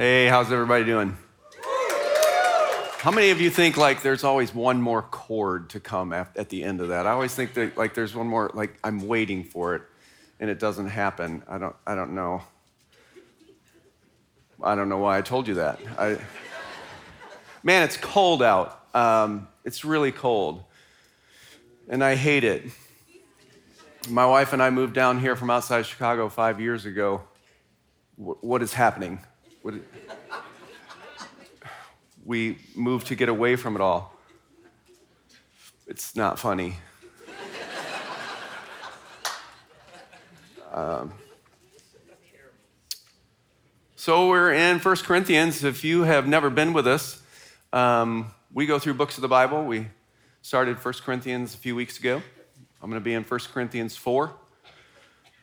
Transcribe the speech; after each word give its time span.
Hey, 0.00 0.28
how's 0.28 0.52
everybody 0.52 0.84
doing? 0.84 1.16
How 2.98 3.10
many 3.10 3.30
of 3.30 3.40
you 3.40 3.50
think 3.50 3.76
like 3.76 4.00
there's 4.00 4.22
always 4.22 4.54
one 4.54 4.80
more 4.80 5.02
chord 5.02 5.70
to 5.70 5.80
come 5.80 6.12
at, 6.12 6.36
at 6.36 6.50
the 6.50 6.62
end 6.62 6.80
of 6.80 6.90
that? 6.90 7.04
I 7.04 7.10
always 7.10 7.34
think 7.34 7.54
that 7.54 7.76
like 7.76 7.94
there's 7.94 8.14
one 8.14 8.28
more 8.28 8.48
like 8.54 8.78
I'm 8.84 9.08
waiting 9.08 9.42
for 9.42 9.74
it 9.74 9.82
and 10.38 10.48
it 10.48 10.60
doesn't 10.60 10.86
happen. 10.86 11.42
I 11.48 11.58
don't 11.58 11.74
I 11.84 11.96
don't 11.96 12.14
know. 12.14 12.42
I 14.62 14.76
don't 14.76 14.88
know 14.88 14.98
why 14.98 15.18
I 15.18 15.20
told 15.20 15.48
you 15.48 15.54
that. 15.54 15.80
I, 15.98 16.16
man, 17.64 17.82
it's 17.82 17.96
cold 17.96 18.40
out. 18.40 18.80
Um, 18.94 19.48
it's 19.64 19.84
really 19.84 20.12
cold. 20.12 20.62
And 21.88 22.04
I 22.04 22.14
hate 22.14 22.44
it. 22.44 22.66
My 24.08 24.26
wife 24.26 24.52
and 24.52 24.62
I 24.62 24.70
moved 24.70 24.94
down 24.94 25.18
here 25.18 25.34
from 25.34 25.50
outside 25.50 25.86
Chicago 25.86 26.28
five 26.28 26.60
years 26.60 26.86
ago. 26.86 27.22
W- 28.16 28.38
what 28.42 28.62
is 28.62 28.72
happening? 28.74 29.18
We 32.24 32.58
move 32.74 33.04
to 33.04 33.14
get 33.14 33.28
away 33.28 33.56
from 33.56 33.74
it 33.74 33.80
all. 33.80 34.14
It's 35.86 36.14
not 36.14 36.38
funny. 36.38 36.76
Um, 40.72 41.12
so 43.96 44.28
we're 44.28 44.52
in 44.52 44.78
1 44.78 44.96
Corinthians. 44.96 45.64
If 45.64 45.82
you 45.82 46.02
have 46.02 46.28
never 46.28 46.50
been 46.50 46.72
with 46.72 46.86
us, 46.86 47.20
um, 47.72 48.32
we 48.52 48.66
go 48.66 48.78
through 48.78 48.94
books 48.94 49.16
of 49.16 49.22
the 49.22 49.28
Bible. 49.28 49.64
We 49.64 49.88
started 50.42 50.76
1 50.82 50.94
Corinthians 51.04 51.54
a 51.54 51.56
few 51.56 51.74
weeks 51.74 51.98
ago. 51.98 52.22
I'm 52.80 52.90
going 52.90 53.00
to 53.00 53.04
be 53.04 53.14
in 53.14 53.24
1 53.24 53.40
Corinthians 53.52 53.96
4. 53.96 54.32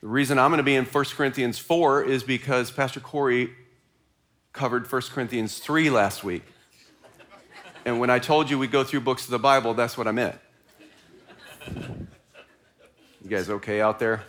The 0.02 0.08
reason 0.08 0.40
I'm 0.40 0.52
going 0.52 0.58
to 0.58 0.64
be 0.64 0.76
in 0.76 0.86
1 0.86 1.06
Corinthians 1.06 1.58
4 1.58 2.04
is 2.04 2.24
because 2.24 2.72
Pastor 2.72 3.00
Corey 3.00 3.50
covered 4.56 4.90
1 4.92 5.02
Corinthians 5.14 5.60
3 5.60 5.90
last 5.90 6.24
week. 6.24 6.44
And 7.84 8.00
when 8.00 8.10
I 8.10 8.20
told 8.20 8.50
you 8.50 8.58
we 8.58 8.68
go 8.68 8.84
through 8.84 9.02
books 9.02 9.26
of 9.26 9.32
the 9.32 9.40
Bible, 9.40 9.74
that's 9.74 9.98
what 9.98 10.08
I 10.08 10.12
meant. 10.12 10.40
You 13.22 13.30
guys 13.30 13.50
okay 13.50 13.82
out 13.82 14.00
there? 14.00 14.24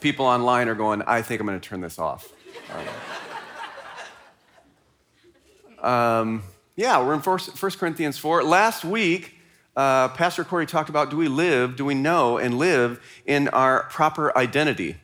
People 0.00 0.26
online 0.26 0.68
are 0.68 0.74
going, 0.74 1.02
I 1.02 1.22
think 1.22 1.40
I'm 1.40 1.46
going 1.46 1.60
to 1.60 1.68
turn 1.68 1.80
this 1.80 1.98
off. 1.98 2.32
Um, 5.80 6.42
yeah, 6.74 7.04
we're 7.04 7.14
in 7.14 7.20
1 7.20 7.38
Corinthians 7.78 8.16
4. 8.18 8.42
Last 8.42 8.84
week, 8.84 9.36
uh, 9.76 10.08
Pastor 10.08 10.44
Corey 10.44 10.66
talked 10.66 10.88
about 10.88 11.10
do 11.10 11.16
we 11.16 11.28
live, 11.28 11.76
do 11.76 11.84
we 11.84 11.94
know 11.94 12.38
and 12.38 12.58
live 12.58 13.00
in 13.26 13.48
our 13.48 13.84
proper 13.84 14.36
identity? 14.36 14.96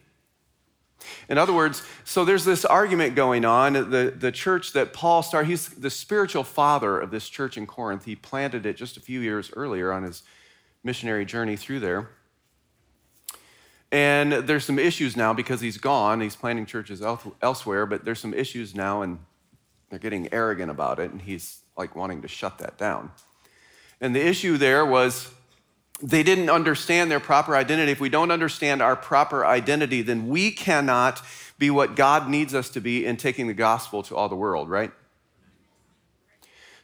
In 1.28 1.38
other 1.38 1.52
words, 1.52 1.82
so 2.04 2.24
there's 2.24 2.44
this 2.44 2.64
argument 2.64 3.14
going 3.14 3.44
on. 3.44 3.72
The, 3.72 4.14
the 4.16 4.32
church 4.32 4.72
that 4.72 4.92
Paul 4.92 5.22
started, 5.22 5.48
he's 5.48 5.68
the 5.68 5.90
spiritual 5.90 6.44
father 6.44 6.98
of 6.98 7.10
this 7.10 7.28
church 7.28 7.56
in 7.56 7.66
Corinth. 7.66 8.04
He 8.04 8.16
planted 8.16 8.66
it 8.66 8.76
just 8.76 8.96
a 8.96 9.00
few 9.00 9.20
years 9.20 9.50
earlier 9.54 9.92
on 9.92 10.02
his 10.02 10.22
missionary 10.82 11.24
journey 11.24 11.56
through 11.56 11.80
there. 11.80 12.10
And 13.90 14.32
there's 14.32 14.64
some 14.64 14.78
issues 14.78 15.16
now 15.16 15.32
because 15.32 15.60
he's 15.60 15.78
gone. 15.78 16.20
He's 16.20 16.36
planting 16.36 16.66
churches 16.66 17.02
elsewhere, 17.40 17.86
but 17.86 18.04
there's 18.04 18.20
some 18.20 18.34
issues 18.34 18.74
now, 18.74 19.02
and 19.02 19.18
they're 19.88 19.98
getting 19.98 20.32
arrogant 20.32 20.70
about 20.70 20.98
it, 20.98 21.10
and 21.10 21.22
he's 21.22 21.60
like 21.76 21.96
wanting 21.96 22.20
to 22.22 22.28
shut 22.28 22.58
that 22.58 22.76
down. 22.76 23.10
And 24.00 24.14
the 24.14 24.24
issue 24.24 24.58
there 24.58 24.84
was 24.84 25.32
they 26.00 26.22
didn't 26.22 26.50
understand 26.50 27.10
their 27.10 27.20
proper 27.20 27.56
identity. 27.56 27.90
If 27.90 28.00
we 28.00 28.08
don't 28.08 28.30
understand 28.30 28.80
our 28.82 28.94
proper 28.94 29.44
identity, 29.44 30.02
then 30.02 30.28
we 30.28 30.50
cannot 30.50 31.20
be 31.58 31.70
what 31.70 31.96
God 31.96 32.28
needs 32.28 32.54
us 32.54 32.68
to 32.70 32.80
be 32.80 33.04
in 33.04 33.16
taking 33.16 33.48
the 33.48 33.54
gospel 33.54 34.02
to 34.04 34.16
all 34.16 34.28
the 34.28 34.36
world, 34.36 34.68
right? 34.68 34.92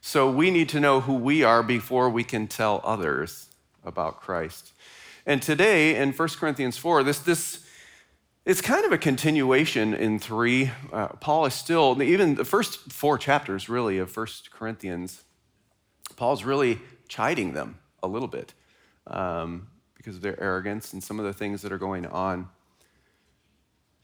So 0.00 0.30
we 0.30 0.50
need 0.50 0.68
to 0.70 0.80
know 0.80 1.00
who 1.00 1.14
we 1.14 1.44
are 1.44 1.62
before 1.62 2.10
we 2.10 2.24
can 2.24 2.48
tell 2.48 2.80
others 2.84 3.46
about 3.84 4.20
Christ. 4.20 4.72
And 5.24 5.40
today 5.40 5.96
in 5.96 6.12
1 6.12 6.28
Corinthians 6.30 6.76
4, 6.76 7.04
this, 7.04 7.20
this 7.20 7.64
it's 8.44 8.60
kind 8.60 8.84
of 8.84 8.92
a 8.92 8.98
continuation 8.98 9.94
in 9.94 10.18
3. 10.18 10.70
Uh, 10.92 11.08
Paul 11.08 11.46
is 11.46 11.54
still, 11.54 12.02
even 12.02 12.34
the 12.34 12.44
first 12.44 12.92
four 12.92 13.16
chapters 13.16 13.68
really 13.68 13.96
of 13.98 14.14
1 14.14 14.26
Corinthians, 14.50 15.22
Paul's 16.16 16.44
really 16.44 16.80
chiding 17.08 17.54
them 17.54 17.78
a 18.02 18.08
little 18.08 18.28
bit 18.28 18.52
um, 19.06 19.68
because 19.96 20.16
of 20.16 20.22
their 20.22 20.40
arrogance 20.40 20.92
and 20.92 21.02
some 21.02 21.18
of 21.18 21.24
the 21.24 21.32
things 21.32 21.62
that 21.62 21.72
are 21.72 21.78
going 21.78 22.06
on. 22.06 22.48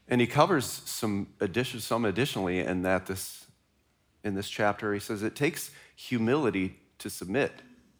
And 0.07 0.19
he 0.19 0.27
covers 0.27 0.65
some, 0.65 1.27
addition, 1.39 1.79
some 1.79 2.05
additionally 2.05 2.59
in 2.59 2.81
that 2.81 3.05
this, 3.05 3.45
in 4.23 4.35
this 4.35 4.49
chapter. 4.49 4.93
He 4.93 4.99
says 4.99 5.23
it 5.23 5.35
takes 5.35 5.71
humility 5.95 6.77
to 6.99 7.09
submit. 7.09 7.51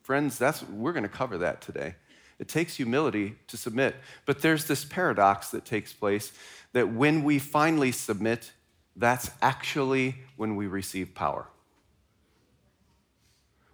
Friends, 0.02 0.38
that's, 0.38 0.64
we're 0.64 0.94
going 0.94 1.04
to 1.04 1.10
cover 1.10 1.38
that 1.38 1.62
today. 1.62 1.96
It 2.40 2.48
takes 2.48 2.76
humility 2.76 3.36
to 3.48 3.56
submit. 3.56 3.96
But 4.26 4.42
there's 4.42 4.66
this 4.66 4.84
paradox 4.84 5.52
that 5.52 5.64
takes 5.64 5.94
place 5.94 6.32
that 6.74 6.92
when 6.92 7.24
we 7.24 7.38
finally 7.38 7.92
submit, 7.92 8.52
that's 8.96 9.30
actually 9.42 10.16
when 10.38 10.56
we 10.56 10.68
receive 10.68 11.14
power. 11.14 11.48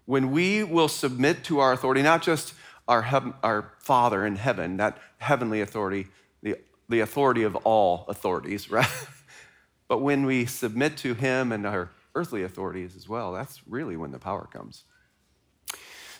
When 0.06 0.32
we 0.32 0.64
will 0.64 0.90
submit 0.90 1.44
to 1.46 1.60
our 1.60 1.74
authority, 1.74 2.02
not 2.02 2.22
just 2.22 2.54
our, 2.88 3.34
our 3.44 3.74
Father 3.80 4.26
in 4.26 4.36
heaven, 4.36 4.78
that 4.78 4.98
heavenly 5.18 5.62
authority, 5.62 6.08
the, 6.42 6.56
the 6.90 7.02
authority 7.02 7.44
of 7.44 7.56
all 7.58 8.06
authorities, 8.08 8.70
right? 8.72 8.88
but 9.88 10.00
when 10.00 10.26
we 10.26 10.46
submit 10.46 10.98
to 10.98 11.14
Him 11.14 11.52
and 11.52 11.66
our 11.66 11.92
earthly 12.16 12.44
authorities 12.44 12.96
as 12.96 13.08
well, 13.08 13.34
that's 13.34 13.62
really 13.68 13.96
when 13.96 14.12
the 14.12 14.20
power 14.20 14.48
comes. 14.52 14.84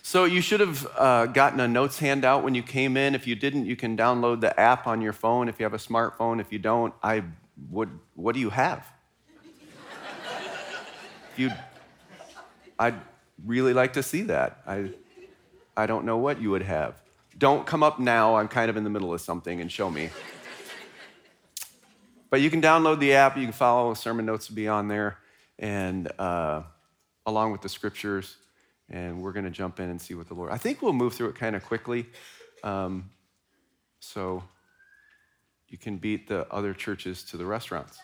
So 0.02 0.24
you 0.24 0.40
should 0.40 0.60
have 0.60 0.86
uh, 0.96 1.26
gotten 1.26 1.60
a 1.60 1.68
notes 1.68 1.98
handout 1.98 2.42
when 2.42 2.54
you 2.54 2.62
came 2.62 2.96
in. 2.96 3.14
If 3.14 3.26
you 3.26 3.34
didn't, 3.34 3.66
you 3.66 3.76
can 3.76 3.94
download 3.94 4.40
the 4.40 4.58
app 4.58 4.86
on 4.86 5.02
your 5.02 5.12
phone 5.12 5.50
if 5.50 5.58
you 5.60 5.64
have 5.64 5.74
a 5.74 5.78
smartphone. 5.78 6.40
If 6.40 6.50
you 6.50 6.58
don't, 6.58 6.94
I 7.02 7.24
would. 7.70 7.90
What 8.14 8.32
do 8.32 8.40
you 8.40 8.48
have? 8.48 8.90
you, 11.36 11.50
I'd 12.78 12.94
really 13.44 13.74
like 13.74 13.92
to 13.94 14.02
see 14.02 14.22
that. 14.22 14.62
I, 14.66 14.92
I 15.78 15.86
don't 15.86 16.04
know 16.04 16.16
what 16.18 16.42
you 16.42 16.50
would 16.50 16.62
have. 16.62 17.00
Don't 17.38 17.64
come 17.64 17.84
up 17.84 18.00
now. 18.00 18.34
I'm 18.34 18.48
kind 18.48 18.68
of 18.68 18.76
in 18.76 18.82
the 18.82 18.90
middle 18.90 19.14
of 19.14 19.20
something 19.20 19.60
and 19.60 19.70
show 19.70 19.88
me. 19.88 20.10
but 22.30 22.40
you 22.40 22.50
can 22.50 22.60
download 22.60 22.98
the 22.98 23.12
app. 23.12 23.36
You 23.36 23.44
can 23.44 23.52
follow 23.52 23.94
sermon 23.94 24.26
notes 24.26 24.48
will 24.48 24.56
be 24.56 24.66
on 24.66 24.88
there, 24.88 25.18
and 25.56 26.10
uh, 26.18 26.62
along 27.26 27.52
with 27.52 27.62
the 27.62 27.68
scriptures 27.68 28.36
and 28.90 29.22
we're 29.22 29.32
going 29.32 29.44
to 29.44 29.50
jump 29.50 29.80
in 29.80 29.88
and 29.88 30.00
see 30.00 30.14
what 30.14 30.26
the 30.26 30.34
Lord. 30.34 30.50
I 30.50 30.56
think 30.56 30.82
we'll 30.82 30.92
move 30.92 31.14
through 31.14 31.28
it 31.28 31.36
kind 31.36 31.54
of 31.54 31.64
quickly, 31.64 32.06
um, 32.64 33.10
so 34.00 34.42
you 35.68 35.78
can 35.78 35.96
beat 35.96 36.26
the 36.26 36.52
other 36.52 36.72
churches 36.72 37.22
to 37.24 37.36
the 37.36 37.44
restaurants. 37.44 37.98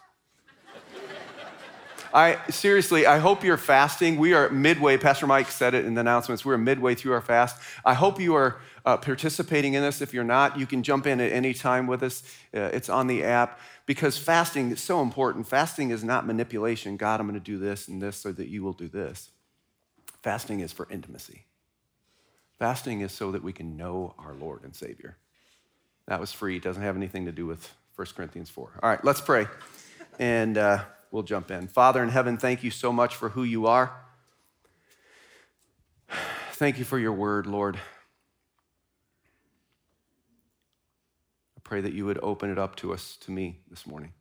I 2.14 2.38
seriously, 2.48 3.06
I 3.06 3.18
hope 3.18 3.42
you're 3.42 3.56
fasting. 3.56 4.18
We 4.18 4.34
are 4.34 4.48
midway. 4.48 4.96
Pastor 4.96 5.26
Mike 5.26 5.50
said 5.50 5.74
it 5.74 5.84
in 5.84 5.94
the 5.94 6.00
announcements. 6.00 6.44
We're 6.44 6.56
midway 6.56 6.94
through 6.94 7.12
our 7.12 7.20
fast. 7.20 7.60
I 7.84 7.94
hope 7.94 8.20
you 8.20 8.36
are 8.36 8.60
uh, 8.84 8.98
participating 8.98 9.74
in 9.74 9.82
this. 9.82 10.00
If 10.00 10.14
you're 10.14 10.22
not, 10.22 10.56
you 10.56 10.64
can 10.64 10.84
jump 10.84 11.08
in 11.08 11.20
at 11.20 11.32
any 11.32 11.52
time 11.52 11.88
with 11.88 12.04
us. 12.04 12.22
Uh, 12.54 12.70
it's 12.72 12.88
on 12.88 13.08
the 13.08 13.24
app 13.24 13.58
because 13.84 14.16
fasting 14.16 14.70
is 14.70 14.80
so 14.80 15.02
important. 15.02 15.48
Fasting 15.48 15.90
is 15.90 16.04
not 16.04 16.24
manipulation. 16.24 16.96
God, 16.96 17.18
I'm 17.18 17.26
going 17.26 17.34
to 17.34 17.44
do 17.44 17.58
this 17.58 17.88
and 17.88 18.00
this 18.00 18.16
so 18.16 18.30
that 18.30 18.46
you 18.46 18.62
will 18.62 18.72
do 18.72 18.86
this. 18.86 19.30
Fasting 20.22 20.60
is 20.60 20.70
for 20.70 20.86
intimacy. 20.92 21.46
Fasting 22.60 23.00
is 23.00 23.10
so 23.10 23.32
that 23.32 23.42
we 23.42 23.52
can 23.52 23.76
know 23.76 24.14
our 24.18 24.34
Lord 24.34 24.62
and 24.62 24.76
Savior. 24.76 25.16
That 26.06 26.20
was 26.20 26.30
free, 26.30 26.58
it 26.58 26.62
doesn't 26.62 26.82
have 26.82 26.96
anything 26.96 27.26
to 27.26 27.32
do 27.32 27.44
with 27.44 27.68
1 27.96 28.06
Corinthians 28.14 28.50
4. 28.50 28.70
All 28.82 28.88
right, 28.88 29.04
let's 29.04 29.20
pray, 29.20 29.48
and 30.18 30.56
uh, 30.56 30.84
we'll 31.14 31.22
jump 31.22 31.48
in. 31.52 31.68
Father 31.68 32.02
in 32.02 32.08
heaven, 32.08 32.36
thank 32.36 32.64
you 32.64 32.72
so 32.72 32.92
much 32.92 33.14
for 33.14 33.28
who 33.28 33.44
you 33.44 33.68
are. 33.68 33.92
Thank 36.54 36.76
you 36.76 36.84
for 36.84 36.98
your 36.98 37.12
word, 37.12 37.46
Lord. 37.46 37.76
I 41.56 41.60
pray 41.62 41.80
that 41.80 41.92
you 41.92 42.04
would 42.04 42.18
open 42.20 42.50
it 42.50 42.58
up 42.58 42.74
to 42.76 42.92
us, 42.92 43.16
to 43.20 43.30
me 43.30 43.60
this 43.70 43.86
morning. 43.86 44.12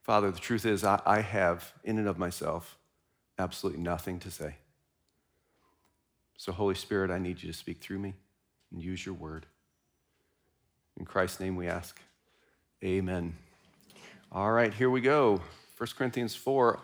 Father, 0.00 0.30
the 0.30 0.38
truth 0.38 0.64
is, 0.64 0.84
I, 0.84 1.00
I 1.04 1.20
have 1.20 1.72
in 1.82 1.98
and 1.98 2.06
of 2.06 2.18
myself 2.18 2.78
absolutely 3.36 3.82
nothing 3.82 4.20
to 4.20 4.30
say. 4.30 4.54
So, 6.36 6.52
Holy 6.52 6.76
Spirit, 6.76 7.10
I 7.10 7.18
need 7.18 7.42
you 7.42 7.50
to 7.50 7.58
speak 7.58 7.78
through 7.78 7.98
me 7.98 8.14
and 8.70 8.80
use 8.80 9.04
your 9.04 9.16
word. 9.16 9.46
In 10.96 11.04
Christ's 11.04 11.40
name 11.40 11.56
we 11.56 11.66
ask. 11.66 12.00
Amen. 12.84 13.34
All 14.30 14.52
right, 14.52 14.74
here 14.74 14.90
we 14.90 15.00
go. 15.00 15.40
1 15.78 15.88
Corinthians 15.96 16.34
4. 16.34 16.80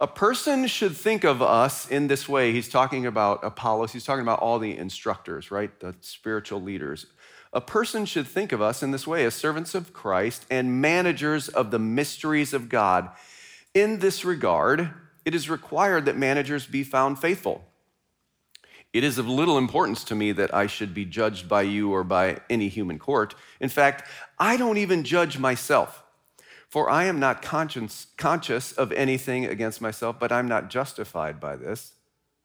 A 0.00 0.06
person 0.06 0.66
should 0.66 0.96
think 0.96 1.22
of 1.22 1.42
us 1.42 1.86
in 1.86 2.06
this 2.06 2.26
way. 2.26 2.52
He's 2.52 2.70
talking 2.70 3.04
about 3.04 3.44
Apollos, 3.44 3.92
he's 3.92 4.04
talking 4.04 4.22
about 4.22 4.38
all 4.38 4.58
the 4.58 4.74
instructors, 4.74 5.50
right? 5.50 5.78
The 5.80 5.94
spiritual 6.00 6.62
leaders. 6.62 7.04
a 7.52 7.60
person 7.60 8.04
should 8.04 8.26
think 8.26 8.52
of 8.52 8.60
us 8.60 8.82
in 8.82 8.90
this 8.90 9.06
way 9.06 9.24
as 9.24 9.34
servants 9.34 9.74
of 9.74 9.92
Christ 9.92 10.44
and 10.50 10.80
managers 10.80 11.48
of 11.48 11.70
the 11.70 11.78
mysteries 11.78 12.52
of 12.52 12.68
God. 12.68 13.10
In 13.74 13.98
this 13.98 14.24
regard, 14.24 14.90
it 15.24 15.34
is 15.34 15.48
required 15.48 16.06
that 16.06 16.16
managers 16.16 16.66
be 16.66 16.84
found 16.84 17.18
faithful. 17.18 17.64
It 18.92 19.04
is 19.04 19.18
of 19.18 19.28
little 19.28 19.58
importance 19.58 20.04
to 20.04 20.14
me 20.14 20.32
that 20.32 20.54
I 20.54 20.66
should 20.66 20.94
be 20.94 21.04
judged 21.04 21.48
by 21.48 21.62
you 21.62 21.92
or 21.92 22.04
by 22.04 22.38
any 22.48 22.68
human 22.68 22.98
court. 22.98 23.34
In 23.60 23.68
fact, 23.68 24.08
I 24.38 24.56
don't 24.56 24.78
even 24.78 25.04
judge 25.04 25.38
myself, 25.38 26.02
for 26.68 26.90
I 26.90 27.04
am 27.04 27.18
not 27.18 27.42
conscious, 27.42 28.08
conscious 28.16 28.72
of 28.72 28.92
anything 28.92 29.46
against 29.46 29.80
myself, 29.80 30.18
but 30.18 30.30
I'm 30.30 30.48
not 30.48 30.70
justified 30.70 31.40
by 31.40 31.56
this. 31.56 31.94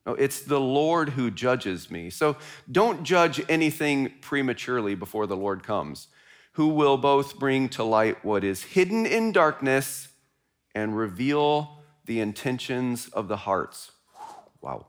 No, 0.05 0.13
it's 0.15 0.41
the 0.41 0.59
Lord 0.59 1.09
who 1.09 1.31
judges 1.31 1.89
me. 1.89 2.09
So 2.09 2.37
don't 2.71 3.03
judge 3.03 3.41
anything 3.49 4.13
prematurely 4.21 4.95
before 4.95 5.27
the 5.27 5.37
Lord 5.37 5.63
comes, 5.63 6.07
who 6.53 6.67
will 6.67 6.97
both 6.97 7.39
bring 7.39 7.69
to 7.69 7.83
light 7.83 8.23
what 8.23 8.43
is 8.43 8.63
hidden 8.63 9.05
in 9.05 9.31
darkness 9.31 10.09
and 10.75 10.97
reveal 10.97 11.79
the 12.05 12.19
intentions 12.19 13.07
of 13.09 13.27
the 13.27 13.37
hearts. 13.37 13.91
Wow. 14.61 14.87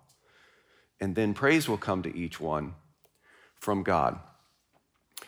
And 1.00 1.14
then 1.14 1.34
praise 1.34 1.68
will 1.68 1.78
come 1.78 2.02
to 2.02 2.16
each 2.16 2.40
one 2.40 2.74
from 3.60 3.82
God. 3.82 4.18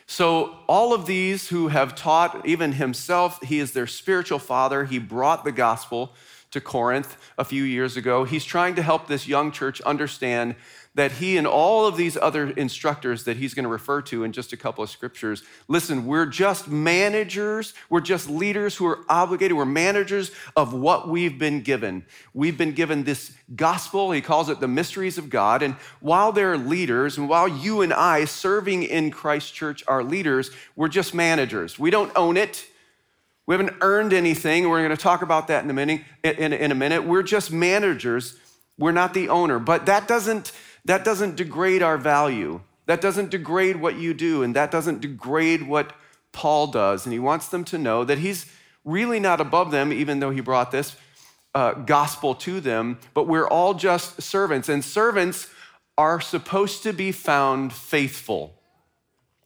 So, 0.09 0.57
all 0.69 0.95
of 0.95 1.07
these 1.07 1.49
who 1.49 1.69
have 1.69 1.97
taught, 1.97 2.47
even 2.47 2.73
himself, 2.73 3.43
he 3.43 3.59
is 3.59 3.73
their 3.73 3.89
spiritual 3.89 4.39
father. 4.39 4.85
He 4.85 5.01
brought 5.01 5.45
the 5.45 5.51
gospel 5.51 6.13
to 6.51 6.61
Corinth 6.61 7.17
a 7.39 7.45
few 7.45 7.63
years 7.63 7.97
ago. 7.97 8.25
He's 8.25 8.45
trying 8.45 8.75
to 8.77 8.83
help 8.83 9.07
this 9.07 9.27
young 9.27 9.53
church 9.53 9.81
understand 9.83 10.55
that 10.97 11.13
he 11.13 11.37
and 11.37 11.47
all 11.47 11.87
of 11.87 11.99
these 11.99 12.17
other 12.17 12.49
instructors 12.51 13.25
that 13.25 13.37
he's 13.37 13.53
going 13.53 13.65
to 13.65 13.69
refer 13.69 14.01
to 14.01 14.25
in 14.25 14.33
just 14.33 14.55
a 14.55 14.57
couple 14.57 14.83
of 14.83 14.89
scriptures 14.89 15.43
listen, 15.69 16.07
we're 16.07 16.25
just 16.25 16.69
managers, 16.69 17.75
we're 17.91 18.01
just 18.01 18.31
leaders 18.31 18.75
who 18.77 18.87
are 18.87 19.01
obligated, 19.09 19.57
we're 19.57 19.67
managers 19.67 20.31
of 20.57 20.73
what 20.73 21.09
we've 21.09 21.39
been 21.39 21.61
given. 21.61 22.05
We've 22.33 22.57
been 22.57 22.73
given 22.73 23.05
this 23.05 23.37
gospel, 23.55 24.11
he 24.11 24.23
calls 24.23 24.49
it 24.49 24.59
the 24.59 24.69
mysteries 24.69 25.19
of 25.19 25.29
God. 25.29 25.63
And 25.63 25.75
while 26.01 26.33
they're 26.33 26.57
leaders, 26.57 27.19
and 27.19 27.29
while 27.29 27.47
you 27.47 27.83
and 27.83 27.93
I 27.93 28.25
serving 28.25 28.85
in 28.85 29.11
Christ 29.11 29.55
Church 29.55 29.85
are 29.87 30.03
leaders, 30.03 30.51
we're 30.77 30.89
just 30.89 31.15
managers. 31.15 31.79
We 31.79 31.91
don't 31.91 32.13
own 32.17 32.39
it. 32.39 32.67
We 33.47 33.55
haven't 33.55 33.77
earned 33.81 34.13
anything. 34.13 34.69
We're 34.69 34.85
going 34.85 34.97
to 34.97 35.03
talk 35.03 35.23
about 35.23 35.47
that 35.49 35.63
in 35.63 35.71
a 35.71 35.73
minute. 35.73 36.03
In, 36.25 36.53
in 36.53 36.73
a 36.73 36.75
minute, 36.75 37.05
we're 37.05 37.23
just 37.23 37.53
managers. 37.53 38.37
We're 38.77 38.93
not 38.93 39.15
the 39.15 39.29
owner. 39.29 39.59
But 39.59 39.87
that 39.87 40.09
doesn't 40.09 40.53
that 40.85 41.05
doesn't 41.05 41.37
degrade 41.37 41.83
our 41.83 41.99
value. 41.99 42.61
That 42.87 43.01
doesn't 43.01 43.31
degrade 43.31 43.77
what 43.77 43.97
you 43.97 44.15
do, 44.15 44.45
and 44.45 44.55
that 44.55 44.71
doesn't 44.71 45.01
degrade 45.01 45.67
what 45.67 45.93
Paul 46.33 46.69
does. 46.69 47.05
And 47.05 47.13
he 47.13 47.19
wants 47.19 47.49
them 47.49 47.65
to 47.65 47.79
know 47.79 48.05
that 48.05 48.19
he's 48.19 48.47
really 48.85 49.19
not 49.19 49.41
above 49.41 49.73
them, 49.73 49.93
even 49.93 50.21
though 50.21 50.31
he 50.31 50.41
brought 50.41 50.71
this 50.71 50.95
uh, 51.55 51.73
gospel 51.73 52.35
to 52.37 52.61
them. 52.61 52.99
But 53.15 53.27
we're 53.27 53.49
all 53.49 53.75
just 53.75 54.23
servants, 54.23 54.69
and 54.69 54.85
servants 54.85 55.51
are 55.99 56.21
supposed 56.21 56.83
to 56.85 56.93
be 56.93 57.11
found 57.11 57.73
faithful. 57.73 58.56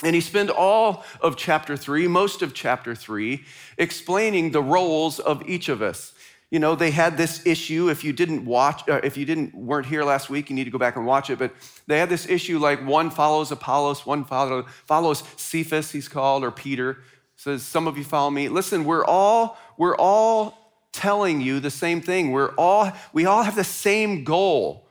And 0.02 0.14
he 0.14 0.20
spent 0.20 0.50
all 0.50 1.04
of 1.20 1.36
chapter 1.36 1.76
three, 1.76 2.08
most 2.08 2.42
of 2.42 2.54
chapter 2.54 2.94
three, 2.94 3.44
explaining 3.76 4.52
the 4.52 4.62
roles 4.62 5.18
of 5.18 5.46
each 5.48 5.68
of 5.68 5.82
us. 5.82 6.14
You 6.50 6.58
know, 6.58 6.74
they 6.74 6.90
had 6.90 7.16
this 7.16 7.46
issue. 7.46 7.90
If 7.90 8.02
you 8.02 8.12
didn't 8.12 8.44
watch, 8.44 8.88
uh, 8.88 9.00
if 9.04 9.16
you 9.16 9.24
didn't 9.24 9.54
weren't 9.54 9.86
here 9.86 10.02
last 10.02 10.28
week, 10.28 10.50
you 10.50 10.56
need 10.56 10.64
to 10.64 10.70
go 10.70 10.78
back 10.78 10.96
and 10.96 11.06
watch 11.06 11.30
it. 11.30 11.38
But 11.38 11.54
they 11.86 11.98
had 11.98 12.08
this 12.08 12.28
issue 12.28 12.58
like 12.58 12.84
one 12.84 13.10
follows 13.10 13.52
Apollos, 13.52 14.04
one 14.04 14.24
follow, 14.24 14.66
follows 14.86 15.22
Cephas, 15.36 15.92
he's 15.92 16.08
called, 16.08 16.42
or 16.42 16.50
Peter. 16.50 16.98
Says, 17.36 17.62
some 17.62 17.86
of 17.86 17.96
you 17.96 18.04
follow 18.04 18.30
me. 18.30 18.48
Listen, 18.48 18.84
we're 18.84 19.04
all 19.04 19.58
we're 19.78 19.96
all 19.96 20.58
telling 20.92 21.40
you 21.40 21.60
the 21.60 21.70
same 21.70 22.00
thing. 22.00 22.32
We're 22.32 22.54
all 22.56 22.90
we 23.12 23.26
all 23.26 23.42
have 23.42 23.54
the 23.54 23.64
same 23.64 24.24
goal. 24.24 24.88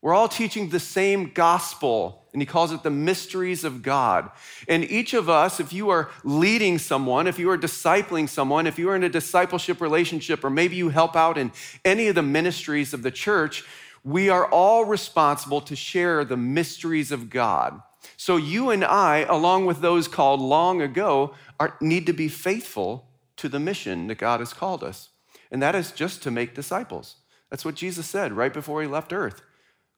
We're 0.00 0.14
all 0.14 0.28
teaching 0.28 0.70
the 0.70 0.80
same 0.80 1.30
gospel 1.34 2.25
and 2.36 2.42
he 2.42 2.46
calls 2.46 2.70
it 2.70 2.82
the 2.82 2.90
mysteries 2.90 3.64
of 3.64 3.82
God. 3.82 4.30
And 4.68 4.84
each 4.84 5.14
of 5.14 5.30
us, 5.30 5.58
if 5.58 5.72
you 5.72 5.88
are 5.88 6.10
leading 6.22 6.76
someone, 6.76 7.26
if 7.26 7.38
you 7.38 7.48
are 7.48 7.56
discipling 7.56 8.28
someone, 8.28 8.66
if 8.66 8.78
you 8.78 8.90
are 8.90 8.94
in 8.94 9.04
a 9.04 9.08
discipleship 9.08 9.80
relationship, 9.80 10.44
or 10.44 10.50
maybe 10.50 10.76
you 10.76 10.90
help 10.90 11.16
out 11.16 11.38
in 11.38 11.50
any 11.82 12.08
of 12.08 12.14
the 12.14 12.22
ministries 12.22 12.92
of 12.92 13.00
the 13.00 13.10
church, 13.10 13.64
we 14.04 14.28
are 14.28 14.44
all 14.50 14.84
responsible 14.84 15.62
to 15.62 15.74
share 15.74 16.26
the 16.26 16.36
mysteries 16.36 17.10
of 17.10 17.30
God. 17.30 17.80
So 18.18 18.36
you 18.36 18.68
and 18.68 18.84
I, 18.84 19.20
along 19.20 19.64
with 19.64 19.80
those 19.80 20.06
called 20.06 20.42
long 20.42 20.82
ago, 20.82 21.34
are, 21.58 21.78
need 21.80 22.04
to 22.04 22.12
be 22.12 22.28
faithful 22.28 23.08
to 23.38 23.48
the 23.48 23.58
mission 23.58 24.08
that 24.08 24.18
God 24.18 24.40
has 24.40 24.52
called 24.52 24.84
us. 24.84 25.08
And 25.50 25.62
that 25.62 25.74
is 25.74 25.90
just 25.90 26.22
to 26.24 26.30
make 26.30 26.54
disciples. 26.54 27.16
That's 27.48 27.64
what 27.64 27.76
Jesus 27.76 28.06
said 28.06 28.34
right 28.34 28.52
before 28.52 28.82
he 28.82 28.88
left 28.88 29.14
earth. 29.14 29.40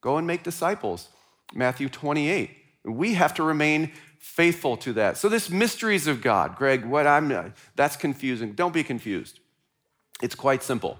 Go 0.00 0.18
and 0.18 0.24
make 0.24 0.44
disciples. 0.44 1.08
Matthew 1.54 1.88
28. 1.88 2.50
We 2.84 3.14
have 3.14 3.34
to 3.34 3.42
remain 3.42 3.92
faithful 4.18 4.76
to 4.78 4.92
that. 4.94 5.16
So, 5.16 5.28
this 5.28 5.50
mysteries 5.50 6.06
of 6.06 6.20
God, 6.20 6.56
Greg, 6.56 6.84
what 6.84 7.06
I'm, 7.06 7.54
that's 7.76 7.96
confusing. 7.96 8.52
Don't 8.52 8.74
be 8.74 8.84
confused. 8.84 9.40
It's 10.22 10.34
quite 10.34 10.62
simple. 10.62 10.98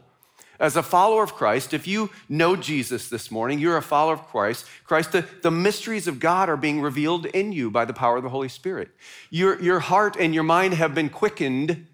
As 0.61 0.77
a 0.77 0.83
follower 0.83 1.23
of 1.23 1.35
Christ, 1.35 1.73
if 1.73 1.87
you 1.87 2.11
know 2.29 2.56
Jesus 2.56 3.09
this 3.09 3.31
morning, 3.31 3.61
you're 3.61 3.77
a 3.77 3.83
follower 3.83 4.15
of 4.15 4.27
Christ. 4.27 4.67
Christ, 4.85 5.12
the, 5.12 5.25
the 5.43 5.53
mysteries 5.53 6.09
of 6.09 6.19
God 6.19 6.49
are 6.49 6.56
being 6.56 6.81
revealed 6.81 7.27
in 7.27 7.53
you 7.53 7.71
by 7.71 7.85
the 7.85 7.93
power 7.93 8.17
of 8.17 8.25
the 8.25 8.29
Holy 8.29 8.49
Spirit. 8.49 8.91
Your, 9.31 9.61
your 9.62 9.79
heart 9.79 10.17
and 10.19 10.35
your 10.35 10.43
mind 10.43 10.75
have 10.75 10.97
been 10.97 11.11
quickened, 11.11 11.87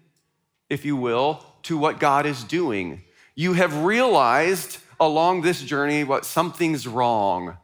if 0.67 0.83
you 0.83 0.95
will, 0.95 1.45
to 1.63 1.77
what 1.77 1.99
God 1.99 2.25
is 2.25 2.43
doing. 2.43 3.03
You 3.35 3.53
have 3.53 3.83
realized 3.83 4.79
along 4.99 5.41
this 5.41 5.61
journey 5.61 6.03
what 6.03 6.25
something's 6.25 6.87
wrong 6.87 7.57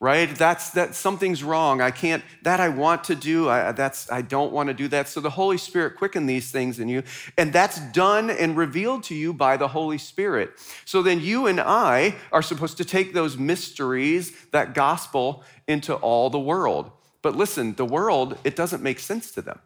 right 0.00 0.34
that's 0.34 0.70
that 0.70 0.94
something's 0.94 1.44
wrong 1.44 1.80
i 1.80 1.90
can't 1.90 2.24
that 2.42 2.58
i 2.58 2.68
want 2.68 3.04
to 3.04 3.14
do 3.14 3.48
I, 3.48 3.72
that's 3.72 4.10
i 4.10 4.22
don't 4.22 4.50
want 4.50 4.68
to 4.68 4.74
do 4.74 4.88
that 4.88 5.08
so 5.08 5.20
the 5.20 5.30
holy 5.30 5.58
spirit 5.58 5.96
quicken 5.96 6.26
these 6.26 6.50
things 6.50 6.80
in 6.80 6.88
you 6.88 7.02
and 7.36 7.52
that's 7.52 7.78
done 7.92 8.30
and 8.30 8.56
revealed 8.56 9.04
to 9.04 9.14
you 9.14 9.32
by 9.34 9.58
the 9.58 9.68
holy 9.68 9.98
spirit 9.98 10.52
so 10.86 11.02
then 11.02 11.20
you 11.20 11.46
and 11.46 11.60
i 11.60 12.16
are 12.32 12.42
supposed 12.42 12.78
to 12.78 12.84
take 12.84 13.12
those 13.12 13.36
mysteries 13.36 14.32
that 14.52 14.74
gospel 14.74 15.44
into 15.68 15.94
all 15.94 16.30
the 16.30 16.40
world 16.40 16.90
but 17.20 17.36
listen 17.36 17.74
the 17.74 17.84
world 17.84 18.38
it 18.42 18.56
doesn't 18.56 18.82
make 18.82 18.98
sense 18.98 19.30
to 19.30 19.42
them 19.42 19.60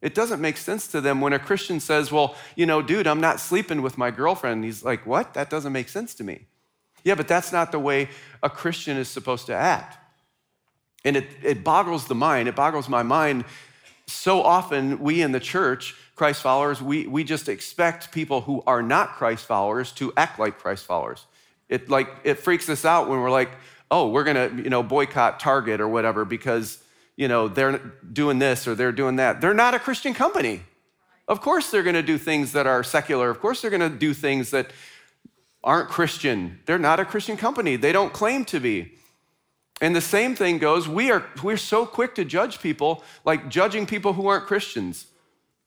it 0.00 0.14
doesn't 0.14 0.40
make 0.40 0.58
sense 0.58 0.86
to 0.88 1.00
them 1.00 1.22
when 1.22 1.32
a 1.32 1.38
Christian 1.38 1.80
says, 1.80 2.12
Well, 2.12 2.36
you 2.56 2.66
know, 2.66 2.82
dude, 2.82 3.06
I'm 3.06 3.22
not 3.22 3.40
sleeping 3.40 3.80
with 3.80 3.96
my 3.96 4.10
girlfriend. 4.10 4.62
he's 4.62 4.84
like, 4.84 5.06
What? 5.06 5.32
That 5.32 5.48
doesn't 5.48 5.72
make 5.72 5.88
sense 5.88 6.14
to 6.16 6.24
me. 6.24 6.44
Yeah, 7.04 7.14
but 7.14 7.28
that's 7.28 7.52
not 7.52 7.70
the 7.70 7.78
way 7.78 8.08
a 8.42 8.50
Christian 8.50 8.96
is 8.96 9.08
supposed 9.08 9.46
to 9.46 9.54
act. 9.54 9.98
And 11.04 11.16
it, 11.16 11.26
it 11.42 11.62
boggles 11.62 12.08
the 12.08 12.14
mind, 12.14 12.48
it 12.48 12.56
boggles 12.56 12.88
my 12.88 13.02
mind. 13.02 13.44
So 14.06 14.42
often, 14.42 14.98
we 15.00 15.22
in 15.22 15.32
the 15.32 15.40
church, 15.40 15.94
Christ 16.14 16.42
followers, 16.42 16.82
we, 16.82 17.06
we 17.06 17.24
just 17.24 17.48
expect 17.48 18.12
people 18.12 18.42
who 18.42 18.62
are 18.66 18.82
not 18.82 19.14
Christ 19.14 19.46
followers 19.46 19.92
to 19.92 20.12
act 20.16 20.38
like 20.38 20.58
Christ 20.58 20.84
followers. 20.84 21.24
It 21.68 21.88
like 21.88 22.08
it 22.24 22.38
freaks 22.38 22.68
us 22.68 22.84
out 22.84 23.08
when 23.08 23.20
we're 23.20 23.30
like, 23.30 23.50
oh, 23.90 24.08
we're 24.08 24.24
gonna, 24.24 24.50
you 24.56 24.70
know, 24.70 24.82
boycott 24.82 25.40
Target 25.40 25.80
or 25.80 25.88
whatever 25.88 26.24
because 26.24 26.82
you 27.16 27.28
know 27.28 27.48
they're 27.48 27.78
doing 28.12 28.38
this 28.38 28.66
or 28.66 28.74
they're 28.74 28.92
doing 28.92 29.16
that. 29.16 29.40
They're 29.40 29.54
not 29.54 29.74
a 29.74 29.78
Christian 29.78 30.14
company. 30.14 30.62
Of 31.26 31.40
course 31.40 31.70
they're 31.70 31.82
gonna 31.82 32.02
do 32.02 32.18
things 32.18 32.52
that 32.52 32.66
are 32.66 32.84
secular. 32.84 33.30
Of 33.30 33.40
course 33.40 33.62
they're 33.62 33.70
gonna 33.70 33.88
do 33.88 34.12
things 34.12 34.50
that 34.50 34.70
aren't 35.64 35.88
Christian. 35.88 36.60
They're 36.66 36.78
not 36.78 37.00
a 37.00 37.04
Christian 37.04 37.36
company. 37.36 37.74
They 37.74 37.90
don't 37.90 38.12
claim 38.12 38.44
to 38.46 38.60
be. 38.60 38.92
And 39.80 39.96
the 39.96 40.00
same 40.00 40.36
thing 40.36 40.58
goes, 40.58 40.86
we 40.86 41.10
are 41.10 41.26
we're 41.42 41.56
so 41.56 41.84
quick 41.84 42.14
to 42.14 42.24
judge 42.24 42.60
people, 42.60 43.02
like 43.24 43.48
judging 43.48 43.86
people 43.86 44.12
who 44.12 44.28
aren't 44.28 44.46
Christians. 44.46 45.06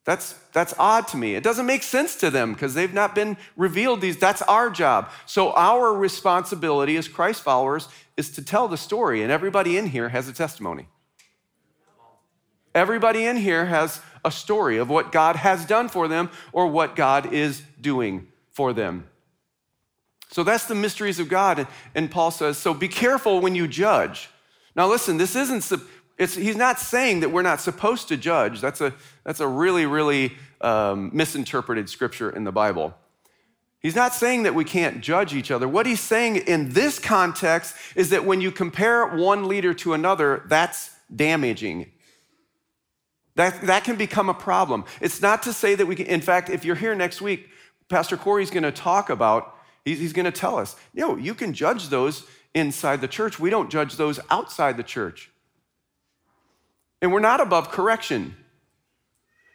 That's 0.05 0.33
that's 0.53 0.73
odd 0.79 1.09
to 1.09 1.17
me. 1.17 1.35
It 1.35 1.43
doesn't 1.43 1.65
make 1.65 1.83
sense 1.83 2.15
to 2.17 2.29
them 2.29 2.53
because 2.53 2.73
they've 2.73 2.93
not 2.93 3.13
been 3.13 3.35
revealed 3.57 3.99
these. 3.99 4.17
That's 4.17 4.41
our 4.43 4.69
job. 4.69 5.09
So 5.25 5.51
our 5.51 5.93
responsibility 5.93 6.95
as 6.95 7.09
Christ 7.09 7.41
followers 7.41 7.89
is 8.15 8.29
to 8.31 8.41
tell 8.41 8.69
the 8.69 8.77
story, 8.77 9.21
and 9.21 9.31
everybody 9.31 9.77
in 9.77 9.87
here 9.87 10.09
has 10.09 10.29
a 10.29 10.33
testimony. 10.33 10.87
Everybody 12.73 13.25
in 13.25 13.37
here 13.37 13.65
has 13.65 13.99
a 14.23 14.31
story 14.31 14.77
of 14.77 14.89
what 14.89 15.11
God 15.11 15.35
has 15.35 15.65
done 15.65 15.89
for 15.89 16.07
them 16.07 16.29
or 16.53 16.67
what 16.67 16.95
God 16.95 17.33
is 17.33 17.61
doing 17.81 18.27
for 18.51 18.71
them. 18.71 19.07
So 20.29 20.43
that's 20.43 20.65
the 20.65 20.75
mysteries 20.75 21.19
of 21.19 21.29
God. 21.29 21.67
And 21.95 22.11
Paul 22.11 22.31
says, 22.31 22.57
so 22.57 22.73
be 22.73 22.87
careful 22.87 23.39
when 23.39 23.55
you 23.55 23.67
judge. 23.67 24.29
Now, 24.75 24.87
listen, 24.87 25.17
this 25.17 25.35
isn't, 25.35 25.81
he's 26.17 26.55
not 26.55 26.79
saying 26.79 27.21
that 27.21 27.29
we're 27.29 27.41
not 27.41 27.61
supposed 27.61 28.07
to 28.09 28.17
judge. 28.17 28.61
That's 28.61 28.81
a, 28.81 28.93
that's 29.23 29.39
a 29.39 29.47
really, 29.47 29.85
really 29.85 30.33
um, 30.61 31.11
misinterpreted 31.13 31.89
scripture 31.89 32.29
in 32.29 32.43
the 32.43 32.51
Bible. 32.51 32.93
He's 33.79 33.95
not 33.95 34.13
saying 34.13 34.43
that 34.43 34.55
we 34.55 34.65
can't 34.65 35.01
judge 35.01 35.33
each 35.33 35.51
other. 35.51 35.67
What 35.67 35.85
he's 35.85 36.01
saying 36.01 36.37
in 36.37 36.69
this 36.73 36.99
context 36.99 37.75
is 37.95 38.09
that 38.09 38.25
when 38.25 38.41
you 38.41 38.51
compare 38.51 39.05
one 39.05 39.47
leader 39.47 39.73
to 39.75 39.93
another, 39.93 40.43
that's 40.47 40.91
damaging. 41.15 41.91
That, 43.35 43.61
that 43.61 43.83
can 43.83 43.95
become 43.95 44.29
a 44.29 44.33
problem. 44.33 44.83
It's 44.99 45.21
not 45.21 45.43
to 45.43 45.53
say 45.53 45.75
that 45.75 45.85
we 45.85 45.95
can, 45.95 46.07
in 46.07 46.21
fact, 46.21 46.49
if 46.49 46.65
you're 46.65 46.75
here 46.75 46.95
next 46.95 47.21
week, 47.21 47.49
Pastor 47.87 48.17
Corey's 48.17 48.49
gonna 48.49 48.71
talk 48.71 49.11
about, 49.11 49.55
he's, 49.87 49.99
he's 49.99 50.13
gonna 50.13 50.31
tell 50.31 50.57
us, 50.57 50.75
you 50.93 51.01
know, 51.01 51.15
you 51.15 51.33
can 51.33 51.53
judge 51.53 51.89
those 51.89 52.25
inside 52.53 53.01
the 53.01 53.07
church. 53.07 53.39
We 53.39 53.49
don't 53.49 53.69
judge 53.69 53.95
those 53.95 54.19
outside 54.29 54.77
the 54.77 54.83
church. 54.83 55.31
And 57.01 57.13
we're 57.13 57.19
not 57.19 57.39
above 57.39 57.69
correction. 57.69 58.35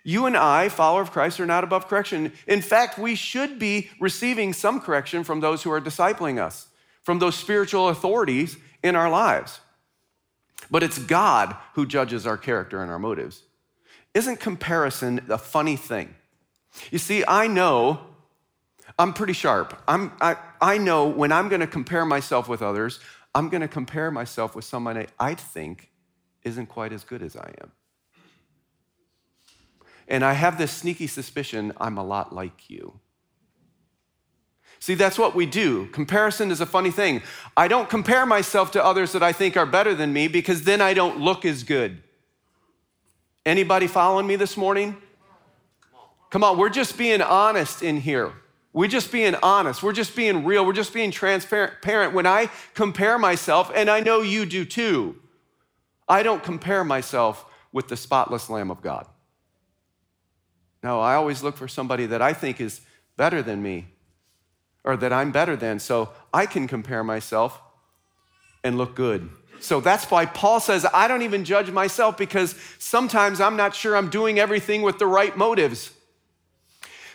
You 0.05 0.27
and 0.27 0.37
I, 0.37 0.69
follower 0.69 1.03
of 1.03 1.13
Christ, 1.13 1.39
are 1.41 1.47
not 1.47 1.65
above 1.65 1.89
correction. 1.89 2.33
In 2.47 2.61
fact, 2.61 2.99
we 2.99 3.15
should 3.15 3.59
be 3.59 3.91
receiving 4.01 4.53
some 4.53 4.81
correction 4.81 5.25
from 5.25 5.41
those 5.41 5.63
who 5.63 5.71
are 5.71 5.81
discipling 5.81 6.41
us, 6.41 6.69
from 7.03 7.19
those 7.19 7.37
spiritual 7.37 7.89
authorities 7.89 8.57
in 8.83 8.97
our 8.97 9.11
lives. 9.11 9.61
But 10.71 10.83
it's 10.83 10.99
God 10.99 11.57
who 11.75 11.87
judges 11.87 12.27
our 12.27 12.39
character 12.39 12.83
and 12.83 12.91
our 12.91 12.99
motives. 12.99 13.43
Isn't 14.15 14.41
comparison 14.41 15.21
a 15.29 15.39
funny 15.39 15.77
thing? 15.77 16.15
You 16.91 16.99
see, 16.99 17.25
I 17.27 17.47
know 17.47 18.01
I'm 18.99 19.13
pretty 19.13 19.33
sharp. 19.33 19.81
I'm, 19.89 20.13
I, 20.21 20.37
I 20.61 20.79
know 20.79 21.09
when 21.09 21.33
I'm 21.33 21.49
going 21.49 21.61
to 21.61 21.67
compare 21.67 22.05
myself 22.05 22.49
with 22.49 22.63
others, 22.63 23.01
I'm 23.35 23.49
going 23.49 23.63
to 23.63 23.69
compare 23.69 24.11
myself 24.11 24.55
with 24.55 24.65
somebody 24.65 25.07
I 25.19 25.35
think 25.35 25.91
isn't 26.43 26.67
quite 26.67 26.93
as 26.93 27.05
good 27.05 27.23
as 27.23 27.37
I 27.37 27.55
am. 27.63 27.73
And 30.09 30.25
I 30.25 30.35
have 30.35 30.59
this 30.59 30.73
sneaky 30.73 31.07
suspicion 31.07 31.73
I'm 31.79 31.97
a 31.97 32.05
lot 32.05 32.35
like 32.35 32.69
you. 32.69 33.01
See, 34.79 34.95
that's 34.95 35.17
what 35.17 35.37
we 35.37 35.47
do. 35.47 35.87
Comparison 35.87 36.51
is 36.51 36.61
a 36.61 36.67
funny 36.67 36.91
thing. 36.91 37.23
I 37.57 37.69
don't 37.69 37.89
compare 37.89 38.27
myself 38.27 38.73
to 38.73 38.85
others 38.85 39.13
that 39.13 39.23
I 39.23 39.33
think 39.33 39.57
are 39.57 39.65
better 39.65 39.95
than 39.95 40.13
me 40.13 40.27
because 40.27 40.65
then 40.65 40.81
I 40.81 40.93
don't 40.93 41.21
look 41.21 41.45
as 41.45 41.63
good. 41.63 42.03
Anybody 43.47 43.87
following 43.87 44.27
me 44.27 44.35
this 44.35 44.57
morning? 44.57 44.97
Come 46.31 46.43
on, 46.43 46.59
we're 46.59 46.69
just 46.69 46.99
being 46.99 47.23
honest 47.23 47.83
in 47.83 48.01
here. 48.01 48.33
We're 48.73 48.89
just 48.89 49.13
being 49.13 49.35
honest. 49.43 49.83
We're 49.83 49.93
just 49.93 50.17
being 50.17 50.45
real. 50.45 50.65
We're 50.65 50.73
just 50.73 50.95
being 50.95 51.11
transparent. 51.11 52.15
When 52.15 52.27
I 52.27 52.51
compare 52.75 53.19
myself, 53.19 53.71
and 53.75 53.91
I 53.91 54.01
know 54.01 54.23
you 54.23 54.47
do 54.47 54.65
too, 54.65 55.17
I 56.09 56.23
don't 56.23 56.43
compare 56.43 56.83
myself 56.83 57.45
with 57.71 57.89
the 57.89 57.97
spotless 57.97 58.49
Lamb 58.49 58.71
of 58.71 58.81
God. 58.83 59.07
No, 60.83 61.01
I 61.01 61.15
always 61.15 61.43
look 61.43 61.57
for 61.57 61.69
somebody 61.69 62.07
that 62.07 62.23
I 62.23 62.33
think 62.33 62.61
is 62.61 62.81
better 63.17 63.43
than 63.43 63.63
me 63.63 63.89
or 64.85 64.97
that 64.97 65.13
I'm 65.13 65.31
better 65.31 65.55
than 65.55 65.79
so 65.79 66.11
I 66.33 66.47
can 66.47 66.67
compare 66.67 67.05
myself 67.05 67.61
and 68.65 68.77
look 68.79 68.97
good. 68.97 69.31
So 69.61 69.81
that's 69.81 70.11
why 70.11 70.27
Paul 70.27 70.59
says, 70.59 70.85
I 70.93 71.07
don't 71.07 71.23
even 71.23 71.45
judge 71.45 71.71
myself 71.71 72.17
because 72.17 72.57
sometimes 72.79 73.41
I'm 73.41 73.57
not 73.57 73.77
sure 73.77 73.97
I'm 73.97 74.11
doing 74.11 74.41
everything 74.41 74.83
with 74.83 74.99
the 74.99 75.07
right 75.07 75.37
motives. 75.37 75.93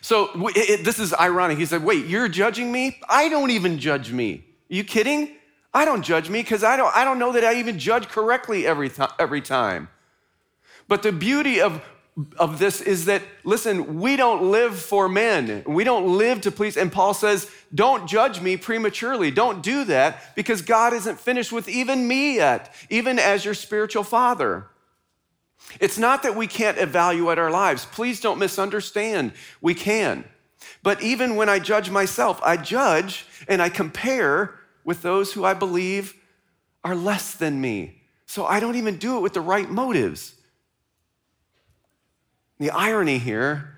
So 0.07 0.47
it, 0.47 0.69
it, 0.69 0.83
this 0.85 0.99
is 0.99 1.13
ironic. 1.13 1.57
He 1.57 1.65
said, 1.65 1.83
Wait, 1.83 2.05
you're 2.05 2.29
judging 2.29 2.71
me? 2.71 2.97
I 3.09 3.27
don't 3.27 3.51
even 3.51 3.77
judge 3.77 4.09
me. 4.09 4.45
Are 4.71 4.73
you 4.73 4.85
kidding? 4.85 5.35
I 5.73 5.83
don't 5.83 6.01
judge 6.01 6.29
me 6.29 6.41
because 6.41 6.63
I 6.63 6.77
don't, 6.77 6.95
I 6.95 7.03
don't 7.03 7.19
know 7.19 7.33
that 7.33 7.43
I 7.43 7.55
even 7.55 7.77
judge 7.77 8.07
correctly 8.07 8.65
every, 8.65 8.87
th- 8.87 9.09
every 9.19 9.41
time. 9.41 9.89
But 10.87 11.03
the 11.03 11.11
beauty 11.11 11.59
of 11.59 11.81
of 12.39 12.57
this 12.57 12.79
is 12.79 13.05
that, 13.05 13.21
listen, 13.43 13.99
we 13.99 14.15
don't 14.15 14.49
live 14.49 14.79
for 14.79 15.09
men. 15.09 15.63
We 15.67 15.83
don't 15.83 16.17
live 16.17 16.39
to 16.41 16.51
please. 16.51 16.77
And 16.77 16.89
Paul 16.89 17.13
says, 17.13 17.51
don't 17.75 18.07
judge 18.07 18.39
me 18.39 18.55
prematurely. 18.55 19.29
Don't 19.29 19.61
do 19.61 19.83
that 19.83 20.33
because 20.35 20.61
God 20.61 20.93
isn't 20.93 21.19
finished 21.19 21.51
with 21.51 21.67
even 21.67 22.07
me 22.07 22.37
yet, 22.37 22.73
even 22.89 23.19
as 23.19 23.43
your 23.43 23.53
spiritual 23.53 24.03
father. 24.03 24.67
It's 25.79 25.97
not 25.97 26.24
that 26.24 26.36
we 26.36 26.47
can't 26.47 26.77
evaluate 26.77 27.38
our 27.38 27.51
lives. 27.51 27.86
Please 27.86 28.19
don't 28.21 28.39
misunderstand. 28.39 29.33
We 29.62 29.74
can. 29.74 30.24
But 30.83 31.01
even 31.01 31.36
when 31.36 31.50
I 31.50 31.59
judge 31.59 31.89
myself, 31.89 32.39
I 32.43 32.57
judge 32.57 33.25
and 33.47 33.62
I 33.62 33.69
compare 33.69 34.59
with 34.83 35.01
those 35.01 35.33
who 35.33 35.43
I 35.43 35.53
believe 35.53 36.15
are 36.83 36.95
less 36.95 37.33
than 37.33 37.59
me. 37.59 38.01
So 38.25 38.45
I 38.45 38.59
don't 38.59 38.75
even 38.75 38.97
do 38.97 39.17
it 39.17 39.21
with 39.21 39.33
the 39.33 39.41
right 39.41 39.69
motives. 39.69 40.36
The 42.59 42.71
irony 42.71 43.19
here, 43.19 43.75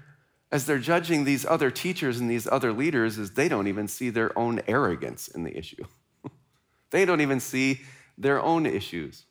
as 0.51 0.65
they're 0.65 0.79
judging 0.79 1.23
these 1.23 1.45
other 1.45 1.69
teachers 1.69 2.19
and 2.19 2.29
these 2.29 2.47
other 2.47 2.71
leaders, 2.71 3.17
is 3.17 3.31
they 3.31 3.49
don't 3.49 3.67
even 3.67 3.87
see 3.87 4.09
their 4.09 4.37
own 4.37 4.61
arrogance 4.67 5.27
in 5.27 5.43
the 5.43 5.57
issue. 5.57 5.83
they 6.91 7.05
don't 7.05 7.21
even 7.21 7.39
see 7.39 7.81
their 8.17 8.41
own 8.41 8.65
issues. 8.65 9.25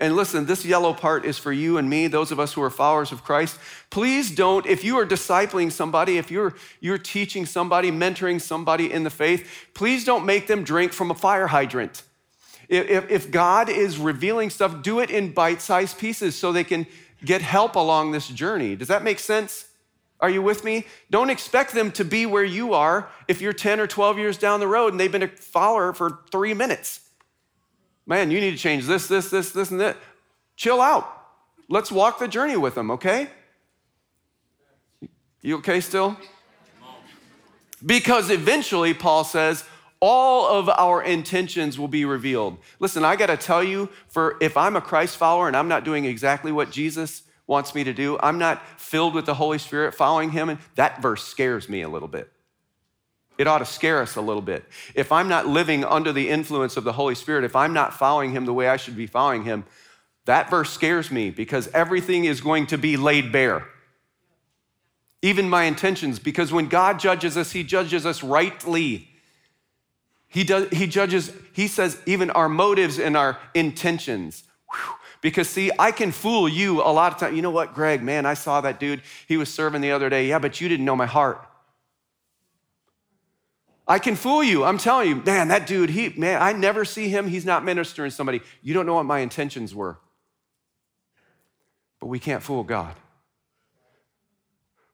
And 0.00 0.16
listen, 0.16 0.46
this 0.46 0.64
yellow 0.64 0.92
part 0.92 1.24
is 1.24 1.38
for 1.38 1.52
you 1.52 1.78
and 1.78 1.88
me, 1.88 2.06
those 2.06 2.32
of 2.32 2.40
us 2.40 2.52
who 2.52 2.62
are 2.62 2.70
followers 2.70 3.12
of 3.12 3.22
Christ. 3.22 3.58
Please 3.90 4.30
don't, 4.30 4.66
if 4.66 4.82
you 4.84 4.98
are 4.98 5.06
discipling 5.06 5.70
somebody, 5.70 6.18
if 6.18 6.30
you're, 6.30 6.54
you're 6.80 6.98
teaching 6.98 7.46
somebody, 7.46 7.90
mentoring 7.90 8.40
somebody 8.40 8.92
in 8.92 9.04
the 9.04 9.10
faith, 9.10 9.68
please 9.74 10.04
don't 10.04 10.24
make 10.26 10.46
them 10.46 10.64
drink 10.64 10.92
from 10.92 11.10
a 11.10 11.14
fire 11.14 11.46
hydrant. 11.46 12.02
If, 12.68 13.10
if 13.10 13.30
God 13.30 13.68
is 13.68 13.98
revealing 13.98 14.50
stuff, 14.50 14.82
do 14.82 15.00
it 15.00 15.10
in 15.10 15.32
bite 15.32 15.60
sized 15.60 15.98
pieces 15.98 16.34
so 16.34 16.52
they 16.52 16.64
can 16.64 16.86
get 17.24 17.42
help 17.42 17.76
along 17.76 18.12
this 18.12 18.28
journey. 18.28 18.76
Does 18.76 18.88
that 18.88 19.02
make 19.02 19.18
sense? 19.18 19.66
Are 20.20 20.30
you 20.30 20.40
with 20.40 20.64
me? 20.64 20.86
Don't 21.10 21.30
expect 21.30 21.74
them 21.74 21.90
to 21.92 22.04
be 22.04 22.24
where 22.24 22.44
you 22.44 22.72
are 22.72 23.08
if 23.28 23.40
you're 23.40 23.52
10 23.52 23.80
or 23.80 23.86
12 23.86 24.18
years 24.18 24.38
down 24.38 24.60
the 24.60 24.68
road 24.68 24.92
and 24.92 25.00
they've 25.00 25.12
been 25.12 25.22
a 25.22 25.28
follower 25.28 25.92
for 25.92 26.20
three 26.30 26.54
minutes. 26.54 27.00
Man, 28.06 28.30
you 28.30 28.40
need 28.40 28.50
to 28.50 28.58
change 28.58 28.86
this, 28.86 29.06
this, 29.08 29.30
this, 29.30 29.52
this, 29.52 29.70
and 29.70 29.80
that. 29.80 29.96
Chill 30.56 30.80
out. 30.80 31.10
Let's 31.68 31.90
walk 31.90 32.18
the 32.18 32.28
journey 32.28 32.56
with 32.56 32.74
them, 32.74 32.90
okay? 32.90 33.28
You 35.40 35.58
okay 35.58 35.80
still? 35.80 36.16
Because 37.84 38.30
eventually, 38.30 38.94
Paul 38.94 39.24
says, 39.24 39.64
all 40.00 40.46
of 40.46 40.68
our 40.68 41.02
intentions 41.02 41.78
will 41.78 41.88
be 41.88 42.04
revealed. 42.04 42.58
Listen, 42.78 43.04
I 43.04 43.16
got 43.16 43.26
to 43.26 43.38
tell 43.38 43.64
you, 43.64 43.88
for 44.08 44.36
if 44.40 44.56
I'm 44.56 44.76
a 44.76 44.80
Christ 44.82 45.16
follower 45.16 45.48
and 45.48 45.56
I'm 45.56 45.68
not 45.68 45.84
doing 45.84 46.04
exactly 46.04 46.52
what 46.52 46.70
Jesus 46.70 47.22
wants 47.46 47.74
me 47.74 47.84
to 47.84 47.94
do, 47.94 48.18
I'm 48.22 48.38
not 48.38 48.62
filled 48.78 49.14
with 49.14 49.24
the 49.24 49.34
Holy 49.34 49.58
Spirit 49.58 49.94
following 49.94 50.30
him, 50.30 50.50
and 50.50 50.58
that 50.74 51.00
verse 51.00 51.24
scares 51.24 51.70
me 51.70 51.80
a 51.80 51.88
little 51.88 52.08
bit. 52.08 52.30
It 53.36 53.46
ought 53.46 53.58
to 53.58 53.64
scare 53.64 54.00
us 54.00 54.16
a 54.16 54.20
little 54.20 54.42
bit. 54.42 54.64
If 54.94 55.10
I'm 55.10 55.28
not 55.28 55.46
living 55.46 55.84
under 55.84 56.12
the 56.12 56.28
influence 56.28 56.76
of 56.76 56.84
the 56.84 56.92
Holy 56.92 57.14
Spirit, 57.14 57.44
if 57.44 57.56
I'm 57.56 57.72
not 57.72 57.94
following 57.94 58.32
him 58.32 58.44
the 58.44 58.54
way 58.54 58.68
I 58.68 58.76
should 58.76 58.96
be 58.96 59.06
following 59.06 59.44
him, 59.44 59.64
that 60.26 60.50
verse 60.50 60.70
scares 60.70 61.10
me 61.10 61.30
because 61.30 61.68
everything 61.68 62.24
is 62.24 62.40
going 62.40 62.66
to 62.68 62.78
be 62.78 62.96
laid 62.96 63.32
bare. 63.32 63.66
Even 65.22 65.48
my 65.48 65.64
intentions, 65.64 66.18
because 66.18 66.52
when 66.52 66.68
God 66.68 67.00
judges 67.00 67.36
us, 67.36 67.52
he 67.52 67.64
judges 67.64 68.06
us 68.06 68.22
rightly. 68.22 69.08
He, 70.28 70.44
does, 70.44 70.68
he 70.70 70.86
judges, 70.86 71.32
he 71.52 71.66
says, 71.66 71.98
even 72.06 72.30
our 72.30 72.48
motives 72.48 72.98
and 72.98 73.16
our 73.16 73.38
intentions. 73.54 74.44
Because, 75.20 75.48
see, 75.48 75.70
I 75.78 75.92
can 75.92 76.12
fool 76.12 76.46
you 76.48 76.82
a 76.82 76.92
lot 76.92 77.12
of 77.12 77.18
times. 77.18 77.34
You 77.34 77.40
know 77.40 77.50
what, 77.50 77.72
Greg, 77.72 78.02
man, 78.02 78.26
I 78.26 78.34
saw 78.34 78.60
that 78.60 78.78
dude. 78.78 79.00
He 79.26 79.38
was 79.38 79.48
serving 79.48 79.80
the 79.80 79.92
other 79.92 80.10
day. 80.10 80.28
Yeah, 80.28 80.38
but 80.38 80.60
you 80.60 80.68
didn't 80.68 80.84
know 80.84 80.96
my 80.96 81.06
heart. 81.06 81.46
I 83.86 83.98
can 83.98 84.16
fool 84.16 84.42
you. 84.42 84.64
I'm 84.64 84.78
telling 84.78 85.08
you, 85.08 85.16
man, 85.16 85.48
that 85.48 85.66
dude, 85.66 85.90
he, 85.90 86.08
man, 86.10 86.40
I 86.40 86.52
never 86.52 86.84
see 86.84 87.08
him. 87.08 87.28
He's 87.28 87.44
not 87.44 87.64
ministering 87.64 88.10
to 88.10 88.16
somebody. 88.16 88.40
You 88.62 88.72
don't 88.72 88.86
know 88.86 88.94
what 88.94 89.04
my 89.04 89.18
intentions 89.18 89.74
were. 89.74 89.98
But 92.00 92.06
we 92.06 92.18
can't 92.18 92.42
fool 92.42 92.64
God. 92.64 92.94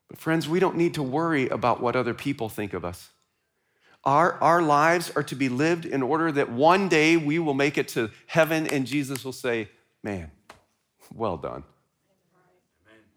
But, 0.09 0.19
friends, 0.19 0.47
we 0.47 0.59
don't 0.59 0.75
need 0.75 0.95
to 0.95 1.03
worry 1.03 1.47
about 1.47 1.81
what 1.81 1.95
other 1.95 2.13
people 2.13 2.49
think 2.49 2.73
of 2.73 2.83
us. 2.83 3.09
Our, 4.03 4.33
our 4.41 4.61
lives 4.61 5.11
are 5.15 5.23
to 5.23 5.35
be 5.35 5.47
lived 5.47 5.85
in 5.85 6.01
order 6.01 6.31
that 6.31 6.51
one 6.51 6.89
day 6.89 7.17
we 7.17 7.39
will 7.39 7.53
make 7.53 7.77
it 7.77 7.87
to 7.89 8.09
heaven 8.25 8.67
and 8.67 8.85
Jesus 8.85 9.23
will 9.23 9.31
say, 9.31 9.69
Man, 10.03 10.31
well 11.13 11.37
done. 11.37 11.63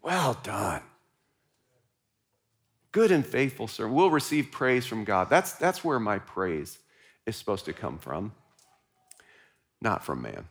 Well 0.03 0.37
done. 0.43 0.83
Good 2.95 3.11
and 3.11 3.25
faithful 3.25 3.67
servant. 3.67 3.93
We'll 3.93 4.09
receive 4.09 4.51
praise 4.53 4.85
from 4.85 5.03
God. 5.03 5.29
That's, 5.29 5.51
that's 5.51 5.83
where 5.83 5.99
my 5.99 6.17
praise 6.17 6.79
is 7.25 7.35
supposed 7.35 7.65
to 7.65 7.73
come 7.73 7.97
from, 7.97 8.31
not 9.81 10.05
from 10.05 10.21
man. 10.21 10.47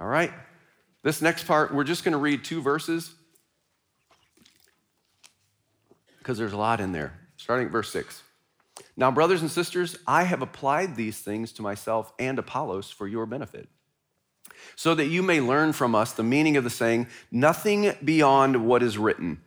All 0.00 0.06
right? 0.06 0.32
This 1.02 1.20
next 1.20 1.46
part, 1.46 1.74
we're 1.74 1.84
just 1.84 2.04
going 2.04 2.12
to 2.12 2.18
read 2.18 2.42
two 2.42 2.62
verses 2.62 3.12
because 6.16 6.38
there's 6.38 6.54
a 6.54 6.56
lot 6.56 6.80
in 6.80 6.92
there, 6.92 7.12
starting 7.36 7.66
at 7.66 7.72
verse 7.72 7.92
6. 7.92 8.22
Now, 8.96 9.10
brothers 9.10 9.42
and 9.42 9.50
sisters, 9.50 9.94
I 10.06 10.22
have 10.22 10.40
applied 10.40 10.96
these 10.96 11.18
things 11.18 11.52
to 11.52 11.62
myself 11.62 12.14
and 12.18 12.38
Apollos 12.38 12.90
for 12.90 13.06
your 13.06 13.26
benefit, 13.26 13.68
so 14.74 14.94
that 14.94 15.08
you 15.08 15.22
may 15.22 15.42
learn 15.42 15.74
from 15.74 15.94
us 15.94 16.14
the 16.14 16.22
meaning 16.22 16.56
of 16.56 16.64
the 16.64 16.70
saying, 16.70 17.08
nothing 17.30 17.92
beyond 18.02 18.64
what 18.64 18.82
is 18.82 18.96
written. 18.96 19.42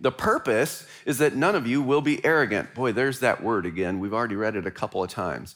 The 0.00 0.12
purpose 0.12 0.86
is 1.06 1.18
that 1.18 1.36
none 1.36 1.54
of 1.54 1.66
you 1.66 1.82
will 1.82 2.00
be 2.00 2.24
arrogant. 2.24 2.74
Boy, 2.74 2.92
there's 2.92 3.20
that 3.20 3.42
word 3.42 3.66
again. 3.66 4.00
We've 4.00 4.14
already 4.14 4.36
read 4.36 4.56
it 4.56 4.66
a 4.66 4.70
couple 4.70 5.02
of 5.02 5.10
times. 5.10 5.54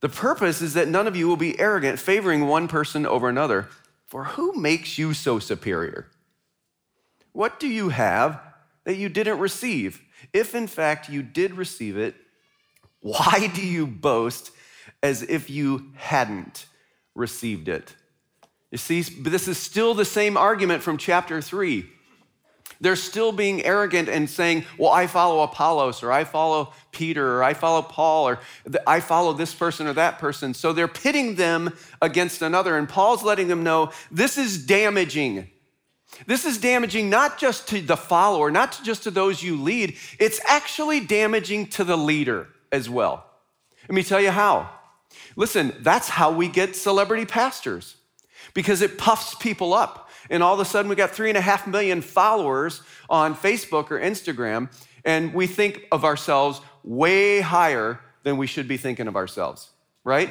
The 0.00 0.08
purpose 0.08 0.62
is 0.62 0.74
that 0.74 0.88
none 0.88 1.06
of 1.06 1.16
you 1.16 1.26
will 1.28 1.36
be 1.36 1.58
arrogant, 1.58 1.98
favoring 1.98 2.46
one 2.46 2.68
person 2.68 3.06
over 3.06 3.28
another, 3.28 3.68
For 4.06 4.24
who 4.24 4.54
makes 4.54 4.96
you 4.96 5.12
so 5.12 5.38
superior? 5.38 6.06
What 7.32 7.60
do 7.60 7.68
you 7.68 7.90
have 7.90 8.40
that 8.84 8.96
you 8.96 9.08
didn't 9.08 9.38
receive? 9.38 10.00
If 10.32 10.54
in 10.54 10.66
fact 10.66 11.10
you 11.10 11.22
did 11.22 11.54
receive 11.54 11.96
it, 11.96 12.14
why 13.00 13.50
do 13.54 13.64
you 13.64 13.86
boast 13.86 14.50
as 15.02 15.22
if 15.22 15.50
you 15.50 15.92
hadn't 15.94 16.66
received 17.14 17.68
it? 17.68 17.94
You 18.70 18.78
see, 18.78 19.02
this 19.02 19.46
is 19.46 19.58
still 19.58 19.94
the 19.94 20.04
same 20.04 20.36
argument 20.36 20.82
from 20.82 20.96
chapter 20.96 21.40
three. 21.40 21.86
They're 22.80 22.96
still 22.96 23.32
being 23.32 23.64
arrogant 23.64 24.08
and 24.08 24.30
saying, 24.30 24.64
Well, 24.78 24.92
I 24.92 25.08
follow 25.08 25.42
Apollos, 25.42 26.02
or 26.02 26.12
I 26.12 26.24
follow 26.24 26.72
Peter, 26.92 27.36
or 27.36 27.42
I 27.42 27.54
follow 27.54 27.82
Paul, 27.82 28.28
or 28.28 28.40
I 28.86 29.00
follow 29.00 29.32
this 29.32 29.52
person 29.52 29.86
or 29.88 29.92
that 29.94 30.18
person. 30.18 30.54
So 30.54 30.72
they're 30.72 30.86
pitting 30.86 31.34
them 31.34 31.76
against 32.00 32.40
another. 32.40 32.78
And 32.78 32.88
Paul's 32.88 33.24
letting 33.24 33.48
them 33.48 33.64
know 33.64 33.90
this 34.10 34.38
is 34.38 34.64
damaging. 34.64 35.50
This 36.26 36.44
is 36.44 36.58
damaging 36.58 37.10
not 37.10 37.38
just 37.38 37.68
to 37.68 37.80
the 37.80 37.96
follower, 37.96 38.50
not 38.50 38.80
just 38.82 39.02
to 39.04 39.10
those 39.10 39.42
you 39.42 39.60
lead, 39.60 39.96
it's 40.18 40.40
actually 40.48 41.00
damaging 41.00 41.66
to 41.70 41.84
the 41.84 41.96
leader 41.96 42.48
as 42.72 42.88
well. 42.88 43.24
Let 43.88 43.94
me 43.94 44.02
tell 44.02 44.20
you 44.20 44.30
how. 44.30 44.70
Listen, 45.36 45.74
that's 45.80 46.08
how 46.08 46.30
we 46.30 46.48
get 46.48 46.76
celebrity 46.76 47.24
pastors 47.24 47.96
because 48.54 48.82
it 48.82 48.98
puffs 48.98 49.34
people 49.34 49.74
up 49.74 50.07
and 50.30 50.42
all 50.42 50.54
of 50.54 50.60
a 50.60 50.64
sudden 50.64 50.88
we 50.88 50.96
got 50.96 51.10
three 51.10 51.28
and 51.28 51.38
a 51.38 51.42
half 51.42 51.66
million 51.66 52.00
followers 52.00 52.82
on 53.08 53.34
Facebook 53.34 53.90
or 53.90 53.98
Instagram, 54.00 54.70
and 55.04 55.32
we 55.34 55.46
think 55.46 55.86
of 55.92 56.04
ourselves 56.04 56.60
way 56.84 57.40
higher 57.40 58.00
than 58.22 58.36
we 58.36 58.46
should 58.46 58.68
be 58.68 58.76
thinking 58.76 59.08
of 59.08 59.16
ourselves, 59.16 59.70
right? 60.04 60.30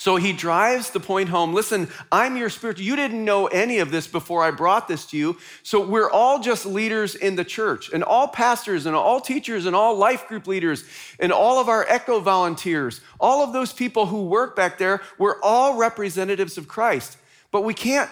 So 0.00 0.16
he 0.16 0.32
drives 0.32 0.92
the 0.92 0.98
point 0.98 1.28
home 1.28 1.52
listen, 1.52 1.86
I'm 2.10 2.34
your 2.38 2.48
spiritual. 2.48 2.86
You 2.86 2.96
didn't 2.96 3.22
know 3.22 3.48
any 3.48 3.80
of 3.80 3.90
this 3.90 4.06
before 4.06 4.42
I 4.42 4.50
brought 4.50 4.88
this 4.88 5.04
to 5.08 5.18
you. 5.18 5.36
So 5.62 5.86
we're 5.86 6.10
all 6.10 6.40
just 6.40 6.64
leaders 6.64 7.14
in 7.14 7.36
the 7.36 7.44
church, 7.44 7.90
and 7.92 8.02
all 8.02 8.26
pastors, 8.26 8.86
and 8.86 8.96
all 8.96 9.20
teachers, 9.20 9.66
and 9.66 9.76
all 9.76 9.94
life 9.94 10.26
group 10.26 10.46
leaders, 10.46 10.84
and 11.18 11.30
all 11.30 11.60
of 11.60 11.68
our 11.68 11.84
echo 11.86 12.18
volunteers, 12.18 13.02
all 13.20 13.44
of 13.44 13.52
those 13.52 13.74
people 13.74 14.06
who 14.06 14.22
work 14.22 14.56
back 14.56 14.78
there, 14.78 15.02
we're 15.18 15.38
all 15.42 15.76
representatives 15.76 16.56
of 16.56 16.66
Christ. 16.66 17.18
But 17.50 17.64
we 17.64 17.74
can't 17.74 18.08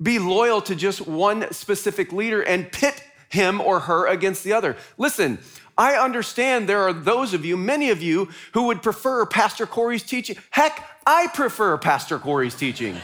be 0.00 0.18
loyal 0.18 0.60
to 0.62 0.74
just 0.74 1.06
one 1.06 1.52
specific 1.52 2.12
leader 2.12 2.42
and 2.42 2.70
pit 2.70 3.02
him 3.28 3.60
or 3.60 3.80
her 3.80 4.06
against 4.06 4.44
the 4.44 4.52
other. 4.52 4.76
Listen, 4.96 5.38
I 5.76 5.94
understand 5.94 6.68
there 6.68 6.82
are 6.82 6.92
those 6.92 7.34
of 7.34 7.44
you, 7.44 7.56
many 7.56 7.90
of 7.90 8.02
you, 8.02 8.28
who 8.52 8.64
would 8.64 8.82
prefer 8.82 9.26
Pastor 9.26 9.66
Corey's 9.66 10.02
teaching. 10.02 10.36
Heck, 10.50 10.84
I 11.06 11.28
prefer 11.28 11.78
Pastor 11.78 12.18
Corey's 12.18 12.54
teaching. 12.54 12.96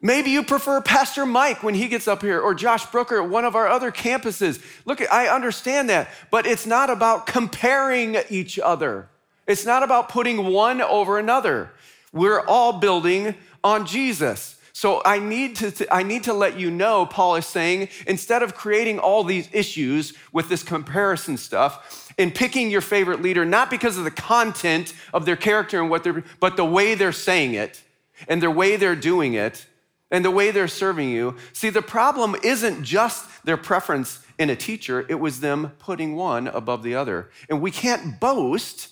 Maybe 0.00 0.30
you 0.30 0.44
prefer 0.44 0.80
Pastor 0.80 1.26
Mike 1.26 1.64
when 1.64 1.74
he 1.74 1.88
gets 1.88 2.06
up 2.06 2.22
here, 2.22 2.40
or 2.40 2.54
Josh 2.54 2.86
Brooker 2.86 3.20
at 3.20 3.28
one 3.28 3.44
of 3.44 3.56
our 3.56 3.66
other 3.66 3.90
campuses. 3.90 4.62
Look, 4.84 5.00
I 5.10 5.26
understand 5.26 5.90
that, 5.90 6.08
but 6.30 6.46
it's 6.46 6.66
not 6.66 6.88
about 6.88 7.26
comparing 7.26 8.16
each 8.30 8.60
other. 8.60 9.08
It's 9.48 9.66
not 9.66 9.82
about 9.82 10.08
putting 10.08 10.52
one 10.52 10.80
over 10.80 11.18
another. 11.18 11.72
We're 12.12 12.40
all 12.46 12.74
building 12.74 13.34
on 13.62 13.86
Jesus. 13.86 14.56
So 14.72 15.02
I 15.04 15.18
need 15.18 15.56
to, 15.56 15.92
I 15.92 16.04
need 16.04 16.22
to 16.24 16.32
let 16.32 16.58
you 16.58 16.70
know, 16.70 17.04
Paul 17.04 17.34
is 17.34 17.46
saying, 17.46 17.88
instead 18.06 18.44
of 18.44 18.54
creating 18.54 19.00
all 19.00 19.24
these 19.24 19.48
issues 19.52 20.14
with 20.32 20.48
this 20.48 20.62
comparison 20.62 21.36
stuff 21.36 22.12
and 22.16 22.32
picking 22.32 22.70
your 22.70 22.80
favorite 22.80 23.20
leader, 23.20 23.44
not 23.44 23.70
because 23.70 23.98
of 23.98 24.04
the 24.04 24.12
content 24.12 24.94
of 25.12 25.24
their 25.24 25.34
character 25.34 25.80
and 25.80 25.90
what 25.90 26.04
they're, 26.04 26.22
but 26.38 26.56
the 26.56 26.64
way 26.64 26.94
they're 26.94 27.10
saying 27.10 27.54
it 27.54 27.82
and 28.28 28.40
the 28.40 28.52
way 28.52 28.76
they're 28.76 28.94
doing 28.94 29.34
it 29.34 29.66
and 30.12 30.24
the 30.24 30.30
way 30.30 30.52
they're 30.52 30.68
serving 30.68 31.10
you. 31.10 31.36
See, 31.52 31.70
the 31.70 31.82
problem 31.82 32.36
isn't 32.44 32.84
just 32.84 33.44
their 33.44 33.56
preference 33.56 34.20
in 34.38 34.48
a 34.48 34.54
teacher, 34.54 35.04
it 35.08 35.16
was 35.16 35.40
them 35.40 35.72
putting 35.80 36.14
one 36.14 36.46
above 36.46 36.84
the 36.84 36.94
other. 36.94 37.30
And 37.50 37.60
we 37.60 37.72
can't 37.72 38.20
boast 38.20 38.90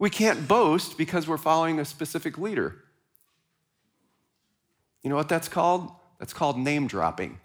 we 0.00 0.08
can't 0.10 0.48
boast 0.48 0.96
because 0.96 1.28
we're 1.28 1.36
following 1.36 1.78
a 1.78 1.84
specific 1.84 2.38
leader. 2.38 2.74
You 5.02 5.10
know 5.10 5.16
what 5.16 5.28
that's 5.28 5.46
called? 5.46 5.92
That's 6.18 6.32
called 6.32 6.58
name 6.58 6.86
dropping. 6.86 7.38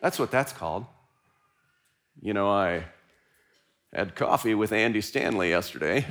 That's 0.00 0.18
what 0.18 0.30
that's 0.32 0.52
called. 0.52 0.84
You 2.20 2.34
know, 2.34 2.50
I 2.50 2.84
had 3.92 4.16
coffee 4.16 4.54
with 4.54 4.72
Andy 4.72 5.00
Stanley 5.00 5.50
yesterday. 5.50 6.04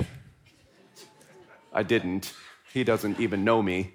I 1.74 1.84
didn't. 1.84 2.34
He 2.74 2.86
doesn't 2.86 3.20
even 3.20 3.44
know 3.44 3.62
me. 3.62 3.94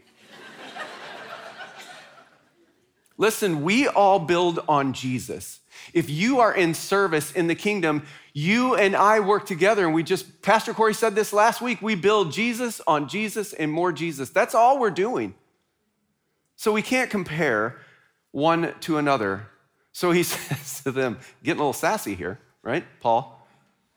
Listen, 3.17 3.63
we 3.63 3.89
all 3.89 4.19
build 4.19 4.61
on 4.69 4.93
Jesus. 4.93 5.61
If 5.93 6.11
you 6.11 6.41
are 6.41 6.55
in 6.55 6.75
service 6.75 7.33
in 7.33 7.47
the 7.47 7.55
kingdom, 7.55 8.05
you 8.33 8.75
and 8.75 8.95
I 8.95 9.21
work 9.21 9.47
together, 9.47 9.85
and 9.85 9.95
we 9.95 10.03
just, 10.03 10.43
Pastor 10.43 10.75
Corey 10.75 10.95
said 10.95 11.15
this 11.15 11.33
last 11.33 11.61
week, 11.61 11.83
we 11.83 11.95
build 11.95 12.33
Jesus 12.33 12.81
on 12.87 13.09
Jesus 13.09 13.53
and 13.53 13.71
more 13.71 13.93
Jesus. 13.93 14.31
That's 14.31 14.55
all 14.55 14.79
we're 14.79 14.91
doing. 14.91 15.35
So 16.57 16.73
we 16.73 16.83
can't 16.83 17.11
compare 17.11 17.81
one 18.33 18.75
to 18.81 18.99
another. 18.99 19.49
So 19.93 20.11
he 20.11 20.23
says 20.25 20.83
to 20.83 20.93
them, 20.93 21.19
getting 21.43 21.61
a 21.61 21.63
little 21.63 21.73
sassy 21.73 22.15
here, 22.15 22.39
right, 22.63 22.85
Paul? 23.01 23.47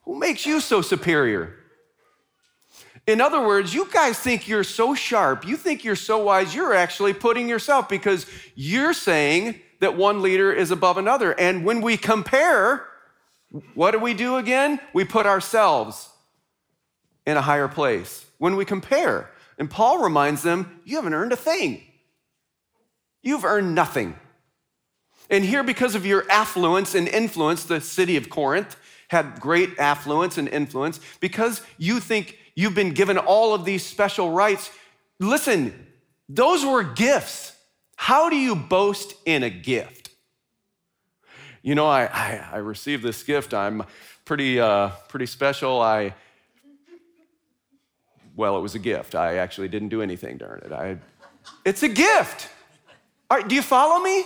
Who 0.03 0.17
makes 0.17 0.45
you 0.45 0.59
so 0.59 0.81
superior? 0.81 1.55
In 3.07 3.19
other 3.19 3.45
words, 3.45 3.73
you 3.73 3.87
guys 3.91 4.17
think 4.19 4.47
you're 4.47 4.63
so 4.63 4.93
sharp, 4.93 5.45
you 5.47 5.57
think 5.57 5.83
you're 5.83 5.95
so 5.95 6.23
wise, 6.23 6.53
you're 6.53 6.73
actually 6.73 7.13
putting 7.13 7.49
yourself 7.49 7.89
because 7.89 8.25
you're 8.55 8.93
saying 8.93 9.59
that 9.81 9.97
one 9.97 10.21
leader 10.21 10.53
is 10.53 10.71
above 10.71 10.97
another. 10.97 11.37
And 11.37 11.65
when 11.65 11.81
we 11.81 11.97
compare, 11.97 12.87
what 13.73 13.91
do 13.91 13.99
we 13.99 14.13
do 14.13 14.37
again? 14.37 14.79
We 14.93 15.03
put 15.03 15.25
ourselves 15.25 16.09
in 17.27 17.35
a 17.35 17.41
higher 17.41 17.67
place. 17.67 18.25
When 18.37 18.55
we 18.55 18.63
compare, 18.63 19.29
and 19.57 19.69
Paul 19.69 20.01
reminds 20.01 20.41
them, 20.41 20.81
you 20.85 20.95
haven't 20.95 21.13
earned 21.13 21.33
a 21.33 21.35
thing. 21.35 21.83
You've 23.21 23.45
earned 23.45 23.75
nothing. 23.75 24.15
And 25.29 25.43
here, 25.45 25.63
because 25.63 25.95
of 25.95 26.05
your 26.05 26.29
affluence 26.29 26.95
and 26.95 27.07
influence, 27.07 27.63
the 27.63 27.81
city 27.81 28.17
of 28.17 28.29
Corinth 28.29 28.75
had 29.09 29.39
great 29.39 29.77
affluence 29.77 30.37
and 30.37 30.47
influence. 30.47 30.99
Because 31.19 31.61
you 31.77 31.99
think 31.99 32.37
you've 32.55 32.75
been 32.75 32.93
given 32.93 33.17
all 33.17 33.53
of 33.53 33.65
these 33.65 33.85
special 33.85 34.31
rights, 34.31 34.71
listen, 35.19 35.87
those 36.27 36.65
were 36.65 36.83
gifts. 36.83 37.55
How 38.01 38.31
do 38.31 38.35
you 38.35 38.55
boast 38.55 39.13
in 39.27 39.43
a 39.43 39.49
gift? 39.51 40.09
You 41.61 41.75
know, 41.75 41.85
I, 41.85 42.05
I, 42.05 42.49
I 42.53 42.57
received 42.57 43.03
this 43.03 43.21
gift. 43.21 43.53
I'm 43.53 43.83
pretty, 44.25 44.59
uh, 44.59 44.89
pretty 45.07 45.27
special. 45.27 45.79
I, 45.79 46.15
well, 48.35 48.57
it 48.57 48.61
was 48.61 48.73
a 48.73 48.79
gift. 48.79 49.13
I 49.13 49.35
actually 49.35 49.67
didn't 49.67 49.89
do 49.89 50.01
anything 50.01 50.39
to 50.39 50.45
earn 50.45 50.63
it. 50.65 50.71
I, 50.71 50.97
it's 51.63 51.83
a 51.83 51.89
gift. 51.89 52.49
All 53.29 53.37
right, 53.37 53.47
do 53.47 53.53
you 53.53 53.61
follow 53.61 54.03
me? 54.03 54.25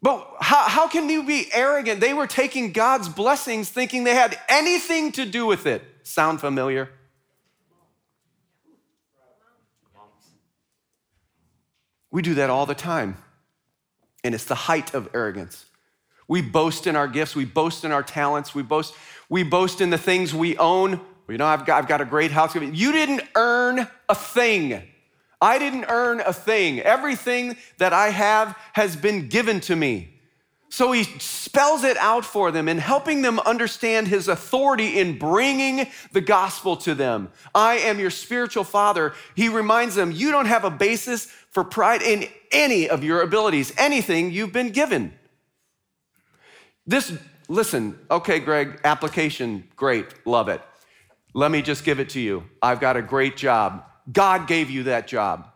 But 0.00 0.36
how, 0.38 0.68
how 0.68 0.86
can 0.86 1.08
you 1.08 1.24
be 1.24 1.48
arrogant? 1.52 2.00
They 2.00 2.14
were 2.14 2.28
taking 2.28 2.70
God's 2.70 3.08
blessings 3.08 3.68
thinking 3.68 4.04
they 4.04 4.14
had 4.14 4.38
anything 4.48 5.10
to 5.12 5.26
do 5.26 5.44
with 5.44 5.66
it. 5.66 5.82
Sound 6.04 6.40
familiar? 6.40 6.88
We 12.12 12.22
do 12.22 12.34
that 12.34 12.50
all 12.50 12.66
the 12.66 12.74
time. 12.74 13.16
And 14.22 14.34
it's 14.34 14.44
the 14.44 14.54
height 14.54 14.94
of 14.94 15.08
arrogance. 15.12 15.64
We 16.28 16.40
boast 16.40 16.86
in 16.86 16.94
our 16.94 17.08
gifts, 17.08 17.34
we 17.34 17.44
boast 17.44 17.84
in 17.84 17.90
our 17.90 18.02
talents, 18.02 18.54
we 18.54 18.62
boast, 18.62 18.94
we 19.28 19.42
boast 19.42 19.80
in 19.80 19.90
the 19.90 19.98
things 19.98 20.32
we 20.32 20.56
own. 20.56 21.00
You 21.28 21.38
know, 21.38 21.46
I've 21.46 21.66
got, 21.66 21.82
I've 21.82 21.88
got 21.88 22.00
a 22.00 22.04
great 22.04 22.30
house. 22.30 22.54
You 22.54 22.92
didn't 22.92 23.22
earn 23.34 23.88
a 24.08 24.14
thing. 24.14 24.82
I 25.40 25.58
didn't 25.58 25.86
earn 25.88 26.20
a 26.20 26.32
thing. 26.32 26.80
Everything 26.80 27.56
that 27.78 27.92
I 27.92 28.10
have 28.10 28.56
has 28.74 28.94
been 28.94 29.28
given 29.28 29.60
to 29.62 29.74
me. 29.74 30.20
So 30.72 30.90
he 30.90 31.04
spells 31.18 31.84
it 31.84 31.98
out 31.98 32.24
for 32.24 32.50
them 32.50 32.66
and 32.66 32.80
helping 32.80 33.20
them 33.20 33.38
understand 33.40 34.08
his 34.08 34.26
authority 34.26 34.98
in 34.98 35.18
bringing 35.18 35.86
the 36.12 36.22
gospel 36.22 36.78
to 36.78 36.94
them. 36.94 37.30
I 37.54 37.74
am 37.74 38.00
your 38.00 38.08
spiritual 38.08 38.64
father. 38.64 39.12
He 39.34 39.50
reminds 39.50 39.96
them, 39.96 40.12
you 40.12 40.30
don't 40.30 40.46
have 40.46 40.64
a 40.64 40.70
basis 40.70 41.26
for 41.50 41.62
pride 41.62 42.00
in 42.00 42.26
any 42.52 42.88
of 42.88 43.04
your 43.04 43.20
abilities, 43.20 43.70
anything 43.76 44.30
you've 44.30 44.54
been 44.54 44.70
given. 44.70 45.12
This, 46.86 47.12
listen, 47.48 47.98
okay, 48.10 48.38
Greg, 48.38 48.80
application, 48.82 49.68
great, 49.76 50.26
love 50.26 50.48
it. 50.48 50.62
Let 51.34 51.50
me 51.50 51.60
just 51.60 51.84
give 51.84 52.00
it 52.00 52.08
to 52.10 52.20
you. 52.20 52.44
I've 52.62 52.80
got 52.80 52.96
a 52.96 53.02
great 53.02 53.36
job. 53.36 53.84
God 54.10 54.46
gave 54.46 54.70
you 54.70 54.84
that 54.84 55.06
job. 55.06 55.51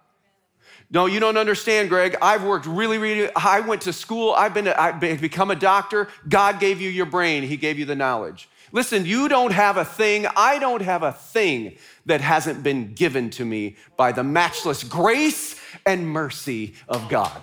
No, 0.91 1.07
you 1.07 1.19
don't 1.19 1.37
understand, 1.37 1.89
Greg. 1.89 2.17
I've 2.23 2.45
worked 2.45 2.67
really, 2.67 2.99
really. 2.99 3.29
I 3.35 3.61
went 3.61 3.83
to 3.83 3.93
school. 3.93 4.33
I've 4.33 4.55
been. 4.55 4.69
I've 4.69 5.01
become 5.01 5.51
a 5.51 5.57
doctor. 5.57 6.09
God 6.29 6.61
gave 6.61 6.81
you 6.81 6.89
your 6.89 7.07
brain. 7.07 7.43
He 7.43 7.57
gave 7.57 7.79
you 7.79 7.85
the 7.85 7.97
knowledge. 7.97 8.49
Listen, 8.73 9.07
you 9.07 9.29
don't 9.29 9.53
have 9.53 9.77
a 9.77 9.85
thing, 9.85 10.27
I 10.37 10.59
don't 10.59 10.83
have 10.83 11.03
a 11.03 11.13
thing 11.13 11.79
that 12.07 12.21
hasn't 12.21 12.63
been 12.63 12.95
given 12.95 13.31
to 13.31 13.45
me 13.45 13.77
by 13.97 14.13
the 14.13 14.25
matchless 14.25 14.83
grace 14.83 15.59
and 15.87 16.07
mercy 16.07 16.75
of 16.89 17.09
God. 17.09 17.41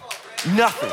Nothing. 0.53 0.91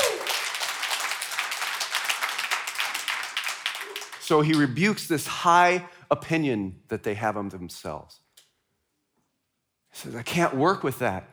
So 4.21 4.43
he 4.43 4.53
rebukes 4.53 5.09
this 5.09 5.27
high 5.27 5.85
opinion 6.11 6.77
that 6.89 7.03
they 7.03 7.15
have 7.15 7.37
of 7.37 7.51
themselves. 7.51 8.21
He 9.91 9.99
says, 9.99 10.15
I 10.15 10.23
can't 10.23 10.55
work 10.55 10.85
with 10.85 11.01
that. 11.01 11.29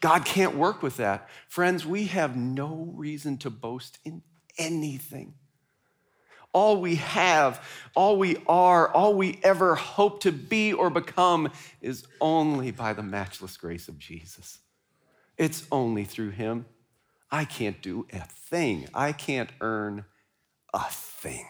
God 0.00 0.24
can't 0.24 0.56
work 0.56 0.82
with 0.82 0.96
that. 0.96 1.28
Friends, 1.48 1.84
we 1.84 2.06
have 2.06 2.34
no 2.36 2.90
reason 2.94 3.36
to 3.38 3.50
boast 3.50 3.98
in 4.04 4.22
anything. 4.58 5.34
All 6.52 6.80
we 6.80 6.96
have, 6.96 7.64
all 7.94 8.18
we 8.18 8.38
are, 8.48 8.92
all 8.92 9.14
we 9.14 9.38
ever 9.42 9.76
hope 9.76 10.22
to 10.22 10.32
be 10.32 10.72
or 10.72 10.90
become 10.90 11.52
is 11.80 12.06
only 12.20 12.72
by 12.72 12.92
the 12.92 13.02
matchless 13.02 13.56
grace 13.56 13.86
of 13.86 13.98
Jesus. 13.98 14.58
It's 15.38 15.64
only 15.70 16.04
through 16.04 16.30
Him. 16.30 16.66
I 17.30 17.44
can't 17.44 17.80
do 17.80 18.06
a 18.12 18.20
thing, 18.20 18.88
I 18.92 19.12
can't 19.12 19.50
earn 19.60 20.04
a 20.74 20.84
thing. 20.90 21.46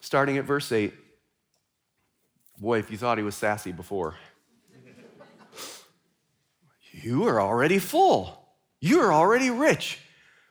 Starting 0.00 0.36
at 0.36 0.44
verse 0.44 0.70
8. 0.70 0.92
Boy, 2.58 2.78
if 2.78 2.90
you 2.90 2.96
thought 2.96 3.18
he 3.18 3.24
was 3.24 3.34
sassy 3.34 3.72
before, 3.72 4.14
you 7.02 7.24
are 7.24 7.40
already 7.40 7.78
full. 7.78 8.48
You 8.80 9.00
are 9.00 9.12
already 9.12 9.50
rich. 9.50 9.98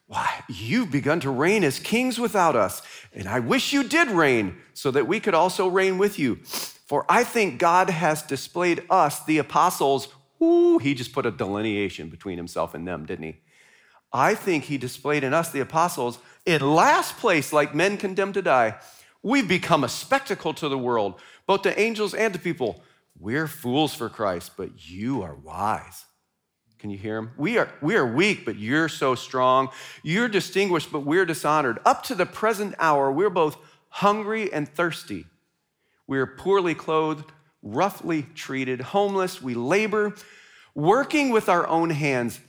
Why, 0.07 0.43
you've 0.47 0.91
begun 0.91 1.19
to 1.21 1.31
reign 1.31 1.63
as 1.63 1.79
kings 1.79 2.19
without 2.19 2.55
us. 2.55 2.81
And 3.13 3.27
I 3.27 3.39
wish 3.39 3.73
you 3.73 3.83
did 3.83 4.09
reign 4.09 4.57
so 4.73 4.91
that 4.91 5.07
we 5.07 5.19
could 5.19 5.33
also 5.33 5.67
reign 5.67 5.97
with 5.97 6.19
you. 6.19 6.35
For 6.85 7.05
I 7.09 7.23
think 7.23 7.59
God 7.59 7.89
has 7.89 8.21
displayed 8.21 8.83
us, 8.89 9.25
the 9.25 9.39
apostles, 9.39 10.09
ooh, 10.41 10.77
he 10.77 10.93
just 10.93 11.13
put 11.13 11.25
a 11.25 11.31
delineation 11.31 12.09
between 12.09 12.37
himself 12.37 12.75
and 12.75 12.87
them, 12.87 13.05
didn't 13.05 13.25
he? 13.25 13.37
I 14.13 14.35
think 14.35 14.65
he 14.65 14.77
displayed 14.77 15.23
in 15.23 15.33
us, 15.33 15.51
the 15.51 15.59
apostles, 15.61 16.19
in 16.45 16.61
last 16.61 17.17
place, 17.17 17.51
like 17.51 17.73
men 17.73 17.97
condemned 17.97 18.35
to 18.35 18.43
die. 18.43 18.75
We've 19.23 19.47
become 19.47 19.83
a 19.83 19.89
spectacle 19.89 20.53
to 20.53 20.69
the 20.69 20.77
world, 20.77 21.19
both 21.47 21.63
to 21.63 21.79
angels 21.79 22.13
and 22.13 22.31
to 22.33 22.39
people. 22.39 22.83
We're 23.19 23.47
fools 23.47 23.95
for 23.95 24.07
Christ, 24.07 24.51
but 24.55 24.69
you 24.87 25.23
are 25.23 25.33
wise. 25.33 26.04
Can 26.79 26.89
you 26.89 26.97
hear 26.97 27.17
him? 27.17 27.31
We 27.37 27.57
are, 27.57 27.69
we 27.81 27.95
are 27.95 28.05
weak, 28.05 28.45
but 28.45 28.57
you're 28.57 28.89
so 28.89 29.15
strong. 29.15 29.69
You're 30.03 30.27
distinguished, 30.27 30.91
but 30.91 31.01
we're 31.01 31.25
dishonored. 31.25 31.79
Up 31.85 32.03
to 32.03 32.15
the 32.15 32.25
present 32.25 32.75
hour, 32.79 33.11
we're 33.11 33.29
both 33.29 33.57
hungry 33.89 34.51
and 34.51 34.67
thirsty. 34.67 35.25
We're 36.07 36.27
poorly 36.27 36.75
clothed, 36.75 37.31
roughly 37.63 38.23
treated, 38.35 38.81
homeless. 38.81 39.41
We 39.41 39.55
labor, 39.55 40.15
working 40.75 41.31
with 41.31 41.49
our 41.49 41.65
own 41.67 41.89
hands. 41.89 42.39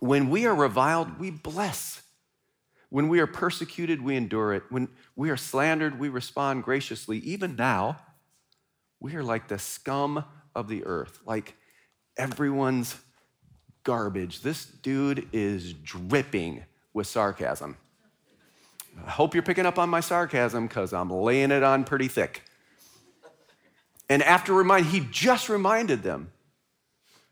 When 0.00 0.28
we 0.28 0.46
are 0.46 0.54
reviled, 0.54 1.18
we 1.18 1.30
bless. 1.30 2.02
When 2.90 3.08
we 3.08 3.20
are 3.20 3.26
persecuted, 3.26 4.02
we 4.02 4.16
endure 4.16 4.52
it. 4.52 4.64
When 4.68 4.88
we 5.16 5.30
are 5.30 5.36
slandered, 5.36 5.98
we 5.98 6.08
respond 6.08 6.64
graciously. 6.64 7.18
Even 7.18 7.56
now, 7.56 8.00
we 9.00 9.14
are 9.16 9.22
like 9.22 9.48
the 9.48 9.58
scum 9.58 10.24
of 10.54 10.68
the 10.68 10.84
earth, 10.84 11.20
like 11.24 11.54
everyone's 12.16 12.96
garbage. 13.84 14.40
This 14.40 14.64
dude 14.64 15.28
is 15.32 15.72
dripping 15.72 16.64
with 16.92 17.06
sarcasm. 17.06 17.76
I 19.06 19.10
hope 19.10 19.34
you're 19.34 19.42
picking 19.42 19.66
up 19.66 19.78
on 19.78 19.88
my 19.88 20.00
sarcasm 20.00 20.66
because 20.66 20.92
I'm 20.92 21.10
laying 21.10 21.50
it 21.50 21.62
on 21.62 21.84
pretty 21.84 22.08
thick. 22.08 22.42
And 24.08 24.22
after 24.22 24.52
remind, 24.52 24.86
he 24.86 25.00
just 25.10 25.48
reminded 25.48 26.02
them, 26.02 26.30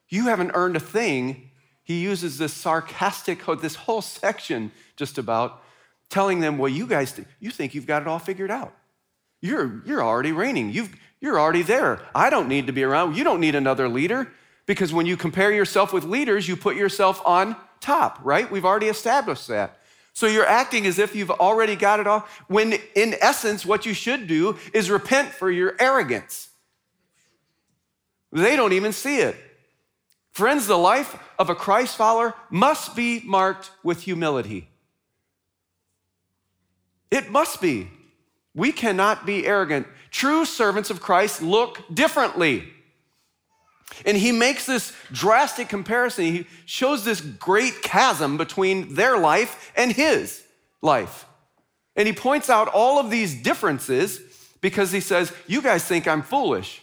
you 0.08 0.24
haven't 0.24 0.52
earned 0.54 0.76
a 0.76 0.80
thing. 0.80 1.50
He 1.84 2.00
uses 2.00 2.38
this 2.38 2.52
sarcastic, 2.52 3.44
this 3.60 3.74
whole 3.74 4.02
section 4.02 4.72
just 4.96 5.18
about 5.18 5.62
telling 6.08 6.40
them, 6.40 6.58
well, 6.58 6.68
you 6.68 6.86
guys, 6.86 7.12
think. 7.12 7.28
you 7.40 7.50
think 7.50 7.74
you've 7.74 7.86
got 7.86 8.02
it 8.02 8.08
all 8.08 8.18
figured 8.18 8.50
out. 8.50 8.74
You're, 9.40 9.82
you're 9.86 10.02
already 10.02 10.32
reigning. 10.32 10.70
You've, 10.70 10.94
you're 11.20 11.38
already 11.38 11.62
there. 11.62 12.00
I 12.14 12.30
don't 12.30 12.48
need 12.48 12.66
to 12.66 12.72
be 12.72 12.82
around. 12.84 13.16
You 13.16 13.24
don't 13.24 13.40
need 13.40 13.54
another 13.54 13.88
leader. 13.88 14.30
Because 14.72 14.90
when 14.90 15.04
you 15.04 15.18
compare 15.18 15.52
yourself 15.52 15.92
with 15.92 16.04
leaders, 16.04 16.48
you 16.48 16.56
put 16.56 16.76
yourself 16.76 17.20
on 17.26 17.56
top, 17.80 18.18
right? 18.22 18.50
We've 18.50 18.64
already 18.64 18.86
established 18.86 19.48
that. 19.48 19.76
So 20.14 20.26
you're 20.26 20.46
acting 20.46 20.86
as 20.86 20.98
if 20.98 21.14
you've 21.14 21.30
already 21.30 21.76
got 21.76 22.00
it 22.00 22.06
all, 22.06 22.26
when 22.48 22.78
in 22.94 23.14
essence, 23.20 23.66
what 23.66 23.84
you 23.84 23.92
should 23.92 24.26
do 24.26 24.56
is 24.72 24.88
repent 24.88 25.28
for 25.28 25.50
your 25.50 25.76
arrogance. 25.78 26.48
They 28.32 28.56
don't 28.56 28.72
even 28.72 28.94
see 28.94 29.18
it. 29.18 29.36
Friends, 30.30 30.66
the 30.66 30.78
life 30.78 31.18
of 31.38 31.50
a 31.50 31.54
Christ 31.54 31.94
follower 31.94 32.32
must 32.48 32.96
be 32.96 33.20
marked 33.26 33.72
with 33.82 34.00
humility. 34.00 34.70
It 37.10 37.30
must 37.30 37.60
be. 37.60 37.90
We 38.54 38.72
cannot 38.72 39.26
be 39.26 39.46
arrogant. 39.46 39.86
True 40.10 40.46
servants 40.46 40.88
of 40.88 41.02
Christ 41.02 41.42
look 41.42 41.82
differently. 41.92 42.72
And 44.04 44.16
he 44.16 44.32
makes 44.32 44.66
this 44.66 44.92
drastic 45.10 45.68
comparison. 45.68 46.24
He 46.24 46.46
shows 46.66 47.04
this 47.04 47.20
great 47.20 47.82
chasm 47.82 48.36
between 48.36 48.94
their 48.94 49.18
life 49.18 49.72
and 49.76 49.92
his 49.92 50.42
life. 50.80 51.26
And 51.96 52.06
he 52.06 52.14
points 52.14 52.48
out 52.48 52.68
all 52.68 52.98
of 52.98 53.10
these 53.10 53.34
differences 53.42 54.20
because 54.60 54.92
he 54.92 55.00
says, 55.00 55.32
You 55.46 55.62
guys 55.62 55.84
think 55.84 56.08
I'm 56.08 56.22
foolish. 56.22 56.82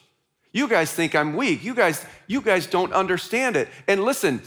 You 0.52 0.67
guys 0.67 0.91
think 0.91 1.15
I'm 1.15 1.36
weak. 1.36 1.63
You 1.63 1.76
guys, 1.76 2.06
you 2.28 2.41
guys 2.41 2.67
don't 2.67 2.93
understand 2.93 3.56
it. 3.56 3.67
And 3.88 4.04
listen, 4.04 4.41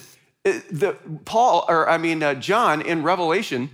the, 0.44 0.96
Paul, 1.24 1.64
or 1.68 1.88
I 1.88 1.98
mean, 1.98 2.22
uh, 2.22 2.34
John 2.34 2.82
in 2.82 3.02
Revelation 3.02 3.70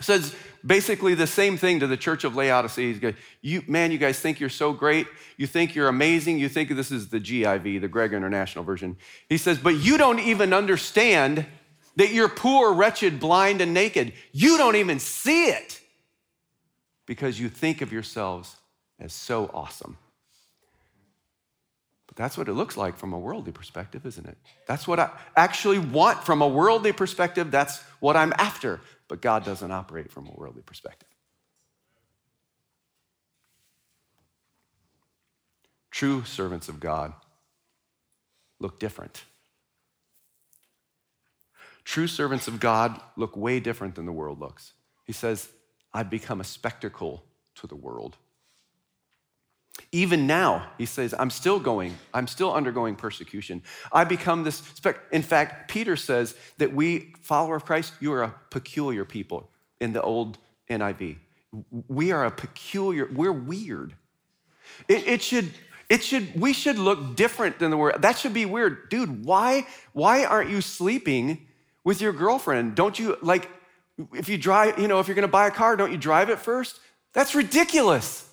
says, 0.00 0.34
basically 0.64 1.14
the 1.14 1.26
same 1.26 1.56
thing 1.56 1.80
to 1.80 1.86
the 1.86 1.96
church 1.96 2.24
of 2.24 2.36
Laodicea. 2.36 2.94
Going, 2.94 3.16
you, 3.40 3.62
man, 3.66 3.90
you 3.90 3.98
guys 3.98 4.18
think 4.18 4.40
you're 4.40 4.48
so 4.48 4.72
great. 4.72 5.06
You 5.36 5.46
think 5.46 5.74
you're 5.74 5.88
amazing. 5.88 6.38
You 6.38 6.48
think 6.48 6.70
this 6.70 6.90
is 6.90 7.08
the 7.08 7.20
GIV, 7.20 7.80
the 7.80 7.88
Greg 7.88 8.12
International 8.12 8.64
version. 8.64 8.96
He 9.28 9.38
says, 9.38 9.58
but 9.58 9.76
you 9.76 9.98
don't 9.98 10.20
even 10.20 10.52
understand 10.52 11.46
that 11.96 12.12
you're 12.12 12.28
poor, 12.28 12.72
wretched, 12.72 13.20
blind, 13.20 13.60
and 13.60 13.74
naked. 13.74 14.12
You 14.32 14.56
don't 14.56 14.76
even 14.76 14.98
see 14.98 15.46
it 15.46 15.80
because 17.06 17.38
you 17.38 17.48
think 17.48 17.82
of 17.82 17.92
yourselves 17.92 18.56
as 18.98 19.12
so 19.12 19.50
awesome. 19.52 19.98
But 22.06 22.16
that's 22.16 22.36
what 22.36 22.48
it 22.48 22.52
looks 22.52 22.76
like 22.76 22.98
from 22.98 23.12
a 23.12 23.18
worldly 23.18 23.52
perspective, 23.52 24.04
isn't 24.06 24.26
it? 24.26 24.36
That's 24.66 24.86
what 24.86 25.00
I 25.00 25.10
actually 25.34 25.78
want 25.78 26.24
from 26.24 26.42
a 26.42 26.48
worldly 26.48 26.92
perspective. 26.92 27.50
That's 27.50 27.82
what 28.00 28.16
I'm 28.16 28.32
after 28.38 28.80
but 29.12 29.20
God 29.20 29.44
doesn't 29.44 29.70
operate 29.70 30.10
from 30.10 30.26
a 30.26 30.32
worldly 30.34 30.62
perspective. 30.62 31.10
True 35.90 36.24
servants 36.24 36.70
of 36.70 36.80
God 36.80 37.12
look 38.58 38.80
different. 38.80 39.24
True 41.84 42.06
servants 42.06 42.48
of 42.48 42.58
God 42.58 42.98
look 43.18 43.36
way 43.36 43.60
different 43.60 43.96
than 43.96 44.06
the 44.06 44.12
world 44.12 44.40
looks. 44.40 44.72
He 45.04 45.12
says, 45.12 45.50
I've 45.92 46.08
become 46.08 46.40
a 46.40 46.44
spectacle 46.44 47.22
to 47.56 47.66
the 47.66 47.76
world. 47.76 48.16
Even 49.90 50.26
now, 50.26 50.66
he 50.78 50.86
says, 50.86 51.14
I'm 51.18 51.30
still 51.30 51.58
going, 51.58 51.96
I'm 52.12 52.26
still 52.26 52.52
undergoing 52.52 52.94
persecution. 52.94 53.62
I 53.90 54.04
become 54.04 54.44
this, 54.44 54.62
in 55.10 55.22
fact, 55.22 55.70
Peter 55.70 55.96
says 55.96 56.34
that 56.58 56.72
we, 56.72 57.14
follower 57.20 57.56
of 57.56 57.64
Christ, 57.64 57.92
you 58.00 58.12
are 58.12 58.22
a 58.22 58.34
peculiar 58.50 59.04
people 59.04 59.50
in 59.80 59.92
the 59.92 60.02
old 60.02 60.38
NIV. 60.70 61.16
We 61.88 62.12
are 62.12 62.24
a 62.24 62.30
peculiar, 62.30 63.08
we're 63.12 63.32
weird. 63.32 63.94
It, 64.88 65.06
it 65.06 65.22
should, 65.22 65.50
it 65.88 66.02
should, 66.02 66.38
we 66.38 66.52
should 66.52 66.78
look 66.78 67.16
different 67.16 67.58
than 67.58 67.70
the 67.70 67.76
world. 67.76 68.00
That 68.02 68.18
should 68.18 68.34
be 68.34 68.46
weird. 68.46 68.88
Dude, 68.88 69.24
why, 69.24 69.66
why 69.92 70.24
aren't 70.24 70.50
you 70.50 70.60
sleeping 70.60 71.46
with 71.84 72.00
your 72.00 72.12
girlfriend? 72.12 72.74
Don't 72.74 72.98
you, 72.98 73.18
like, 73.20 73.48
if 74.14 74.28
you 74.28 74.38
drive, 74.38 74.78
you 74.78 74.88
know, 74.88 75.00
if 75.00 75.08
you're 75.08 75.14
gonna 75.14 75.28
buy 75.28 75.46
a 75.46 75.50
car, 75.50 75.76
don't 75.76 75.92
you 75.92 75.98
drive 75.98 76.30
it 76.30 76.38
first? 76.38 76.80
That's 77.12 77.34
ridiculous. 77.34 78.26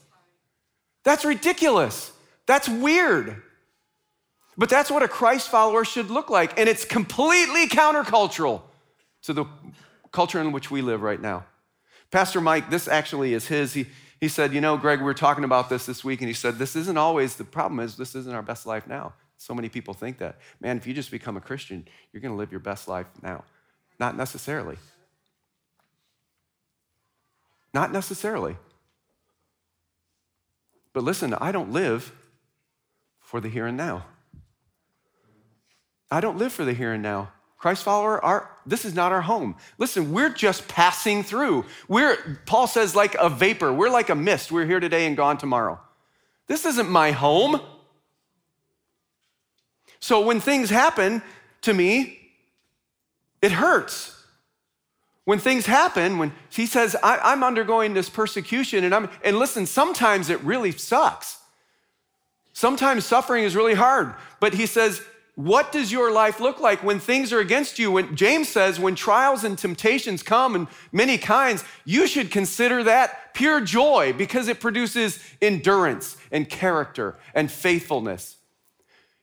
That's 1.03 1.25
ridiculous. 1.25 2.11
That's 2.45 2.67
weird. 2.67 3.41
But 4.57 4.69
that's 4.69 4.91
what 4.91 5.03
a 5.03 5.07
Christ 5.07 5.49
follower 5.49 5.85
should 5.85 6.09
look 6.09 6.29
like. 6.29 6.59
And 6.59 6.67
it's 6.67 6.83
completely 6.83 7.67
countercultural 7.67 8.61
to 9.23 9.33
the 9.33 9.45
culture 10.11 10.41
in 10.41 10.51
which 10.51 10.69
we 10.69 10.81
live 10.81 11.01
right 11.01 11.21
now. 11.21 11.45
Pastor 12.11 12.41
Mike, 12.41 12.69
this 12.69 12.87
actually 12.87 13.33
is 13.33 13.47
his. 13.47 13.73
He, 13.73 13.85
he 14.19 14.27
said, 14.27 14.53
You 14.53 14.61
know, 14.61 14.77
Greg, 14.77 14.99
we 14.99 15.05
were 15.05 15.13
talking 15.13 15.43
about 15.43 15.69
this 15.69 15.85
this 15.85 16.03
week, 16.03 16.21
and 16.21 16.27
he 16.27 16.33
said, 16.33 16.57
This 16.57 16.75
isn't 16.75 16.97
always 16.97 17.35
the 17.35 17.43
problem, 17.43 17.79
is 17.79 17.95
this 17.95 18.15
isn't 18.15 18.33
our 18.33 18.41
best 18.41 18.65
life 18.65 18.87
now. 18.87 19.13
So 19.37 19.53
many 19.53 19.69
people 19.69 19.93
think 19.93 20.17
that. 20.17 20.39
Man, 20.59 20.75
if 20.75 20.85
you 20.85 20.93
just 20.93 21.11
become 21.11 21.37
a 21.37 21.41
Christian, 21.41 21.87
you're 22.11 22.21
going 22.21 22.33
to 22.33 22.37
live 22.37 22.51
your 22.51 22.59
best 22.59 22.87
life 22.87 23.07
now. 23.21 23.45
Not 23.99 24.17
necessarily. 24.17 24.77
Not 27.73 27.93
necessarily. 27.93 28.57
But 30.93 31.03
listen, 31.03 31.33
I 31.35 31.51
don't 31.51 31.71
live 31.71 32.11
for 33.19 33.39
the 33.39 33.49
here 33.49 33.67
and 33.67 33.77
now. 33.77 34.05
I 36.11 36.21
don't 36.21 36.37
live 36.37 36.51
for 36.51 36.65
the 36.65 36.73
here 36.73 36.93
and 36.93 37.03
now. 37.03 37.31
Christ 37.57 37.83
follower, 37.83 38.23
our, 38.23 38.49
this 38.65 38.85
is 38.85 38.95
not 38.95 39.11
our 39.11 39.21
home. 39.21 39.57
Listen, 39.77 40.13
we're 40.13 40.29
just 40.29 40.67
passing 40.67 41.23
through. 41.23 41.65
We're, 41.89 42.39
Paul 42.45 42.67
says, 42.67 42.95
like 42.95 43.15
a 43.15 43.29
vapor. 43.29 43.71
We're 43.73 43.89
like 43.89 44.09
a 44.09 44.15
mist. 44.15 44.51
We're 44.51 44.65
here 44.65 44.79
today 44.79 45.05
and 45.05 45.17
gone 45.17 45.37
tomorrow. 45.37 45.79
This 46.47 46.65
isn't 46.65 46.89
my 46.89 47.11
home. 47.11 47.61
So 49.99 50.21
when 50.21 50.39
things 50.39 50.69
happen 50.69 51.21
to 51.61 51.73
me, 51.73 52.17
it 53.41 53.51
hurts. 53.51 54.18
When 55.29 55.37
things 55.37 55.67
happen, 55.67 56.17
when 56.17 56.33
he 56.49 56.65
says, 56.65 56.95
I, 57.03 57.33
am 57.33 57.43
undergoing 57.43 57.93
this 57.93 58.09
persecution, 58.09 58.83
and 58.83 58.95
I'm, 58.95 59.11
and 59.23 59.37
listen, 59.37 59.67
sometimes 59.67 60.31
it 60.31 60.41
really 60.41 60.71
sucks. 60.71 61.37
Sometimes 62.51 63.05
suffering 63.05 63.43
is 63.43 63.55
really 63.55 63.75
hard, 63.75 64.15
but 64.39 64.55
he 64.55 64.65
says, 64.65 65.03
what 65.35 65.71
does 65.71 65.91
your 65.91 66.11
life 66.11 66.39
look 66.39 66.59
like 66.59 66.81
when 66.83 66.99
things 66.99 67.31
are 67.31 67.37
against 67.37 67.77
you? 67.77 67.91
When 67.91 68.15
James 68.15 68.49
says, 68.49 68.79
when 68.79 68.95
trials 68.95 69.43
and 69.43 69.55
temptations 69.55 70.23
come 70.23 70.55
in 70.55 70.67
many 70.91 71.19
kinds, 71.19 71.63
you 71.85 72.07
should 72.07 72.31
consider 72.31 72.83
that 72.85 73.35
pure 73.35 73.61
joy 73.61 74.15
because 74.17 74.47
it 74.47 74.59
produces 74.59 75.23
endurance 75.43 76.17
and 76.31 76.49
character 76.49 77.19
and 77.35 77.51
faithfulness. 77.51 78.38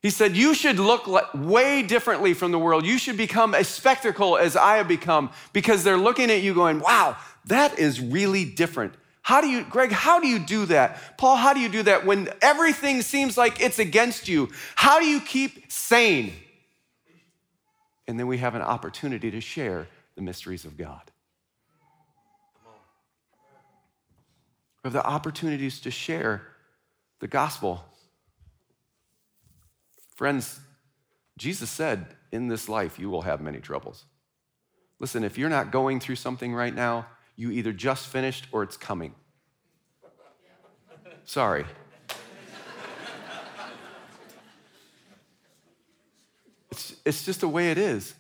He 0.07 0.11
said, 0.11 0.37
You 0.37 0.55
should 0.55 0.79
look 0.79 1.35
way 1.35 1.83
differently 1.83 2.33
from 2.33 2.53
the 2.53 2.61
world. 2.61 2.87
You 2.87 2.97
should 2.97 3.17
become 3.17 3.55
a 3.55 3.65
spectacle 3.65 4.39
as 4.39 4.55
I 4.55 4.77
have 4.77 4.87
become 4.87 5.31
because 5.53 5.83
they're 5.83 5.97
looking 5.97 6.31
at 6.31 6.43
you 6.43 6.55
going, 6.55 6.79
Wow, 6.79 7.17
that 7.47 7.77
is 7.81 8.01
really 8.01 8.45
different. 8.45 8.95
How 9.23 9.41
do 9.41 9.49
you, 9.49 9.65
Greg, 9.65 9.91
how 9.91 10.21
do 10.21 10.29
you 10.29 10.39
do 10.39 10.67
that? 10.67 11.19
Paul, 11.19 11.35
how 11.35 11.55
do 11.55 11.59
you 11.59 11.69
do 11.69 11.83
that 11.83 12.07
when 12.07 12.29
everything 12.41 13.03
seems 13.03 13.37
like 13.37 13.61
it's 13.61 13.81
against 13.81 14.29
you? 14.29 14.49
How 14.77 15.01
do 15.01 15.07
you 15.07 15.21
keep 15.21 15.73
sane? 15.73 16.33
And 18.07 18.17
then 18.17 18.29
we 18.29 18.39
have 18.39 18.55
an 18.55 18.63
opportunity 18.63 19.33
to 19.33 19.41
share 19.41 19.89
the 20.15 20.23
mysteries 20.23 20.65
of 20.65 20.77
God. 20.77 21.03
We 24.85 24.87
have 24.87 24.93
the 24.93 25.05
opportunities 25.05 25.81
to 25.81 25.91
share 25.91 26.43
the 27.19 27.27
gospel. 27.27 27.85
Friends, 30.17 30.59
Jesus 31.39 31.71
said, 31.71 32.07
In 32.33 32.49
this 32.49 32.69
life, 32.69 32.99
you 32.99 33.11
will 33.11 33.23
have 33.23 33.41
many 33.41 33.61
troubles. 33.61 34.05
Listen, 34.99 35.23
if 35.23 35.37
you're 35.37 35.51
not 35.51 35.71
going 35.71 36.01
through 36.01 36.17
something 36.17 36.55
right 36.55 36.75
now, 36.75 37.07
you 37.37 37.51
either 37.51 37.73
just 37.73 38.07
finished 38.07 38.47
or 38.51 38.63
it's 38.63 38.79
coming. 38.79 39.15
Sorry. 41.25 41.67
It's, 46.71 46.97
it's 47.05 47.25
just 47.25 47.41
the 47.41 47.49
way 47.49 47.71
it 47.71 47.79
is. 47.79 48.15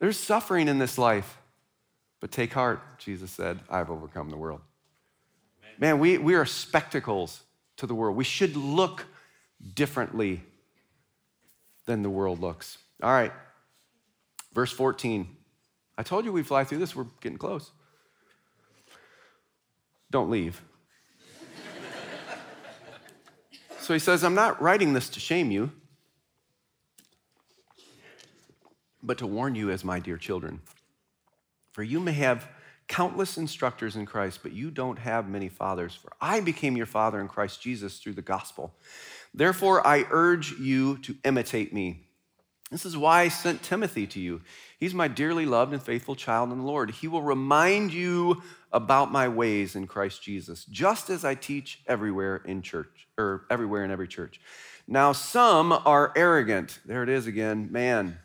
There's 0.00 0.18
suffering 0.18 0.68
in 0.68 0.78
this 0.78 0.98
life, 0.98 1.38
but 2.20 2.30
take 2.30 2.52
heart, 2.52 2.80
Jesus 2.98 3.30
said, 3.30 3.60
I've 3.70 3.90
overcome 3.90 4.30
the 4.30 4.36
world. 4.36 4.60
Man, 5.78 6.00
we, 6.00 6.18
we 6.18 6.34
are 6.34 6.44
spectacles 6.44 7.42
to 7.76 7.86
the 7.86 7.94
world. 7.94 8.16
We 8.16 8.24
should 8.24 8.56
look 8.56 9.06
differently 9.74 10.42
than 11.88 12.02
the 12.02 12.10
world 12.10 12.38
looks. 12.38 12.76
All 13.02 13.10
right, 13.10 13.32
verse 14.52 14.70
14. 14.70 15.26
I 15.96 16.02
told 16.02 16.26
you 16.26 16.32
we'd 16.32 16.46
fly 16.46 16.62
through 16.62 16.78
this. 16.78 16.94
We're 16.94 17.06
getting 17.22 17.38
close. 17.38 17.72
Don't 20.10 20.30
leave. 20.30 20.60
so 23.80 23.94
he 23.94 23.98
says, 23.98 24.22
I'm 24.22 24.34
not 24.34 24.60
writing 24.60 24.92
this 24.92 25.08
to 25.10 25.20
shame 25.20 25.50
you, 25.50 25.72
but 29.02 29.16
to 29.18 29.26
warn 29.26 29.54
you 29.54 29.70
as 29.70 29.82
my 29.82 29.98
dear 29.98 30.18
children. 30.18 30.60
For 31.72 31.82
you 31.82 32.00
may 32.00 32.12
have 32.12 32.46
countless 32.88 33.36
instructors 33.36 33.96
in 33.96 34.06
Christ, 34.06 34.40
but 34.42 34.52
you 34.52 34.70
don't 34.70 34.98
have 34.98 35.28
many 35.28 35.48
fathers. 35.48 35.94
For 35.94 36.10
I 36.20 36.40
became 36.40 36.76
your 36.76 36.86
father 36.86 37.20
in 37.20 37.28
Christ 37.28 37.60
Jesus 37.60 37.98
through 37.98 38.14
the 38.14 38.22
gospel. 38.22 38.74
Therefore, 39.34 39.86
I 39.86 40.06
urge 40.10 40.52
you 40.52 40.98
to 40.98 41.14
imitate 41.24 41.72
me. 41.72 42.06
This 42.70 42.84
is 42.84 42.96
why 42.96 43.22
I 43.22 43.28
sent 43.28 43.62
Timothy 43.62 44.06
to 44.08 44.20
you. 44.20 44.42
He's 44.78 44.92
my 44.92 45.08
dearly 45.08 45.46
loved 45.46 45.72
and 45.72 45.82
faithful 45.82 46.14
child 46.14 46.52
in 46.52 46.58
the 46.58 46.64
Lord. 46.64 46.90
He 46.90 47.08
will 47.08 47.22
remind 47.22 47.92
you 47.92 48.42
about 48.72 49.10
my 49.10 49.28
ways 49.28 49.74
in 49.74 49.86
Christ 49.86 50.22
Jesus, 50.22 50.66
just 50.66 51.08
as 51.08 51.24
I 51.24 51.34
teach 51.34 51.80
everywhere 51.86 52.42
in 52.44 52.60
church, 52.60 53.08
or 53.16 53.46
everywhere 53.48 53.84
in 53.84 53.90
every 53.90 54.08
church. 54.08 54.40
Now, 54.86 55.12
some 55.12 55.72
are 55.72 56.12
arrogant. 56.16 56.78
There 56.84 57.02
it 57.02 57.08
is 57.08 57.26
again, 57.26 57.68
man. 57.70 58.18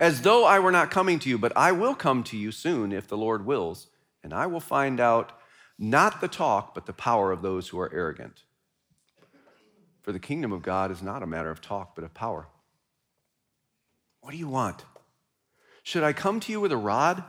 As 0.00 0.22
though 0.22 0.44
I 0.44 0.58
were 0.58 0.72
not 0.72 0.90
coming 0.90 1.18
to 1.20 1.28
you, 1.28 1.38
but 1.38 1.56
I 1.56 1.72
will 1.72 1.94
come 1.94 2.22
to 2.24 2.36
you 2.36 2.52
soon 2.52 2.92
if 2.92 3.08
the 3.08 3.16
Lord 3.16 3.46
wills, 3.46 3.88
and 4.22 4.32
I 4.32 4.46
will 4.46 4.60
find 4.60 5.00
out 5.00 5.32
not 5.78 6.20
the 6.20 6.28
talk, 6.28 6.74
but 6.74 6.86
the 6.86 6.92
power 6.92 7.30
of 7.30 7.42
those 7.42 7.68
who 7.68 7.78
are 7.78 7.92
arrogant. 7.92 8.42
For 10.02 10.12
the 10.12 10.18
kingdom 10.18 10.52
of 10.52 10.62
God 10.62 10.90
is 10.90 11.02
not 11.02 11.22
a 11.22 11.26
matter 11.26 11.50
of 11.50 11.60
talk, 11.60 11.94
but 11.94 12.04
of 12.04 12.14
power. 12.14 12.48
What 14.20 14.32
do 14.32 14.36
you 14.36 14.48
want? 14.48 14.84
Should 15.82 16.02
I 16.02 16.12
come 16.12 16.40
to 16.40 16.52
you 16.52 16.60
with 16.60 16.72
a 16.72 16.76
rod 16.76 17.22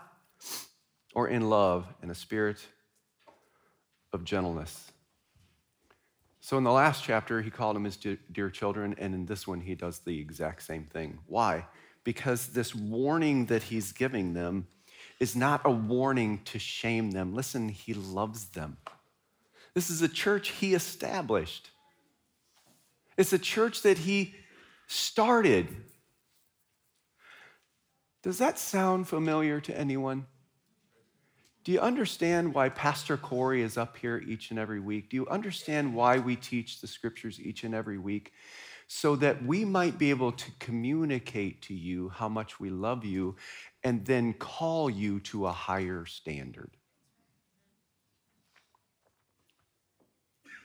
or 1.13 1.27
in 1.27 1.49
love 1.49 1.87
and 2.01 2.09
a 2.09 2.15
spirit 2.15 2.57
of 4.11 4.23
gentleness? 4.23 4.91
So, 6.41 6.57
in 6.57 6.63
the 6.63 6.71
last 6.71 7.03
chapter, 7.03 7.41
he 7.41 7.51
called 7.51 7.75
them 7.75 7.83
his 7.83 7.97
dear 7.97 8.49
children, 8.49 8.95
and 8.97 9.13
in 9.13 9.25
this 9.27 9.45
one, 9.45 9.61
he 9.61 9.75
does 9.75 9.99
the 9.99 10.19
exact 10.19 10.63
same 10.63 10.85
thing. 10.85 11.19
Why? 11.27 11.67
Because 12.09 12.47
this 12.47 12.73
warning 12.73 13.45
that 13.45 13.61
he's 13.61 13.91
giving 13.91 14.33
them 14.33 14.65
is 15.19 15.35
not 15.35 15.61
a 15.63 15.69
warning 15.69 16.41
to 16.45 16.57
shame 16.57 17.11
them. 17.11 17.35
Listen, 17.35 17.69
he 17.69 17.93
loves 17.93 18.45
them. 18.45 18.77
This 19.75 19.91
is 19.91 20.01
a 20.01 20.07
church 20.07 20.49
he 20.49 20.73
established, 20.73 21.69
it's 23.15 23.31
a 23.31 23.37
church 23.37 23.83
that 23.83 23.99
he 23.99 24.33
started. 24.87 25.67
Does 28.23 28.39
that 28.39 28.57
sound 28.57 29.07
familiar 29.07 29.61
to 29.61 29.77
anyone? 29.77 30.25
Do 31.63 31.71
you 31.71 31.79
understand 31.79 32.55
why 32.55 32.69
Pastor 32.69 33.17
Corey 33.17 33.61
is 33.61 33.77
up 33.77 33.97
here 33.97 34.17
each 34.17 34.49
and 34.49 34.57
every 34.57 34.79
week? 34.79 35.11
Do 35.11 35.15
you 35.15 35.27
understand 35.27 35.93
why 35.93 36.17
we 36.17 36.35
teach 36.35 36.81
the 36.81 36.87
scriptures 36.87 37.39
each 37.39 37.63
and 37.63 37.75
every 37.75 37.99
week? 37.99 38.33
So 38.91 39.15
that 39.17 39.45
we 39.45 39.65
might 39.65 39.99
be 39.99 40.09
able 40.09 40.31
to 40.31 40.51
communicate 40.57 41.61
to 41.63 41.75
you 41.75 42.09
how 42.09 42.27
much 42.27 42.59
we 42.59 42.71
love 42.71 43.05
you 43.05 43.35
and 43.83 44.03
then 44.03 44.33
call 44.33 44.89
you 44.89 45.19
to 45.19 45.45
a 45.45 45.51
higher 45.51 46.07
standard. 46.07 46.71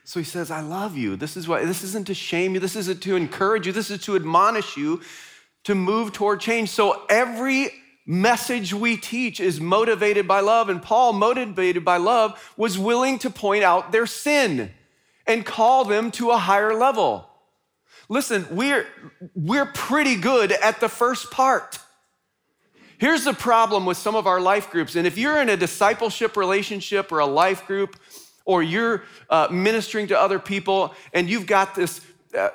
So 0.05 0.19
he 0.19 0.23
says, 0.23 0.49
I 0.49 0.61
love 0.61 0.97
you. 0.97 1.15
This 1.15 1.37
is 1.37 1.47
why 1.47 1.65
this 1.65 1.83
isn't 1.83 2.07
to 2.07 2.15
shame 2.15 2.55
you, 2.55 2.59
this 2.59 2.75
isn't 2.75 3.03
to 3.03 3.15
encourage 3.15 3.67
you, 3.67 3.71
this 3.71 3.91
is 3.91 4.01
to 4.01 4.15
admonish 4.15 4.75
you 4.75 5.01
to 5.65 5.75
move 5.75 6.11
toward 6.11 6.39
change. 6.39 6.69
So 6.69 7.05
every 7.07 7.69
message 8.07 8.73
we 8.73 8.97
teach 8.97 9.39
is 9.39 9.61
motivated 9.61 10.27
by 10.27 10.39
love. 10.39 10.69
And 10.69 10.81
Paul, 10.81 11.13
motivated 11.13 11.85
by 11.85 11.97
love, 11.97 12.53
was 12.57 12.77
willing 12.79 13.19
to 13.19 13.29
point 13.29 13.63
out 13.63 13.91
their 13.91 14.07
sin 14.07 14.71
and 15.27 15.45
call 15.45 15.85
them 15.85 16.09
to 16.11 16.31
a 16.31 16.37
higher 16.37 16.73
level. 16.73 17.29
Listen, 18.07 18.45
we're, 18.51 18.85
we're 19.33 19.65
pretty 19.65 20.15
good 20.15 20.51
at 20.51 20.79
the 20.79 20.89
first 20.89 21.31
part. 21.31 21.79
Here's 22.97 23.23
the 23.23 23.33
problem 23.33 23.85
with 23.85 23.97
some 23.97 24.15
of 24.15 24.27
our 24.27 24.39
life 24.39 24.69
groups. 24.69 24.95
And 24.95 25.05
if 25.05 25.17
you're 25.17 25.41
in 25.41 25.49
a 25.49 25.57
discipleship 25.57 26.37
relationship 26.37 27.11
or 27.11 27.19
a 27.19 27.25
life 27.25 27.65
group, 27.67 27.97
or 28.45 28.61
you're 28.61 29.03
uh, 29.29 29.47
ministering 29.51 30.07
to 30.07 30.19
other 30.19 30.39
people 30.39 30.93
and 31.13 31.27
you've 31.29 31.47
got 31.47 31.73
this 31.73 31.99
uh, 32.37 32.49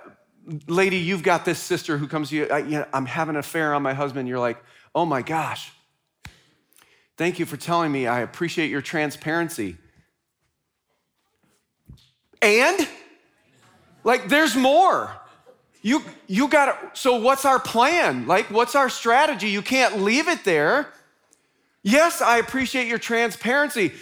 lady, 0.68 0.96
you've 0.96 1.22
got 1.22 1.44
this 1.44 1.58
sister 1.58 1.98
who 1.98 2.06
comes 2.06 2.30
to 2.30 2.36
you, 2.36 2.46
I, 2.46 2.58
you 2.58 2.78
know, 2.78 2.86
I'm 2.92 3.06
having 3.06 3.34
an 3.34 3.40
affair 3.40 3.74
on 3.74 3.82
my 3.82 3.92
husband. 3.92 4.28
You're 4.28 4.38
like, 4.38 4.62
oh 4.94 5.04
my 5.04 5.20
gosh, 5.20 5.72
thank 7.16 7.38
you 7.38 7.44
for 7.44 7.56
telling 7.56 7.90
me. 7.90 8.06
I 8.06 8.20
appreciate 8.20 8.70
your 8.70 8.82
transparency. 8.82 9.76
And, 12.40 12.88
like, 14.02 14.28
there's 14.28 14.56
more. 14.56 15.12
You, 15.82 16.02
you 16.26 16.48
got 16.48 16.66
to, 16.66 17.00
so 17.00 17.16
what's 17.16 17.44
our 17.44 17.58
plan? 17.58 18.26
Like, 18.26 18.50
what's 18.50 18.74
our 18.74 18.90
strategy? 18.90 19.48
You 19.48 19.62
can't 19.62 20.02
leave 20.02 20.28
it 20.28 20.44
there. 20.44 20.92
Yes, 21.82 22.20
I 22.20 22.38
appreciate 22.38 22.86
your 22.86 22.98
transparency. 22.98 23.92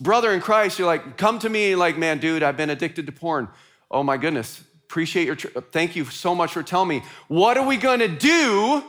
Brother 0.00 0.32
in 0.32 0.40
Christ, 0.40 0.78
you're 0.78 0.86
like, 0.86 1.18
come 1.18 1.38
to 1.40 1.48
me, 1.50 1.76
like, 1.76 1.98
man, 1.98 2.18
dude, 2.18 2.42
I've 2.42 2.56
been 2.56 2.70
addicted 2.70 3.04
to 3.04 3.12
porn. 3.12 3.48
Oh 3.90 4.02
my 4.02 4.16
goodness. 4.16 4.62
Appreciate 4.84 5.26
your, 5.26 5.36
thank 5.36 5.94
you 5.94 6.06
so 6.06 6.34
much 6.34 6.52
for 6.52 6.62
telling 6.62 6.88
me. 6.88 7.02
What 7.28 7.58
are 7.58 7.66
we 7.66 7.76
gonna 7.76 8.08
do 8.08 8.82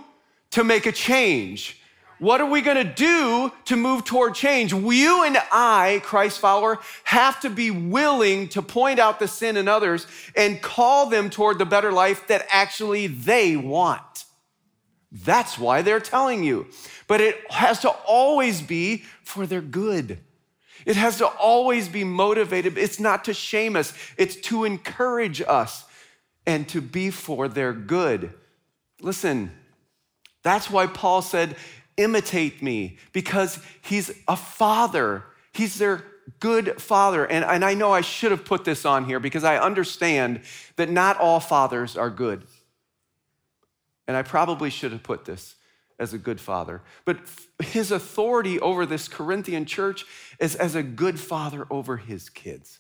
to 0.52 0.64
make 0.64 0.86
a 0.86 0.92
change? 0.92 1.81
What 2.22 2.40
are 2.40 2.46
we 2.46 2.62
going 2.62 2.78
to 2.78 2.84
do 2.84 3.52
to 3.66 3.76
move 3.76 4.06
toward 4.06 4.36
change? 4.36 4.74
You 4.74 5.24
and 5.24 5.40
I, 5.52 6.02
Christ 6.04 6.38
follower, 6.38 6.78
have 7.04 7.40
to 7.40 7.50
be 7.50 7.72
willing 7.72 8.48
to 8.50 8.62
point 8.62 9.00
out 9.00 9.18
the 9.18 9.28
sin 9.28 9.58
in 9.58 9.68
others 9.68 10.06
and 10.36 10.62
call 10.62 11.08
them 11.08 11.32
toward 11.32 11.58
the 11.58 11.66
better 11.66 11.92
life 11.92 12.28
that 12.28 12.46
actually 12.52 13.08
they 13.08 13.58
want. 13.58 14.26
That's 15.12 15.58
why 15.58 15.82
they're 15.82 16.00
telling 16.00 16.44
you. 16.44 16.68
But 17.08 17.22
it 17.22 17.40
has 17.52 17.80
to 17.80 17.90
always 17.90 18.62
be 18.62 18.98
for 19.24 19.48
their 19.48 19.60
good. 19.60 20.20
It 20.86 20.98
has 20.98 21.18
to 21.18 21.26
always 21.26 21.90
be 21.90 22.04
motivated. 22.04 22.78
It's 22.78 23.00
not 23.00 23.26
to 23.26 23.34
shame 23.34 23.76
us, 23.76 23.96
it's 24.16 24.36
to 24.42 24.64
encourage 24.66 25.42
us 25.42 25.86
and 26.46 26.70
to 26.70 26.82
be 26.82 27.10
for 27.10 27.48
their 27.48 27.74
good. 27.74 28.32
Listen, 29.02 29.50
that's 30.44 30.70
why 30.70 30.86
Paul 30.86 31.24
said, 31.24 31.56
imitate 32.02 32.62
me, 32.62 32.98
because 33.14 33.60
he's 33.82 34.12
a 34.28 34.36
father. 34.36 35.24
He's 35.54 35.78
their 35.78 36.04
good 36.40 36.82
father. 36.82 37.26
And, 37.26 37.44
and 37.44 37.66
I 37.66 37.74
know 37.74 37.92
I 37.92 38.02
should 38.02 38.32
have 38.32 38.46
put 38.46 38.64
this 38.66 38.86
on 38.86 39.06
here 39.06 39.20
because 39.20 39.44
I 39.44 39.58
understand 39.58 40.42
that 40.76 40.90
not 40.90 41.18
all 41.18 41.40
fathers 41.40 41.98
are 41.98 42.10
good. 42.10 42.44
And 44.08 44.18
I 44.18 44.24
probably 44.24 44.70
should 44.70 44.92
have 44.92 45.04
put 45.04 45.26
this 45.26 45.56
as 46.00 46.14
a 46.14 46.18
good 46.18 46.40
father. 46.40 46.82
But 47.06 47.20
his 47.64 47.92
authority 47.92 48.60
over 48.60 48.86
this 48.86 49.08
Corinthian 49.08 49.66
church 49.66 50.06
is 50.40 50.56
as 50.56 50.76
a 50.76 50.84
good 50.84 51.20
father 51.20 51.68
over 51.70 51.98
his 51.98 52.30
kids. 52.30 52.80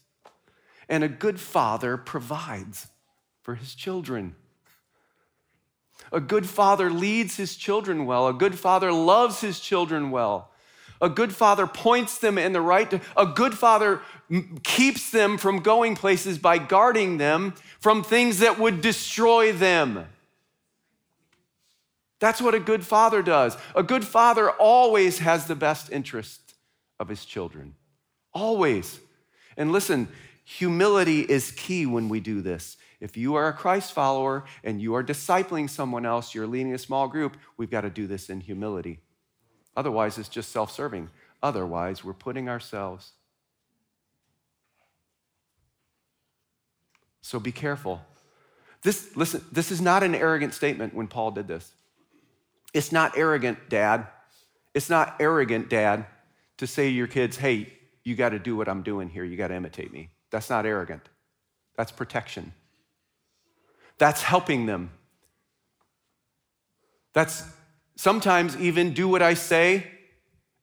And 0.89 1.03
a 1.03 1.09
good 1.09 1.39
father 1.39 1.97
provides 1.97 2.87
for 3.43 3.55
his 3.55 3.75
children. 3.75 4.35
A 6.11 6.19
good 6.19 6.45
father 6.45 6.89
leads 6.89 7.37
his 7.37 7.55
children 7.55 8.05
well. 8.05 8.27
A 8.27 8.33
good 8.33 8.57
father 8.57 8.91
loves 8.91 9.41
his 9.41 9.59
children 9.59 10.11
well. 10.11 10.51
A 11.01 11.09
good 11.09 11.33
father 11.33 11.65
points 11.65 12.19
them 12.19 12.37
in 12.37 12.53
the 12.53 12.61
right. 12.61 13.01
A 13.17 13.25
good 13.25 13.55
father 13.55 14.01
keeps 14.63 15.09
them 15.09 15.37
from 15.37 15.59
going 15.59 15.95
places 15.95 16.37
by 16.37 16.57
guarding 16.57 17.17
them 17.17 17.55
from 17.79 18.03
things 18.03 18.39
that 18.39 18.59
would 18.59 18.81
destroy 18.81 19.51
them. 19.51 20.05
That's 22.19 22.39
what 22.39 22.53
a 22.53 22.59
good 22.59 22.85
father 22.85 23.23
does. 23.23 23.57
A 23.75 23.81
good 23.81 24.05
father 24.05 24.51
always 24.51 25.19
has 25.19 25.47
the 25.47 25.55
best 25.55 25.91
interest 25.91 26.53
of 26.99 27.09
his 27.09 27.25
children. 27.25 27.73
Always. 28.31 28.99
And 29.57 29.71
listen, 29.71 30.07
humility 30.43 31.21
is 31.21 31.51
key 31.51 31.87
when 31.87 32.09
we 32.09 32.19
do 32.19 32.41
this. 32.41 32.77
If 33.01 33.17
you 33.17 33.33
are 33.35 33.47
a 33.47 33.53
Christ 33.53 33.91
follower 33.91 34.45
and 34.63 34.79
you 34.79 34.93
are 34.93 35.03
discipling 35.03 35.69
someone 35.69 36.05
else, 36.05 36.35
you're 36.35 36.47
leading 36.47 36.73
a 36.73 36.77
small 36.77 37.07
group, 37.07 37.35
we've 37.57 37.71
got 37.71 37.81
to 37.81 37.89
do 37.89 38.05
this 38.05 38.29
in 38.29 38.39
humility. 38.39 38.99
Otherwise, 39.75 40.19
it's 40.19 40.29
just 40.29 40.51
self 40.51 40.71
serving. 40.71 41.09
Otherwise, 41.41 42.03
we're 42.03 42.13
putting 42.13 42.47
ourselves. 42.47 43.13
So 47.21 47.39
be 47.39 47.51
careful. 47.51 48.01
This, 48.83 49.15
listen, 49.15 49.43
this 49.51 49.71
is 49.71 49.81
not 49.81 50.03
an 50.03 50.13
arrogant 50.13 50.53
statement 50.53 50.93
when 50.93 51.07
Paul 51.07 51.31
did 51.31 51.47
this. 51.47 51.71
It's 52.73 52.91
not 52.91 53.17
arrogant, 53.17 53.69
dad. 53.69 54.07
It's 54.73 54.89
not 54.89 55.15
arrogant, 55.19 55.69
dad, 55.69 56.05
to 56.57 56.67
say 56.67 56.89
to 56.89 56.93
your 56.93 57.07
kids, 57.07 57.37
hey, 57.37 57.73
you 58.03 58.15
got 58.15 58.29
to 58.29 58.39
do 58.39 58.55
what 58.55 58.67
I'm 58.67 58.83
doing 58.83 59.09
here. 59.09 59.23
You 59.23 59.37
got 59.37 59.47
to 59.47 59.55
imitate 59.55 59.91
me. 59.91 60.09
That's 60.29 60.49
not 60.49 60.65
arrogant. 60.65 61.03
That's 61.75 61.91
protection. 61.91 62.53
That's 64.01 64.23
helping 64.23 64.65
them. 64.65 64.89
That's 67.13 67.43
sometimes 67.95 68.57
even 68.57 68.95
do 68.95 69.07
what 69.07 69.21
I 69.21 69.35
say 69.35 69.85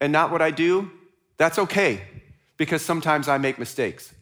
and 0.01 0.13
not 0.13 0.33
what 0.33 0.43
I 0.43 0.51
do. 0.51 0.91
That's 1.37 1.57
okay 1.57 2.01
because 2.57 2.85
sometimes 2.85 3.29
I 3.29 3.39
make 3.39 3.57
mistakes. 3.57 4.13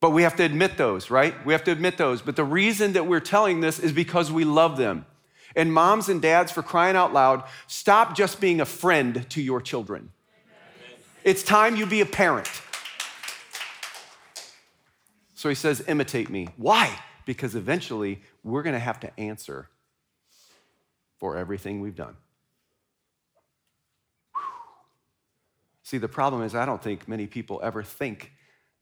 But 0.00 0.10
we 0.10 0.22
have 0.22 0.36
to 0.36 0.42
admit 0.42 0.76
those, 0.76 1.10
right? 1.10 1.34
We 1.46 1.54
have 1.54 1.64
to 1.64 1.72
admit 1.72 1.96
those. 1.96 2.20
But 2.20 2.36
the 2.36 2.44
reason 2.44 2.92
that 2.92 3.06
we're 3.06 3.20
telling 3.20 3.62
this 3.62 3.78
is 3.78 3.90
because 3.90 4.30
we 4.30 4.44
love 4.44 4.76
them. 4.76 5.06
And 5.56 5.72
moms 5.72 6.10
and 6.10 6.20
dads, 6.20 6.52
for 6.52 6.62
crying 6.62 6.94
out 6.94 7.14
loud, 7.14 7.42
stop 7.68 8.14
just 8.14 8.38
being 8.38 8.60
a 8.60 8.66
friend 8.66 9.24
to 9.30 9.40
your 9.40 9.62
children. 9.62 10.10
It's 11.24 11.42
time 11.42 11.76
you 11.76 11.86
be 11.86 12.02
a 12.02 12.06
parent. 12.06 12.50
So 15.32 15.48
he 15.48 15.54
says, 15.54 15.82
imitate 15.88 16.28
me. 16.28 16.48
Why? 16.58 16.98
Because 17.24 17.54
eventually 17.54 18.20
we're 18.42 18.62
going 18.62 18.74
to 18.74 18.80
have 18.80 19.00
to 19.00 19.20
answer 19.20 19.68
for 21.18 21.36
everything 21.36 21.80
we've 21.80 21.94
done. 21.94 22.16
See, 25.84 25.98
the 25.98 26.08
problem 26.08 26.42
is, 26.42 26.54
I 26.54 26.64
don't 26.64 26.82
think 26.82 27.06
many 27.06 27.26
people 27.26 27.60
ever 27.62 27.82
think 27.82 28.32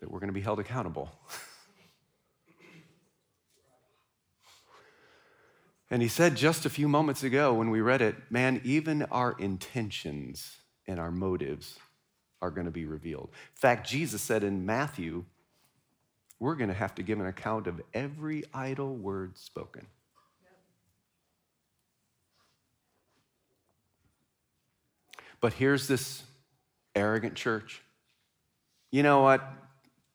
that 0.01 0.11
we're 0.11 0.21
going 0.21 0.29
to 0.29 0.35
be 0.35 0.41
held 0.41 0.61
accountable. 0.61 1.11
and 5.91 6.03
he 6.03 6.09
said 6.09 6.37
just 6.37 6.65
a 6.65 6.71
few 6.71 6.89
moments 6.89 7.23
ago 7.23 7.53
when 7.53 7.71
we 7.71 7.81
read 7.81 8.01
it 8.01 8.15
man, 8.31 8.61
even 8.65 9.03
our 9.05 9.37
intentions 9.39 10.57
and 10.87 11.01
our 11.01 11.11
motives 11.11 11.79
are 12.41 12.51
going 12.51 12.67
to 12.67 12.71
be 12.71 12.87
revealed. 12.87 13.31
In 13.33 13.61
fact, 13.61 13.89
Jesus 13.89 14.23
said 14.23 14.45
in 14.45 14.65
Matthew 14.65 15.25
we're 16.41 16.55
going 16.55 16.69
to 16.69 16.75
have 16.75 16.95
to 16.97 17.03
give 17.03 17.21
an 17.21 17.27
account 17.27 17.67
of 17.67 17.81
every 17.93 18.45
idle 18.53 18.97
word 18.97 19.37
spoken. 19.39 19.87
But 25.41 25.53
here's 25.53 25.87
this 25.87 26.23
arrogant 26.95 27.35
church. 27.35 27.83
You 28.91 29.03
know 29.03 29.23
what? 29.23 29.43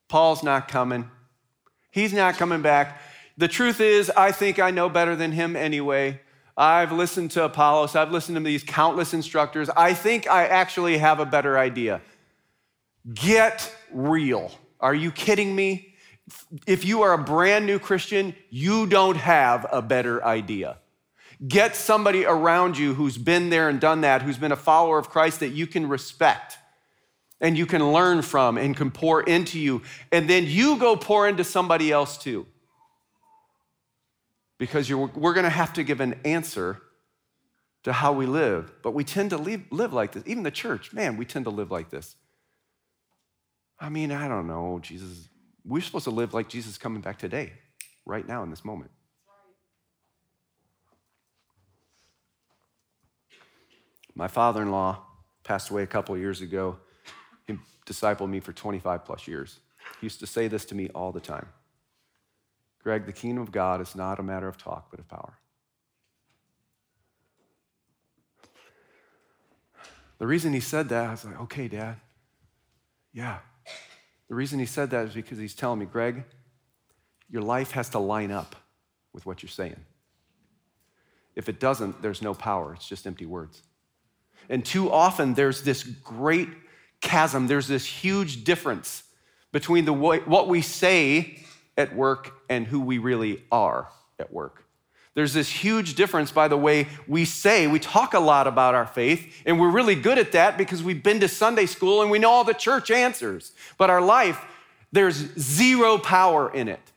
Paul's 0.08 0.42
not 0.42 0.68
coming. 0.68 1.10
He's 1.90 2.12
not 2.12 2.34
coming 2.34 2.62
back. 2.62 3.00
The 3.38 3.48
truth 3.48 3.80
is, 3.80 4.10
I 4.10 4.32
think 4.32 4.58
I 4.58 4.70
know 4.70 4.88
better 4.88 5.16
than 5.16 5.32
him 5.32 5.56
anyway. 5.56 6.20
I've 6.56 6.90
listened 6.90 7.32
to 7.32 7.44
Apollos, 7.44 7.94
I've 7.94 8.12
listened 8.12 8.36
to 8.36 8.42
these 8.42 8.64
countless 8.64 9.12
instructors. 9.12 9.68
I 9.76 9.92
think 9.94 10.26
I 10.26 10.46
actually 10.46 10.98
have 10.98 11.20
a 11.20 11.26
better 11.26 11.58
idea. 11.58 12.00
Get 13.12 13.74
real. 13.92 14.50
Are 14.80 14.94
you 14.94 15.10
kidding 15.10 15.54
me? 15.54 15.95
If 16.66 16.84
you 16.84 17.02
are 17.02 17.12
a 17.12 17.18
brand 17.18 17.66
new 17.66 17.78
Christian, 17.78 18.34
you 18.50 18.86
don't 18.86 19.16
have 19.16 19.66
a 19.70 19.80
better 19.80 20.24
idea. 20.24 20.78
Get 21.46 21.76
somebody 21.76 22.24
around 22.24 22.78
you 22.78 22.94
who's 22.94 23.18
been 23.18 23.50
there 23.50 23.68
and 23.68 23.80
done 23.80 24.00
that, 24.00 24.22
who's 24.22 24.38
been 24.38 24.52
a 24.52 24.56
follower 24.56 24.98
of 24.98 25.10
Christ 25.10 25.40
that 25.40 25.50
you 25.50 25.66
can 25.66 25.88
respect 25.88 26.58
and 27.40 27.56
you 27.56 27.66
can 27.66 27.92
learn 27.92 28.22
from 28.22 28.56
and 28.56 28.76
can 28.76 28.90
pour 28.90 29.22
into 29.22 29.60
you. 29.60 29.82
And 30.10 30.28
then 30.28 30.46
you 30.46 30.78
go 30.78 30.96
pour 30.96 31.28
into 31.28 31.44
somebody 31.44 31.92
else 31.92 32.16
too. 32.16 32.46
Because 34.58 34.90
we're 34.90 35.34
going 35.34 35.44
to 35.44 35.50
have 35.50 35.74
to 35.74 35.84
give 35.84 36.00
an 36.00 36.18
answer 36.24 36.80
to 37.84 37.92
how 37.92 38.12
we 38.12 38.24
live. 38.24 38.72
But 38.82 38.92
we 38.92 39.04
tend 39.04 39.30
to 39.30 39.36
live, 39.36 39.62
live 39.70 39.92
like 39.92 40.12
this. 40.12 40.22
Even 40.26 40.42
the 40.42 40.50
church, 40.50 40.94
man, 40.94 41.18
we 41.18 41.26
tend 41.26 41.44
to 41.44 41.50
live 41.50 41.70
like 41.70 41.90
this. 41.90 42.16
I 43.78 43.90
mean, 43.90 44.10
I 44.10 44.26
don't 44.28 44.46
know. 44.46 44.78
Jesus 44.82 45.28
we're 45.66 45.82
supposed 45.82 46.04
to 46.04 46.10
live 46.10 46.32
like 46.32 46.48
Jesus 46.48 46.78
coming 46.78 47.00
back 47.00 47.18
today, 47.18 47.52
right 48.04 48.26
now 48.26 48.42
in 48.42 48.50
this 48.50 48.64
moment. 48.64 48.90
My 54.14 54.28
father 54.28 54.62
in 54.62 54.70
law 54.70 55.02
passed 55.44 55.70
away 55.70 55.82
a 55.82 55.86
couple 55.86 56.16
years 56.16 56.40
ago. 56.40 56.78
He 57.46 57.58
discipled 57.84 58.30
me 58.30 58.40
for 58.40 58.52
25 58.52 59.04
plus 59.04 59.28
years. 59.28 59.58
He 60.00 60.06
used 60.06 60.20
to 60.20 60.26
say 60.26 60.48
this 60.48 60.64
to 60.66 60.74
me 60.74 60.88
all 60.94 61.12
the 61.12 61.20
time 61.20 61.48
Greg, 62.82 63.04
the 63.04 63.12
kingdom 63.12 63.42
of 63.42 63.50
God 63.50 63.80
is 63.80 63.94
not 63.96 64.18
a 64.20 64.22
matter 64.22 64.48
of 64.48 64.56
talk, 64.56 64.90
but 64.90 65.00
of 65.00 65.08
power. 65.08 65.38
The 70.18 70.26
reason 70.26 70.52
he 70.52 70.60
said 70.60 70.88
that, 70.88 71.08
I 71.08 71.10
was 71.10 71.24
like, 71.24 71.40
okay, 71.42 71.68
Dad. 71.68 71.96
Yeah, 73.12 73.38
the 74.28 74.34
reason 74.34 74.58
he 74.58 74.66
said 74.66 74.90
that 74.90 75.06
is 75.06 75.14
because 75.14 75.38
he's 75.38 75.54
telling 75.54 75.78
me, 75.78 75.86
Greg, 75.86 76.24
your 77.30 77.42
life 77.42 77.72
has 77.72 77.88
to 77.90 77.98
line 77.98 78.30
up 78.30 78.56
with 79.12 79.26
what 79.26 79.42
you're 79.42 79.50
saying. 79.50 79.80
If 81.34 81.48
it 81.48 81.60
doesn't, 81.60 82.02
there's 82.02 82.22
no 82.22 82.34
power, 82.34 82.74
it's 82.74 82.88
just 82.88 83.06
empty 83.06 83.26
words. 83.26 83.62
And 84.48 84.64
too 84.64 84.90
often, 84.90 85.34
there's 85.34 85.62
this 85.62 85.82
great 85.82 86.48
chasm, 87.00 87.46
there's 87.46 87.68
this 87.68 87.84
huge 87.84 88.44
difference 88.44 89.02
between 89.52 89.84
the 89.84 89.92
what 89.92 90.48
we 90.48 90.60
say 90.60 91.40
at 91.76 91.94
work 91.94 92.32
and 92.48 92.66
who 92.66 92.80
we 92.80 92.98
really 92.98 93.42
are 93.50 93.88
at 94.18 94.32
work. 94.32 94.65
There's 95.16 95.32
this 95.32 95.48
huge 95.48 95.94
difference 95.94 96.30
by 96.30 96.46
the 96.46 96.58
way 96.58 96.88
we 97.08 97.24
say, 97.24 97.66
we 97.66 97.78
talk 97.78 98.12
a 98.12 98.20
lot 98.20 98.46
about 98.46 98.74
our 98.74 98.86
faith, 98.86 99.42
and 99.46 99.58
we're 99.58 99.70
really 99.70 99.94
good 99.94 100.18
at 100.18 100.32
that 100.32 100.58
because 100.58 100.82
we've 100.82 101.02
been 101.02 101.20
to 101.20 101.28
Sunday 101.28 101.64
school 101.64 102.02
and 102.02 102.10
we 102.10 102.18
know 102.18 102.30
all 102.30 102.44
the 102.44 102.52
church 102.52 102.90
answers. 102.90 103.52
But 103.78 103.88
our 103.88 104.02
life, 104.02 104.38
there's 104.92 105.16
zero 105.38 105.96
power 105.96 106.52
in 106.52 106.68
it. 106.68 106.92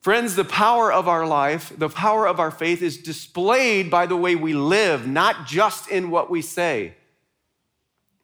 Friends, 0.00 0.34
the 0.34 0.44
power 0.44 0.92
of 0.92 1.06
our 1.06 1.24
life, 1.24 1.72
the 1.78 1.88
power 1.88 2.26
of 2.26 2.40
our 2.40 2.50
faith 2.50 2.82
is 2.82 2.98
displayed 2.98 3.92
by 3.92 4.06
the 4.06 4.16
way 4.16 4.34
we 4.34 4.54
live, 4.54 5.06
not 5.06 5.46
just 5.46 5.88
in 5.88 6.10
what 6.10 6.28
we 6.28 6.42
say. 6.42 6.94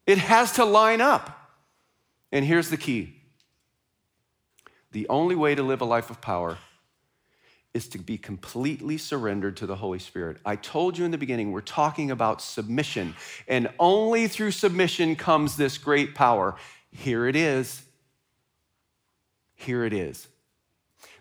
It 0.04 0.18
has 0.18 0.50
to 0.54 0.64
line 0.64 1.00
up. 1.00 1.52
And 2.32 2.44
here's 2.44 2.70
the 2.70 2.76
key 2.76 3.19
the 4.92 5.08
only 5.08 5.34
way 5.34 5.54
to 5.54 5.62
live 5.62 5.80
a 5.80 5.84
life 5.84 6.10
of 6.10 6.20
power 6.20 6.58
is 7.72 7.88
to 7.88 7.98
be 7.98 8.18
completely 8.18 8.98
surrendered 8.98 9.56
to 9.58 9.66
the 9.66 9.76
Holy 9.76 10.00
Spirit. 10.00 10.38
I 10.44 10.56
told 10.56 10.98
you 10.98 11.04
in 11.04 11.12
the 11.12 11.18
beginning, 11.18 11.52
we're 11.52 11.60
talking 11.60 12.10
about 12.10 12.42
submission, 12.42 13.14
and 13.46 13.70
only 13.78 14.26
through 14.26 14.50
submission 14.50 15.14
comes 15.14 15.56
this 15.56 15.78
great 15.78 16.14
power. 16.14 16.56
Here 16.90 17.28
it 17.28 17.36
is. 17.36 17.82
Here 19.54 19.84
it 19.84 19.92
is. 19.92 20.26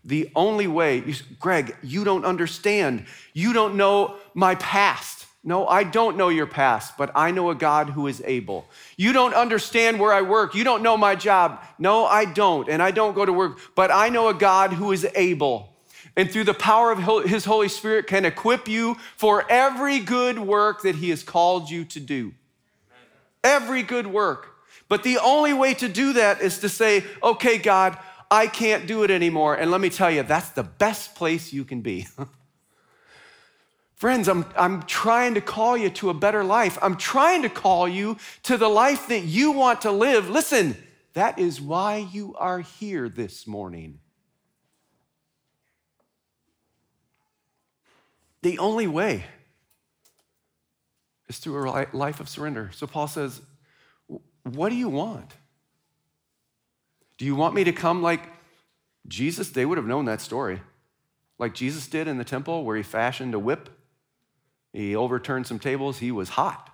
The 0.04 0.32
only 0.36 0.66
way, 0.66 1.04
you, 1.06 1.14
Greg, 1.40 1.76
you 1.84 2.04
don't 2.04 2.26
understand. 2.26 3.06
You 3.34 3.54
don't 3.54 3.76
know 3.76 4.16
my 4.34 4.56
past. 4.56 5.28
No, 5.44 5.66
I 5.66 5.84
don't 5.84 6.18
know 6.18 6.28
your 6.28 6.48
past, 6.48 6.98
but 6.98 7.12
I 7.16 7.32
know 7.32 7.50
a 7.50 7.56
God 7.56 7.90
who 7.90 8.08
is 8.08 8.22
able. 8.26 8.68
You 8.98 9.14
don't 9.14 9.34
understand 9.34 10.00
where 10.00 10.12
I 10.12 10.22
work. 10.22 10.54
You 10.54 10.66
don't 10.66 10.84
know 10.84 10.98
my 10.98 11.16
job. 11.16 11.64
No, 11.78 12.06
I 12.06 12.26
don't. 12.26 12.68
And 12.68 12.84
I 12.84 12.92
don't 12.92 13.16
go 13.16 13.26
to 13.26 13.32
work, 13.32 13.60
but 13.74 13.90
I 13.90 14.10
know 14.10 14.28
a 14.28 14.34
God 14.34 14.74
who 14.74 14.92
is 14.92 15.08
able. 15.16 15.74
And 16.18 16.30
through 16.30 16.44
the 16.44 16.54
power 16.54 16.92
of 16.92 17.24
his 17.24 17.46
Holy 17.46 17.70
Spirit 17.70 18.08
can 18.08 18.26
equip 18.26 18.68
you 18.68 18.98
for 19.16 19.50
every 19.50 20.00
good 20.00 20.38
work 20.40 20.82
that 20.82 20.96
he 20.96 21.10
has 21.12 21.24
called 21.24 21.70
you 21.70 21.86
to 21.86 22.00
do. 22.02 22.34
Every 23.42 23.84
good 23.84 24.08
work. 24.08 24.58
But 24.90 25.04
the 25.04 25.20
only 25.20 25.54
way 25.54 25.74
to 25.76 25.88
do 25.88 26.14
that 26.14 26.42
is 26.42 26.60
to 26.60 26.68
say, 26.68 27.06
okay, 27.24 27.58
God, 27.58 27.98
I 28.30 28.48
can't 28.48 28.88
do 28.88 29.04
it 29.04 29.12
anymore. 29.12 29.56
And 29.56 29.72
let 29.72 29.80
me 29.80 29.90
tell 29.90 30.12
you, 30.12 30.24
that's 30.24 30.50
the 30.50 30.64
best 30.64 31.16
place 31.16 31.54
you 31.54 31.64
can 31.64 31.80
be. 31.80 32.08
Friends, 34.00 34.30
I'm, 34.30 34.46
I'm 34.58 34.84
trying 34.84 35.34
to 35.34 35.42
call 35.42 35.76
you 35.76 35.90
to 35.90 36.10
a 36.10 36.14
better 36.14 36.42
life. 36.42 36.78
I'm 36.82 36.96
trying 36.96 37.42
to 37.42 37.50
call 37.50 37.86
you 37.86 38.16
to 38.44 38.56
the 38.56 38.70
life 38.70 39.10
that 39.10 39.26
you 39.26 39.52
want 39.52 39.82
to 39.82 39.92
live. 39.92 40.30
Listen, 40.30 40.78
that 41.16 41.38
is 41.38 41.60
why 41.60 42.08
you 42.10 42.34
are 42.40 42.62
here 42.62 43.10
this 43.10 43.46
morning. 43.46 44.00
The 48.42 48.58
only 48.58 48.88
way 48.88 49.26
is 51.28 51.40
through 51.40 51.70
a 51.70 51.88
life 51.92 52.22
of 52.22 52.30
surrender. 52.30 52.72
So 52.74 52.88
Paul 52.88 53.10
says, 53.10 53.42
What 54.44 54.70
do 54.70 54.76
you 54.76 54.88
want? 54.88 55.34
Do 57.18 57.26
you 57.26 57.36
want 57.36 57.54
me 57.54 57.66
to 57.66 57.74
come 57.74 58.02
like 58.02 58.22
Jesus? 59.10 59.50
They 59.50 59.66
would 59.66 59.78
have 59.78 59.88
known 59.88 60.06
that 60.06 60.22
story. 60.22 60.62
Like 61.38 61.54
Jesus 61.54 61.86
did 61.88 62.08
in 62.08 62.18
the 62.18 62.24
temple 62.24 62.64
where 62.64 62.78
he 62.78 62.84
fashioned 62.84 63.34
a 63.34 63.40
whip, 63.40 63.70
he 64.74 64.96
overturned 64.96 65.48
some 65.48 65.60
tables, 65.60 65.98
he 66.00 66.12
was 66.12 66.30
hot. 66.30 66.70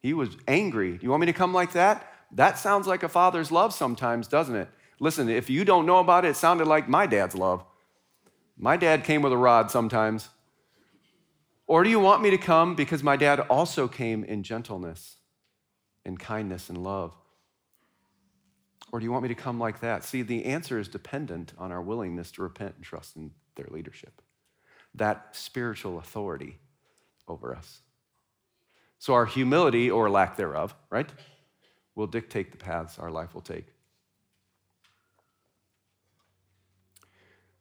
He 0.00 0.12
was 0.14 0.36
angry. 0.48 0.92
Do 0.96 1.04
you 1.04 1.10
want 1.10 1.20
me 1.20 1.26
to 1.26 1.32
come 1.32 1.52
like 1.52 1.72
that? 1.72 2.06
That 2.32 2.58
sounds 2.58 2.86
like 2.86 3.02
a 3.02 3.08
father's 3.08 3.50
love 3.50 3.74
sometimes, 3.74 4.28
doesn't 4.28 4.54
it? 4.54 4.68
Listen, 4.98 5.28
if 5.28 5.50
you 5.50 5.64
don't 5.64 5.86
know 5.86 5.98
about 5.98 6.24
it, 6.24 6.28
it 6.28 6.36
sounded 6.36 6.66
like 6.66 6.88
my 6.88 7.06
dad's 7.06 7.34
love. 7.34 7.64
My 8.56 8.76
dad 8.76 9.04
came 9.04 9.22
with 9.22 9.32
a 9.32 9.36
rod 9.36 9.70
sometimes. 9.70 10.28
Or 11.66 11.82
do 11.82 11.90
you 11.90 12.00
want 12.00 12.22
me 12.22 12.30
to 12.30 12.38
come 12.38 12.74
because 12.74 13.02
my 13.02 13.16
dad 13.16 13.40
also 13.40 13.88
came 13.88 14.24
in 14.24 14.42
gentleness 14.42 15.16
and 16.04 16.18
kindness 16.18 16.68
and 16.68 16.78
love? 16.78 17.14
Or 18.92 18.98
do 18.98 19.04
you 19.04 19.12
want 19.12 19.22
me 19.22 19.28
to 19.28 19.34
come 19.34 19.58
like 19.58 19.80
that? 19.80 20.04
See, 20.04 20.22
the 20.22 20.44
answer 20.46 20.78
is 20.78 20.88
dependent 20.88 21.52
on 21.58 21.72
our 21.72 21.80
willingness 21.80 22.32
to 22.32 22.42
repent 22.42 22.74
and 22.76 22.84
trust 22.84 23.16
in 23.16 23.30
their 23.54 23.68
leadership, 23.70 24.20
that 24.94 25.28
spiritual 25.32 25.98
authority 25.98 26.58
over 27.30 27.54
us. 27.54 27.80
So, 28.98 29.14
our 29.14 29.24
humility 29.24 29.90
or 29.90 30.10
lack 30.10 30.36
thereof, 30.36 30.74
right, 30.90 31.08
will 31.94 32.06
dictate 32.06 32.52
the 32.52 32.58
paths 32.58 32.98
our 32.98 33.10
life 33.10 33.34
will 33.34 33.40
take. 33.40 33.66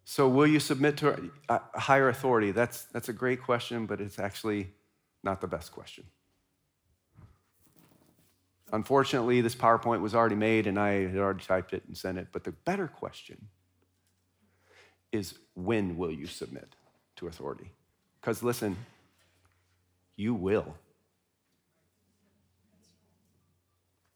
So, 0.03 0.27
will 0.27 0.47
you 0.47 0.59
submit 0.59 0.97
to 0.97 1.31
a 1.47 1.61
higher 1.75 2.09
authority? 2.09 2.51
That's, 2.51 2.85
that's 2.85 3.09
a 3.09 3.13
great 3.13 3.41
question, 3.41 3.85
but 3.85 4.01
it's 4.01 4.19
actually 4.19 4.71
not 5.23 5.39
the 5.39 5.47
best 5.47 5.71
question. 5.71 6.05
Unfortunately, 8.71 9.41
this 9.41 9.55
PowerPoint 9.55 10.01
was 10.01 10.13
already 10.13 10.35
made 10.35 10.67
and 10.67 10.79
I 10.79 11.07
had 11.07 11.17
already 11.17 11.43
typed 11.43 11.73
it 11.73 11.83
and 11.87 11.97
sent 11.97 12.17
it. 12.17 12.27
But 12.31 12.43
the 12.43 12.51
better 12.51 12.87
question 12.87 13.47
is 15.11 15.35
when 15.55 15.97
will 15.97 16.11
you 16.11 16.27
submit 16.27 16.75
to 17.15 17.27
authority? 17.27 17.71
Because 18.19 18.43
listen, 18.43 18.77
you 20.19 20.33
will. 20.33 20.75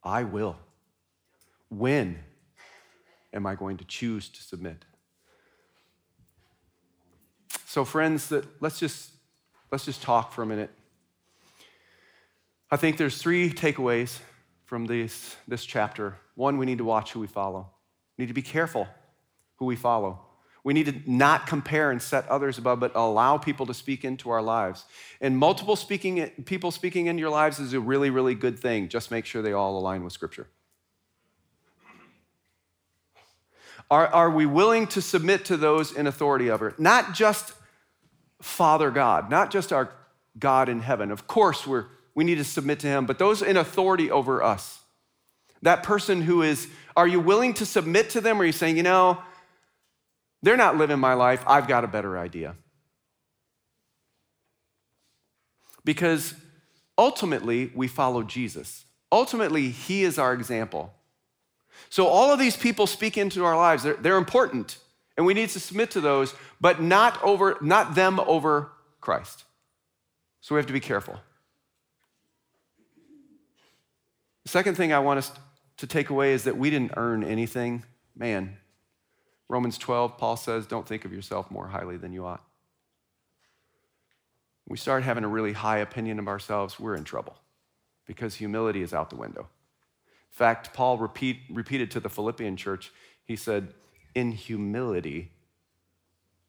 I 0.04 0.24
will. 0.24 0.58
When 1.70 2.20
am 3.34 3.46
I 3.46 3.56
going 3.56 3.78
to 3.78 3.86
choose 3.86 4.28
to 4.28 4.44
submit? 4.44 4.84
So, 7.66 7.86
friends, 7.86 8.34
let's 8.60 8.80
just 8.80 9.12
let's 9.72 9.86
just 9.86 10.04
talk 10.04 10.34
for 10.34 10.44
a 10.44 10.46
minute. 10.46 10.72
I 12.70 12.76
think 12.76 12.98
there's 12.98 13.18
three 13.18 13.50
takeaways 13.50 14.20
from 14.66 14.86
this, 14.86 15.38
this 15.48 15.64
chapter. 15.64 16.18
One, 16.36 16.58
we 16.58 16.66
need 16.66 16.80
to 16.80 16.84
watch 16.84 17.14
who 17.14 17.22
we 17.22 17.28
follow. 17.28 17.70
We 18.18 18.24
need 18.24 18.28
to 18.28 18.34
be 18.34 18.42
careful 18.42 18.88
who 19.56 19.66
we 19.66 19.78
follow. 19.78 20.20
We 20.64 20.74
need 20.74 20.86
to 20.86 20.96
not 21.06 21.46
compare 21.46 21.92
and 21.92 22.02
set 22.02 22.28
others 22.30 22.58
above, 22.58 22.80
but 22.80 22.96
allow 22.96 23.38
people 23.38 23.66
to 23.66 23.74
speak 23.74 24.06
into 24.06 24.30
our 24.30 24.42
lives. 24.42 24.86
And 25.20 25.38
multiple 25.38 25.76
speaking, 25.76 26.30
people 26.46 26.72
speaking 26.72 27.08
into 27.08 27.20
your 27.20 27.30
lives 27.30 27.60
is 27.60 27.74
a 27.74 27.80
really, 27.80 28.10
really 28.10 28.36
good 28.36 28.58
thing. 28.58 28.88
Just 28.88 29.12
make 29.12 29.26
sure 29.26 29.42
they 29.42 29.54
all 29.54 29.78
align 29.78 30.04
with 30.04 30.14
Scripture. 30.14 30.48
Are, 33.92 34.08
are 34.08 34.30
we 34.30 34.46
willing 34.46 34.88
to 34.88 35.02
submit 35.02 35.46
to 35.46 35.58
those 35.58 35.92
in 35.92 36.08
authority 36.08 36.50
over? 36.50 36.74
Not 36.78 37.14
just 37.14 37.54
Father 38.42 38.90
God, 38.90 39.30
not 39.30 39.52
just 39.52 39.74
our 39.74 39.92
God 40.40 40.70
in 40.70 40.80
heaven. 40.80 41.12
Of 41.12 41.28
course, 41.28 41.68
we're 41.68 41.86
we 42.16 42.24
need 42.24 42.36
to 42.36 42.44
submit 42.44 42.80
to 42.82 42.88
him, 42.88 43.06
but 43.06 43.18
those 43.18 43.42
in 43.42 43.58
authority 43.58 44.12
over 44.12 44.44
us. 44.44 44.80
That 45.62 45.84
person 45.84 46.22
who 46.22 46.42
is, 46.42 46.68
are 46.96 47.08
you 47.08 47.20
willing 47.20 47.54
to 47.56 47.66
submit 47.66 48.12
to 48.12 48.22
them? 48.22 48.38
Or 48.38 48.44
are 48.44 48.46
you 48.46 48.52
saying, 48.52 48.78
you 48.78 48.84
know, 48.84 49.24
they're 50.44 50.58
not 50.58 50.78
living 50.78 51.00
my 51.00 51.14
life, 51.14 51.44
I've 51.48 51.68
got 51.68 51.84
a 51.84 51.88
better 51.88 52.18
idea? 52.20 52.56
Because 55.86 56.36
ultimately, 56.98 57.72
we 57.74 57.88
follow 57.88 58.24
Jesus. 58.24 58.86
Ultimately, 59.12 59.70
he 59.70 60.04
is 60.04 60.20
our 60.20 60.34
example. 60.34 60.94
So, 61.90 62.08
all 62.08 62.32
of 62.32 62.40
these 62.40 62.58
people 62.58 62.88
speak 62.88 63.18
into 63.18 63.46
our 63.46 63.56
lives. 63.56 63.84
They're, 63.84 63.96
they're 63.96 64.18
important, 64.18 64.78
and 65.18 65.26
we 65.26 65.34
need 65.34 65.50
to 65.50 65.60
submit 65.60 65.92
to 65.92 66.02
those, 66.02 66.36
but 66.62 66.82
not, 66.82 67.22
over, 67.24 67.58
not 67.62 67.96
them 67.96 68.20
over 68.22 68.72
Christ. 69.02 69.46
So, 70.42 70.56
we 70.56 70.60
have 70.60 70.68
to 70.68 70.74
be 70.74 70.80
careful. 70.80 71.20
The 74.44 74.50
second 74.50 74.76
thing 74.76 74.92
I 74.92 75.00
want 75.00 75.20
us 75.20 75.32
to 75.78 75.88
take 75.88 76.10
away 76.10 76.34
is 76.34 76.44
that 76.44 76.58
we 76.58 76.70
didn't 76.70 76.94
earn 76.98 77.24
anything. 77.24 77.84
Man, 78.16 78.58
Romans 79.50 79.78
12, 79.78 80.18
Paul 80.18 80.38
says, 80.38 80.66
don't 80.66 80.88
think 80.88 81.06
of 81.06 81.14
yourself 81.14 81.52
more 81.52 81.68
highly 81.68 81.98
than 81.98 82.14
you 82.14 82.26
ought. 82.26 82.44
We 84.68 84.78
start 84.78 85.04
having 85.04 85.24
a 85.24 85.28
really 85.28 85.54
high 85.54 85.80
opinion 85.80 86.20
of 86.20 86.28
ourselves, 86.28 86.80
we're 86.80 86.96
in 86.96 87.04
trouble 87.04 87.36
because 88.06 88.36
humility 88.36 88.82
is 88.82 88.94
out 88.94 89.10
the 89.10 89.16
window. 89.16 89.42
In 89.42 90.36
fact, 90.38 90.74
Paul 90.74 90.98
repeat, 90.98 91.42
repeated 91.50 91.92
to 91.92 92.00
the 92.00 92.10
Philippian 92.10 92.58
church, 92.58 92.92
he 93.26 93.36
said, 93.36 93.74
In 94.16 94.32
humility, 94.32 95.32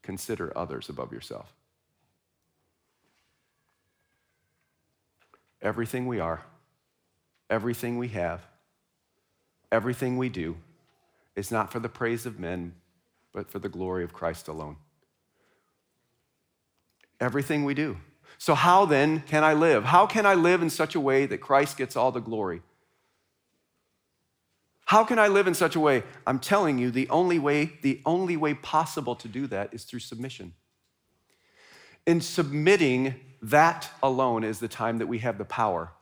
consider 0.02 0.56
others 0.56 0.88
above 0.88 1.12
yourself. 1.12 1.52
Everything 5.60 6.06
we 6.06 6.20
are, 6.20 6.44
everything 7.48 7.98
we 7.98 8.08
have, 8.08 8.46
everything 9.72 10.16
we 10.16 10.28
do 10.28 10.56
is 11.36 11.50
not 11.50 11.72
for 11.72 11.80
the 11.80 11.88
praise 11.88 12.26
of 12.26 12.38
men, 12.38 12.74
but 13.34 13.50
for 13.50 13.58
the 13.58 13.68
glory 13.68 14.04
of 14.04 14.12
Christ 14.12 14.48
alone. 14.48 14.76
Everything 17.20 17.64
we 17.64 17.74
do. 17.74 17.98
So, 18.38 18.54
how 18.54 18.84
then 18.86 19.20
can 19.26 19.44
I 19.44 19.52
live? 19.52 19.84
How 19.84 20.06
can 20.06 20.26
I 20.26 20.34
live 20.34 20.62
in 20.62 20.70
such 20.70 20.94
a 20.94 21.00
way 21.00 21.26
that 21.26 21.38
Christ 21.38 21.76
gets 21.76 21.96
all 21.96 22.10
the 22.12 22.20
glory? 22.20 22.62
How 24.86 25.04
can 25.04 25.18
I 25.18 25.28
live 25.28 25.46
in 25.46 25.54
such 25.54 25.76
a 25.76 25.80
way? 25.80 26.02
I'm 26.26 26.38
telling 26.38 26.78
you, 26.78 26.90
the 26.90 27.08
only 27.08 27.38
way, 27.38 27.72
the 27.82 28.00
only 28.06 28.36
way 28.36 28.54
possible 28.54 29.14
to 29.16 29.28
do 29.28 29.46
that 29.48 29.72
is 29.72 29.84
through 29.84 30.00
submission. 30.00 30.52
In 32.06 32.20
submitting, 32.20 33.14
that 33.40 33.90
alone 34.02 34.44
is 34.44 34.58
the 34.58 34.68
time 34.68 34.98
that 34.98 35.06
we 35.06 35.18
have 35.18 35.38
the 35.38 35.44
power 35.44 35.92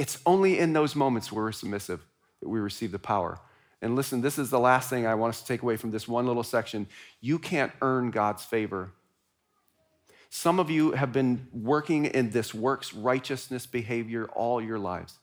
it's 0.00 0.16
only 0.24 0.58
in 0.58 0.72
those 0.72 0.96
moments 0.96 1.30
where 1.30 1.44
we're 1.44 1.52
submissive 1.52 2.00
that 2.40 2.48
we 2.48 2.58
receive 2.58 2.90
the 2.90 2.98
power. 2.98 3.38
And 3.82 3.96
listen, 3.96 4.20
this 4.20 4.38
is 4.38 4.50
the 4.50 4.60
last 4.60 4.90
thing 4.90 5.06
I 5.06 5.14
want 5.14 5.30
us 5.30 5.40
to 5.40 5.46
take 5.46 5.62
away 5.62 5.76
from 5.76 5.90
this 5.90 6.06
one 6.06 6.26
little 6.26 6.42
section. 6.42 6.86
You 7.20 7.38
can't 7.38 7.72
earn 7.80 8.10
God's 8.10 8.44
favor. 8.44 8.92
Some 10.28 10.60
of 10.60 10.70
you 10.70 10.92
have 10.92 11.12
been 11.12 11.48
working 11.52 12.04
in 12.04 12.30
this 12.30 12.54
works 12.54 12.94
righteousness 12.94 13.66
behavior 13.66 14.26
all 14.34 14.60
your 14.62 14.78
lives. 14.78 15.18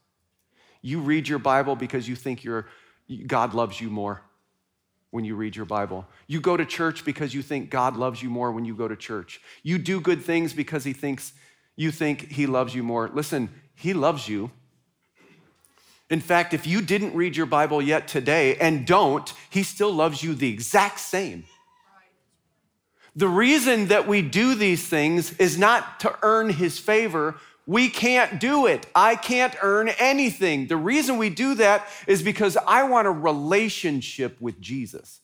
You 0.81 0.99
read 0.99 1.27
your 1.27 1.39
Bible 1.39 1.75
because 1.75 2.07
you 2.07 2.15
think 2.15 2.45
God 3.27 3.53
loves 3.53 3.79
you 3.79 3.89
more 3.89 4.21
when 5.11 5.23
you 5.23 5.35
read 5.35 5.55
your 5.55 5.65
Bible. 5.65 6.05
You 6.27 6.41
go 6.41 6.57
to 6.57 6.65
church 6.65 7.05
because 7.05 7.33
you 7.33 7.41
think 7.41 7.69
God 7.69 7.95
loves 7.95 8.21
you 8.21 8.29
more 8.29 8.51
when 8.51 8.65
you 8.65 8.75
go 8.75 8.87
to 8.87 8.95
church. 8.95 9.39
You 9.63 9.77
do 9.77 10.01
good 10.01 10.23
things 10.23 10.53
because 10.53 10.83
he 10.83 10.93
thinks 10.93 11.33
you 11.75 11.91
think 11.91 12.31
he 12.31 12.47
loves 12.47 12.75
you 12.75 12.83
more. 12.83 13.09
Listen, 13.13 13.49
he 13.75 13.93
loves 13.93 14.27
you. 14.27 14.51
In 16.09 16.21
fact, 16.21 16.53
if 16.53 16.65
you 16.65 16.81
didn't 16.81 17.15
read 17.15 17.35
your 17.35 17.45
Bible 17.45 17.81
yet 17.81 18.07
today 18.07 18.55
and 18.55 18.87
don't, 18.87 19.31
he 19.49 19.63
still 19.63 19.91
loves 19.91 20.23
you 20.23 20.33
the 20.33 20.49
exact 20.49 20.99
same. 20.99 21.43
The 23.15 23.27
reason 23.27 23.87
that 23.87 24.07
we 24.07 24.21
do 24.21 24.55
these 24.55 24.87
things 24.87 25.33
is 25.37 25.57
not 25.57 25.99
to 26.01 26.17
earn 26.21 26.51
his 26.51 26.77
favor. 26.77 27.35
We 27.65 27.89
can't 27.89 28.39
do 28.39 28.67
it. 28.67 28.85
I 28.95 29.15
can't 29.15 29.55
earn 29.61 29.89
anything. 29.99 30.67
The 30.67 30.77
reason 30.77 31.17
we 31.17 31.29
do 31.29 31.55
that 31.55 31.87
is 32.05 32.21
because 32.21 32.55
I 32.55 32.83
want 32.83 33.07
a 33.07 33.11
relationship 33.11 34.39
with 34.39 34.61
Jesus. 34.61 35.19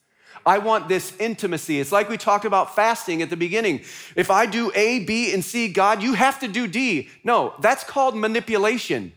I 0.45 0.57
want 0.57 0.89
this 0.89 1.15
intimacy. 1.19 1.79
It's 1.79 1.91
like 1.91 2.09
we 2.09 2.17
talked 2.17 2.45
about 2.45 2.75
fasting 2.75 3.21
at 3.21 3.29
the 3.29 3.37
beginning. 3.37 3.81
If 4.15 4.29
I 4.29 4.45
do 4.45 4.71
A, 4.75 5.05
B, 5.05 5.33
and 5.33 5.45
C, 5.45 5.69
God, 5.69 6.03
you 6.03 6.15
have 6.15 6.39
to 6.41 6.47
do 6.49 6.67
D. 6.67 7.09
No, 7.23 7.53
that's 7.61 7.83
called 7.83 8.17
manipulation. 8.17 9.13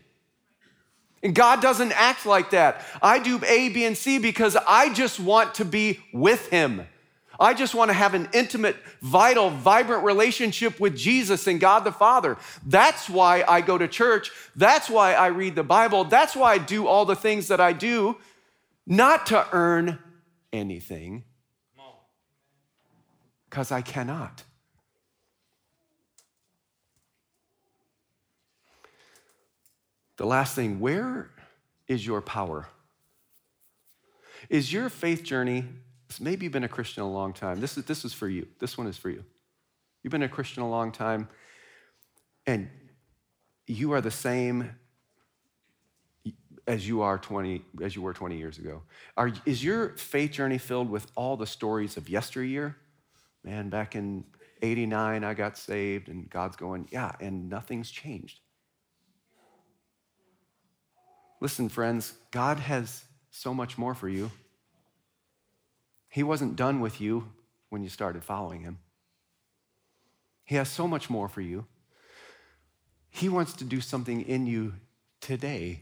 And 1.23 1.33
God 1.33 1.61
doesn't 1.61 1.91
act 1.93 2.25
like 2.25 2.51
that. 2.51 2.85
I 3.01 3.19
do 3.19 3.41
A, 3.45 3.69
B, 3.69 3.85
and 3.85 3.97
C 3.97 4.19
because 4.19 4.55
I 4.67 4.93
just 4.93 5.19
want 5.19 5.55
to 5.55 5.65
be 5.65 5.99
with 6.13 6.49
Him. 6.49 6.87
I 7.39 7.53
just 7.53 7.75
want 7.75 7.89
to 7.89 7.93
have 7.93 8.13
an 8.13 8.29
intimate, 8.33 8.75
vital, 9.01 9.49
vibrant 9.49 10.03
relationship 10.03 10.79
with 10.79 10.95
Jesus 10.95 11.47
and 11.47 11.59
God 11.59 11.83
the 11.83 11.91
Father. 11.91 12.37
That's 12.65 13.09
why 13.09 13.43
I 13.47 13.61
go 13.61 13.77
to 13.77 13.87
church. 13.87 14.31
That's 14.55 14.89
why 14.89 15.13
I 15.13 15.27
read 15.27 15.55
the 15.55 15.63
Bible. 15.63 16.03
That's 16.03 16.35
why 16.35 16.53
I 16.53 16.57
do 16.57 16.87
all 16.87 17.05
the 17.05 17.15
things 17.15 17.47
that 17.49 17.61
I 17.61 17.73
do, 17.73 18.17
not 18.85 19.27
to 19.27 19.47
earn 19.51 19.99
anything, 20.51 21.23
because 23.49 23.71
I 23.71 23.81
cannot. 23.81 24.43
The 30.17 30.25
last 30.25 30.55
thing, 30.55 30.79
where 30.79 31.29
is 31.87 32.05
your 32.05 32.21
power? 32.21 32.67
Is 34.49 34.73
your 34.73 34.89
faith 34.89 35.23
journey, 35.23 35.65
maybe 36.19 36.45
you've 36.45 36.53
been 36.53 36.63
a 36.63 36.69
Christian 36.69 37.03
a 37.03 37.09
long 37.09 37.33
time. 37.33 37.59
This 37.59 37.77
is, 37.77 37.85
this 37.85 38.03
is 38.03 38.13
for 38.13 38.27
you. 38.27 38.47
This 38.59 38.77
one 38.77 38.87
is 38.87 38.97
for 38.97 39.09
you. 39.09 39.23
You've 40.03 40.11
been 40.11 40.23
a 40.23 40.29
Christian 40.29 40.63
a 40.63 40.69
long 40.69 40.91
time, 40.91 41.27
and 42.45 42.69
you 43.67 43.91
are 43.91 44.01
the 44.01 44.11
same 44.11 44.71
as 46.65 46.87
you 46.87 47.01
are 47.01 47.17
20 47.17 47.61
as 47.81 47.95
you 47.95 48.01
were 48.01 48.13
20 48.13 48.37
years 48.37 48.57
ago. 48.57 48.81
Are, 49.15 49.31
is 49.45 49.63
your 49.63 49.89
faith 49.97 50.31
journey 50.31 50.57
filled 50.57 50.89
with 50.89 51.09
all 51.15 51.37
the 51.37 51.47
stories 51.47 51.97
of 51.97 52.09
yesteryear? 52.09 52.75
Man, 53.43 53.69
back 53.69 53.95
in 53.95 54.25
89 54.61 55.23
I 55.23 55.33
got 55.33 55.57
saved 55.57 56.09
and 56.09 56.29
God's 56.29 56.57
going, 56.57 56.87
yeah, 56.91 57.13
and 57.19 57.49
nothing's 57.49 57.89
changed. 57.89 58.39
Listen, 61.39 61.69
friends, 61.69 62.13
God 62.31 62.57
has 62.57 63.03
so 63.29 63.53
much 63.53 63.77
more 63.77 63.93
for 63.93 64.09
you. 64.09 64.31
He 66.09 66.23
wasn't 66.23 66.55
done 66.55 66.79
with 66.79 66.99
you 66.99 67.31
when 67.69 67.83
you 67.83 67.89
started 67.89 68.23
following 68.23 68.61
Him, 68.61 68.79
He 70.45 70.55
has 70.55 70.69
so 70.69 70.87
much 70.87 71.09
more 71.09 71.27
for 71.27 71.41
you. 71.41 71.65
He 73.09 73.29
wants 73.29 73.53
to 73.53 73.63
do 73.63 73.81
something 73.81 74.21
in 74.21 74.45
you 74.45 74.73
today. 75.21 75.81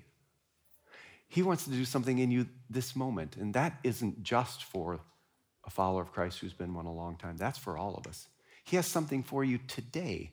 He 1.27 1.41
wants 1.41 1.65
to 1.65 1.69
do 1.71 1.83
something 1.83 2.19
in 2.19 2.31
you 2.31 2.47
this 2.69 2.95
moment. 2.95 3.35
And 3.35 3.53
that 3.55 3.77
isn't 3.83 4.23
just 4.23 4.63
for 4.63 4.99
a 5.65 5.69
follower 5.69 6.01
of 6.01 6.13
Christ 6.13 6.39
who's 6.39 6.53
been 6.53 6.73
one 6.73 6.85
a 6.85 6.93
long 6.93 7.17
time, 7.17 7.35
that's 7.35 7.57
for 7.57 7.77
all 7.77 7.95
of 7.95 8.07
us. 8.07 8.27
He 8.63 8.75
has 8.77 8.85
something 8.87 9.21
for 9.21 9.43
you 9.43 9.59
today. 9.67 10.31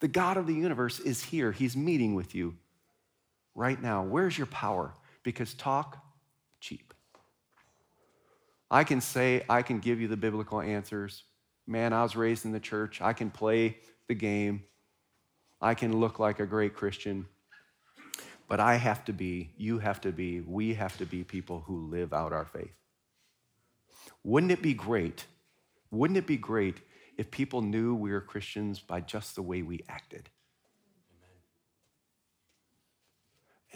The 0.00 0.08
God 0.08 0.36
of 0.36 0.46
the 0.46 0.54
universe 0.54 0.98
is 0.98 1.24
here, 1.24 1.52
He's 1.52 1.76
meeting 1.76 2.14
with 2.14 2.34
you 2.34 2.56
right 3.56 3.80
now. 3.80 4.04
Where's 4.04 4.38
your 4.38 4.46
power? 4.46 4.94
Because 5.24 5.54
talk, 5.54 5.98
cheap. 6.60 6.94
I 8.70 8.84
can 8.84 9.00
say, 9.00 9.44
I 9.48 9.62
can 9.62 9.80
give 9.80 10.00
you 10.00 10.06
the 10.06 10.16
biblical 10.16 10.60
answers. 10.60 11.24
Man, 11.66 11.92
I 11.92 12.02
was 12.02 12.14
raised 12.14 12.44
in 12.44 12.52
the 12.52 12.60
church. 12.60 13.00
I 13.00 13.12
can 13.12 13.30
play 13.30 13.78
the 14.06 14.14
game. 14.14 14.62
I 15.60 15.74
can 15.74 15.98
look 15.98 16.18
like 16.20 16.38
a 16.38 16.46
great 16.46 16.74
Christian. 16.74 17.26
But 18.48 18.60
I 18.60 18.76
have 18.76 19.04
to 19.06 19.12
be, 19.12 19.50
you 19.56 19.78
have 19.78 20.00
to 20.02 20.12
be, 20.12 20.40
we 20.40 20.74
have 20.74 20.96
to 20.98 21.06
be 21.06 21.24
people 21.24 21.64
who 21.66 21.88
live 21.88 22.12
out 22.12 22.32
our 22.32 22.44
faith. 22.44 22.74
Wouldn't 24.22 24.52
it 24.52 24.62
be 24.62 24.74
great? 24.74 25.24
Wouldn't 25.90 26.18
it 26.18 26.26
be 26.26 26.36
great 26.36 26.76
if 27.16 27.30
people 27.30 27.62
knew 27.62 27.94
we 27.94 28.12
were 28.12 28.20
Christians 28.20 28.78
by 28.78 29.00
just 29.00 29.34
the 29.34 29.42
way 29.42 29.62
we 29.62 29.84
acted? 29.88 30.28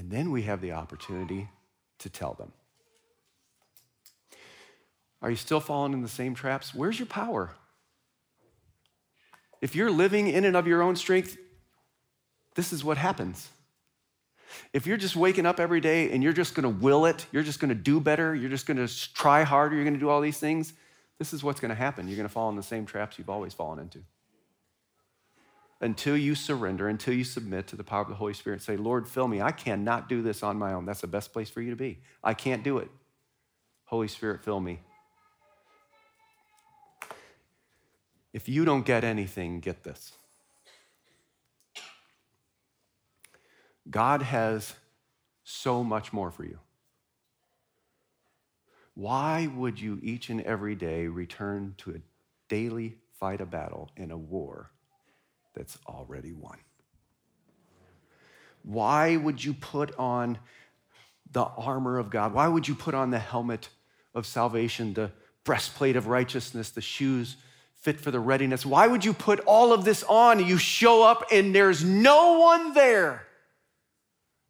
And 0.00 0.10
then 0.10 0.30
we 0.30 0.44
have 0.44 0.62
the 0.62 0.72
opportunity 0.72 1.50
to 1.98 2.08
tell 2.08 2.32
them. 2.32 2.52
Are 5.20 5.28
you 5.28 5.36
still 5.36 5.60
falling 5.60 5.92
in 5.92 6.00
the 6.00 6.08
same 6.08 6.34
traps? 6.34 6.74
Where's 6.74 6.98
your 6.98 7.04
power? 7.04 7.50
If 9.60 9.76
you're 9.76 9.90
living 9.90 10.26
in 10.26 10.46
and 10.46 10.56
of 10.56 10.66
your 10.66 10.80
own 10.80 10.96
strength, 10.96 11.36
this 12.54 12.72
is 12.72 12.82
what 12.82 12.96
happens. 12.96 13.50
If 14.72 14.86
you're 14.86 14.96
just 14.96 15.16
waking 15.16 15.44
up 15.44 15.60
every 15.60 15.82
day 15.82 16.10
and 16.10 16.22
you're 16.22 16.32
just 16.32 16.54
gonna 16.54 16.70
will 16.70 17.04
it, 17.04 17.26
you're 17.30 17.42
just 17.42 17.60
gonna 17.60 17.74
do 17.74 18.00
better, 18.00 18.34
you're 18.34 18.48
just 18.48 18.64
gonna 18.64 18.88
try 18.88 19.42
harder, 19.42 19.76
you're 19.76 19.84
gonna 19.84 19.98
do 19.98 20.08
all 20.08 20.22
these 20.22 20.38
things, 20.38 20.72
this 21.18 21.34
is 21.34 21.44
what's 21.44 21.60
gonna 21.60 21.74
happen. 21.74 22.08
You're 22.08 22.16
gonna 22.16 22.30
fall 22.30 22.48
in 22.48 22.56
the 22.56 22.62
same 22.62 22.86
traps 22.86 23.18
you've 23.18 23.28
always 23.28 23.52
fallen 23.52 23.78
into 23.78 23.98
until 25.80 26.16
you 26.16 26.34
surrender, 26.34 26.88
until 26.88 27.14
you 27.14 27.24
submit 27.24 27.66
to 27.68 27.76
the 27.76 27.84
power 27.84 28.02
of 28.02 28.08
the 28.08 28.14
Holy 28.14 28.34
Spirit 28.34 28.60
say, 28.62 28.76
Lord, 28.76 29.08
fill 29.08 29.28
me. 29.28 29.40
I 29.40 29.50
cannot 29.52 30.08
do 30.08 30.22
this 30.22 30.42
on 30.42 30.58
my 30.58 30.74
own. 30.74 30.84
That's 30.84 31.00
the 31.00 31.06
best 31.06 31.32
place 31.32 31.48
for 31.48 31.62
you 31.62 31.70
to 31.70 31.76
be. 31.76 31.98
I 32.22 32.34
can't 32.34 32.62
do 32.62 32.78
it. 32.78 32.90
Holy 33.86 34.08
Spirit, 34.08 34.44
fill 34.44 34.60
me. 34.60 34.80
If 38.32 38.48
you 38.48 38.64
don't 38.64 38.84
get 38.84 39.04
anything, 39.04 39.60
get 39.60 39.82
this. 39.82 40.12
God 43.90 44.22
has 44.22 44.74
so 45.42 45.82
much 45.82 46.12
more 46.12 46.30
for 46.30 46.44
you. 46.44 46.58
Why 48.94 49.50
would 49.56 49.80
you 49.80 49.98
each 50.02 50.28
and 50.28 50.42
every 50.42 50.74
day 50.74 51.06
return 51.06 51.74
to 51.78 51.92
a 51.92 52.00
daily 52.48 52.96
fight 53.18 53.40
a 53.40 53.46
battle 53.46 53.90
in 53.96 54.10
a 54.10 54.18
war 54.18 54.70
that's 55.60 55.76
already 55.86 56.32
won. 56.32 56.56
Why 58.62 59.14
would 59.14 59.44
you 59.44 59.52
put 59.52 59.94
on 59.98 60.38
the 61.32 61.44
armor 61.44 61.98
of 61.98 62.08
God? 62.08 62.32
Why 62.32 62.48
would 62.48 62.66
you 62.66 62.74
put 62.74 62.94
on 62.94 63.10
the 63.10 63.18
helmet 63.18 63.68
of 64.14 64.24
salvation, 64.24 64.94
the 64.94 65.12
breastplate 65.44 65.96
of 65.96 66.06
righteousness, 66.06 66.70
the 66.70 66.80
shoes 66.80 67.36
fit 67.74 68.00
for 68.00 68.10
the 68.10 68.18
readiness? 68.18 68.64
Why 68.64 68.86
would 68.86 69.04
you 69.04 69.12
put 69.12 69.40
all 69.40 69.74
of 69.74 69.84
this 69.84 70.02
on? 70.04 70.42
You 70.42 70.56
show 70.56 71.02
up 71.02 71.26
and 71.30 71.54
there's 71.54 71.84
no 71.84 72.38
one 72.38 72.72
there. 72.72 73.26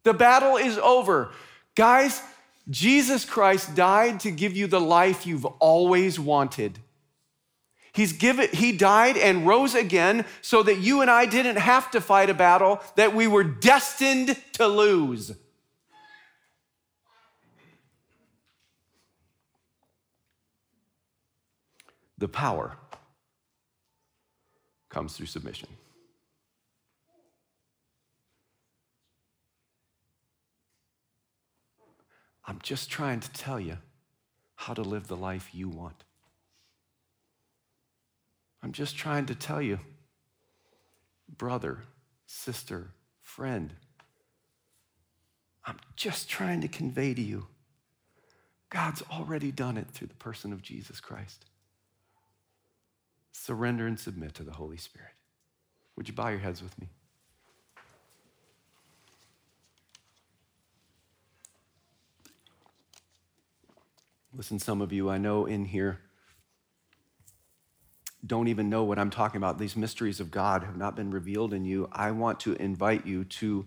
The 0.03 0.13
battle 0.13 0.55
is 0.55 0.77
over. 0.77 1.31
Guys, 1.75 2.21
Jesus 2.69 3.25
Christ 3.25 3.75
died 3.75 4.21
to 4.21 4.31
give 4.31 4.55
you 4.55 4.67
the 4.67 4.79
life 4.79 5.27
you've 5.27 5.45
always 5.45 6.17
wanted. 6.17 6.79
He's 7.93 8.13
given, 8.13 8.47
he 8.53 8.71
died 8.71 9.17
and 9.17 9.45
rose 9.45 9.75
again 9.75 10.25
so 10.41 10.63
that 10.63 10.79
you 10.79 11.01
and 11.01 11.11
I 11.11 11.25
didn't 11.25 11.57
have 11.57 11.91
to 11.91 11.99
fight 11.99 12.29
a 12.29 12.33
battle 12.33 12.81
that 12.95 13.13
we 13.13 13.27
were 13.27 13.43
destined 13.43 14.37
to 14.53 14.67
lose. 14.67 15.33
The 22.17 22.29
power 22.29 22.77
comes 24.89 25.17
through 25.17 25.25
submission. 25.25 25.67
I'm 32.45 32.59
just 32.61 32.89
trying 32.89 33.19
to 33.21 33.31
tell 33.31 33.59
you 33.59 33.77
how 34.55 34.73
to 34.73 34.81
live 34.81 35.07
the 35.07 35.17
life 35.17 35.49
you 35.53 35.67
want. 35.67 36.03
I'm 38.63 38.71
just 38.71 38.95
trying 38.95 39.25
to 39.27 39.35
tell 39.35 39.61
you, 39.61 39.79
brother, 41.37 41.79
sister, 42.25 42.91
friend, 43.21 43.73
I'm 45.65 45.77
just 45.95 46.29
trying 46.29 46.61
to 46.61 46.67
convey 46.67 47.13
to 47.13 47.21
you 47.21 47.47
God's 48.71 49.03
already 49.11 49.51
done 49.51 49.77
it 49.77 49.89
through 49.91 50.07
the 50.07 50.15
person 50.15 50.53
of 50.53 50.61
Jesus 50.61 51.01
Christ. 51.01 51.45
Surrender 53.33 53.85
and 53.85 53.99
submit 53.99 54.33
to 54.35 54.43
the 54.43 54.53
Holy 54.53 54.77
Spirit. 54.77 55.11
Would 55.97 56.07
you 56.07 56.13
bow 56.13 56.29
your 56.29 56.39
heads 56.39 56.63
with 56.63 56.79
me? 56.79 56.87
Listen, 64.33 64.57
some 64.57 64.81
of 64.81 64.93
you 64.93 65.09
I 65.09 65.17
know 65.17 65.45
in 65.45 65.65
here 65.65 65.99
don't 68.25 68.47
even 68.47 68.69
know 68.69 68.83
what 68.83 68.99
I'm 68.99 69.09
talking 69.09 69.37
about. 69.37 69.57
These 69.57 69.75
mysteries 69.75 70.19
of 70.19 70.29
God 70.31 70.63
have 70.63 70.77
not 70.77 70.95
been 70.95 71.11
revealed 71.11 71.53
in 71.53 71.65
you. 71.65 71.89
I 71.91 72.11
want 72.11 72.39
to 72.41 72.53
invite 72.53 73.05
you 73.05 73.23
to 73.25 73.65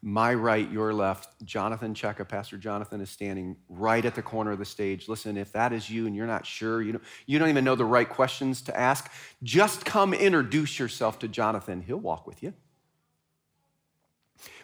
my 0.00 0.32
right, 0.32 0.70
your 0.70 0.94
left. 0.94 1.44
Jonathan 1.44 1.92
Cheka, 1.92 2.28
Pastor 2.28 2.56
Jonathan, 2.56 3.00
is 3.00 3.10
standing 3.10 3.56
right 3.68 4.04
at 4.04 4.14
the 4.14 4.22
corner 4.22 4.52
of 4.52 4.60
the 4.60 4.64
stage. 4.64 5.08
Listen, 5.08 5.36
if 5.36 5.52
that 5.52 5.72
is 5.72 5.90
you 5.90 6.06
and 6.06 6.14
you're 6.14 6.26
not 6.26 6.46
sure, 6.46 6.80
you 6.80 6.92
don't, 6.92 7.04
you 7.26 7.38
don't 7.38 7.48
even 7.48 7.64
know 7.64 7.74
the 7.74 7.84
right 7.84 8.08
questions 8.08 8.62
to 8.62 8.78
ask, 8.78 9.10
just 9.42 9.84
come 9.84 10.14
introduce 10.14 10.78
yourself 10.78 11.18
to 11.18 11.28
Jonathan. 11.28 11.82
He'll 11.82 11.96
walk 11.96 12.26
with 12.26 12.42
you. 12.42 12.54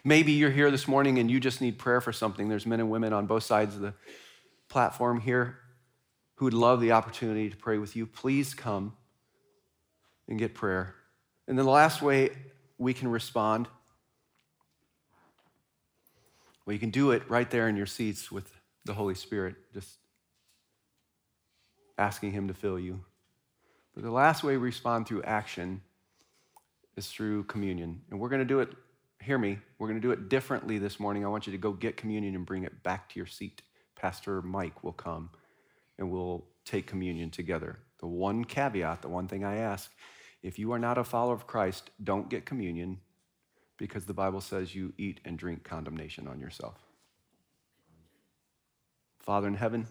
Maybe 0.05 0.31
you're 0.31 0.51
here 0.51 0.71
this 0.71 0.87
morning 0.87 1.19
and 1.19 1.29
you 1.29 1.41
just 1.41 1.59
need 1.59 1.77
prayer 1.77 1.99
for 1.99 2.13
something. 2.13 2.47
There's 2.47 2.65
men 2.65 2.79
and 2.79 2.89
women 2.89 3.11
on 3.11 3.25
both 3.25 3.43
sides 3.43 3.75
of 3.75 3.81
the 3.81 3.93
platform 4.69 5.19
here 5.19 5.57
who 6.35 6.45
would 6.45 6.53
love 6.53 6.79
the 6.79 6.93
opportunity 6.93 7.49
to 7.49 7.57
pray 7.57 7.77
with 7.77 7.97
you. 7.97 8.05
Please 8.05 8.53
come 8.53 8.93
and 10.27 10.39
get 10.39 10.53
prayer. 10.53 10.95
And 11.47 11.57
then 11.57 11.65
the 11.65 11.71
last 11.71 12.01
way 12.01 12.31
we 12.77 12.93
can 12.93 13.07
respond, 13.07 13.67
well, 16.65 16.73
you 16.73 16.79
can 16.79 16.89
do 16.89 17.11
it 17.11 17.29
right 17.29 17.49
there 17.49 17.67
in 17.67 17.77
your 17.77 17.85
seats 17.85 18.31
with 18.31 18.51
the 18.85 18.93
Holy 18.93 19.15
Spirit, 19.15 19.55
just 19.73 19.97
asking 21.97 22.31
Him 22.31 22.47
to 22.47 22.53
fill 22.53 22.79
you. 22.79 23.01
But 23.93 24.03
the 24.03 24.11
last 24.11 24.43
way 24.43 24.57
we 24.57 24.63
respond 24.63 25.07
through 25.07 25.23
action 25.23 25.81
is 26.97 27.07
through 27.07 27.43
communion. 27.43 28.01
And 28.09 28.19
we're 28.19 28.29
going 28.29 28.39
to 28.39 28.45
do 28.45 28.59
it, 28.59 28.69
hear 29.21 29.37
me, 29.37 29.59
we're 29.79 29.87
going 29.87 30.01
to 30.01 30.05
do 30.05 30.11
it 30.11 30.27
differently 30.27 30.77
this 30.77 30.99
morning. 30.99 31.23
I 31.23 31.29
want 31.29 31.45
you 31.47 31.51
to 31.51 31.57
go 31.57 31.71
get 31.71 31.97
communion 31.97 32.35
and 32.35 32.45
bring 32.45 32.63
it 32.63 32.83
back 32.83 33.09
to 33.09 33.19
your 33.19 33.27
seat. 33.27 33.61
Pastor 33.95 34.41
Mike 34.41 34.83
will 34.83 34.93
come 34.93 35.29
and 35.97 36.11
we'll 36.11 36.45
take 36.65 36.87
communion 36.87 37.29
together. 37.29 37.79
The 37.99 38.07
one 38.07 38.43
caveat, 38.43 39.01
the 39.01 39.09
one 39.09 39.27
thing 39.27 39.45
I 39.45 39.57
ask 39.57 39.91
if 40.43 40.59
you 40.59 40.71
are 40.71 40.79
not 40.79 40.97
a 40.97 41.03
follower 41.03 41.33
of 41.33 41.47
Christ, 41.47 41.89
don't 42.03 42.29
get 42.29 42.45
communion 42.45 42.99
because 43.77 44.05
the 44.05 44.13
Bible 44.13 44.41
says 44.41 44.75
you 44.75 44.93
eat 44.97 45.19
and 45.25 45.37
drink 45.37 45.63
condemnation 45.63 46.27
on 46.27 46.39
yourself. 46.39 46.75
Father 49.19 49.47
in 49.47 49.55
heaven, 49.55 49.87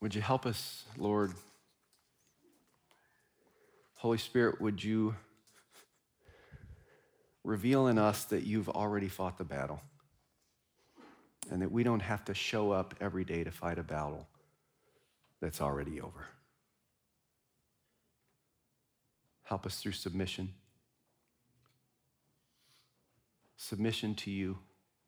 would 0.00 0.14
you 0.14 0.20
help 0.20 0.46
us, 0.46 0.84
Lord? 0.98 1.32
Holy 3.94 4.18
Spirit, 4.18 4.60
would 4.60 4.82
you 4.82 5.14
reveal 7.44 7.86
in 7.86 7.98
us 7.98 8.24
that 8.24 8.42
you've 8.42 8.68
already 8.68 9.08
fought 9.08 9.38
the 9.38 9.44
battle 9.44 9.80
and 11.50 11.62
that 11.62 11.70
we 11.70 11.84
don't 11.84 12.00
have 12.00 12.24
to 12.24 12.34
show 12.34 12.70
up 12.70 12.94
every 13.00 13.24
day 13.24 13.44
to 13.44 13.50
fight 13.50 13.78
a 13.78 13.82
battle 13.82 14.26
that's 15.44 15.60
already 15.60 16.00
over. 16.00 16.26
Help 19.42 19.66
us 19.66 19.78
through 19.78 19.92
submission. 19.92 20.54
Submission 23.58 24.14
to 24.14 24.30
you, 24.30 24.56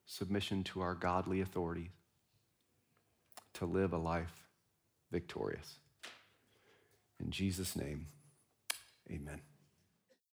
submission 0.05 0.63
to 0.63 0.83
our 0.83 0.95
godly 0.95 1.41
authorities, 1.41 1.89
to 3.55 3.65
live 3.65 3.95
a 3.95 3.97
life 3.97 4.45
victorious. 5.11 5.79
In 7.19 7.31
Jesus' 7.31 7.75
name, 7.75 8.05
amen. 9.11 9.41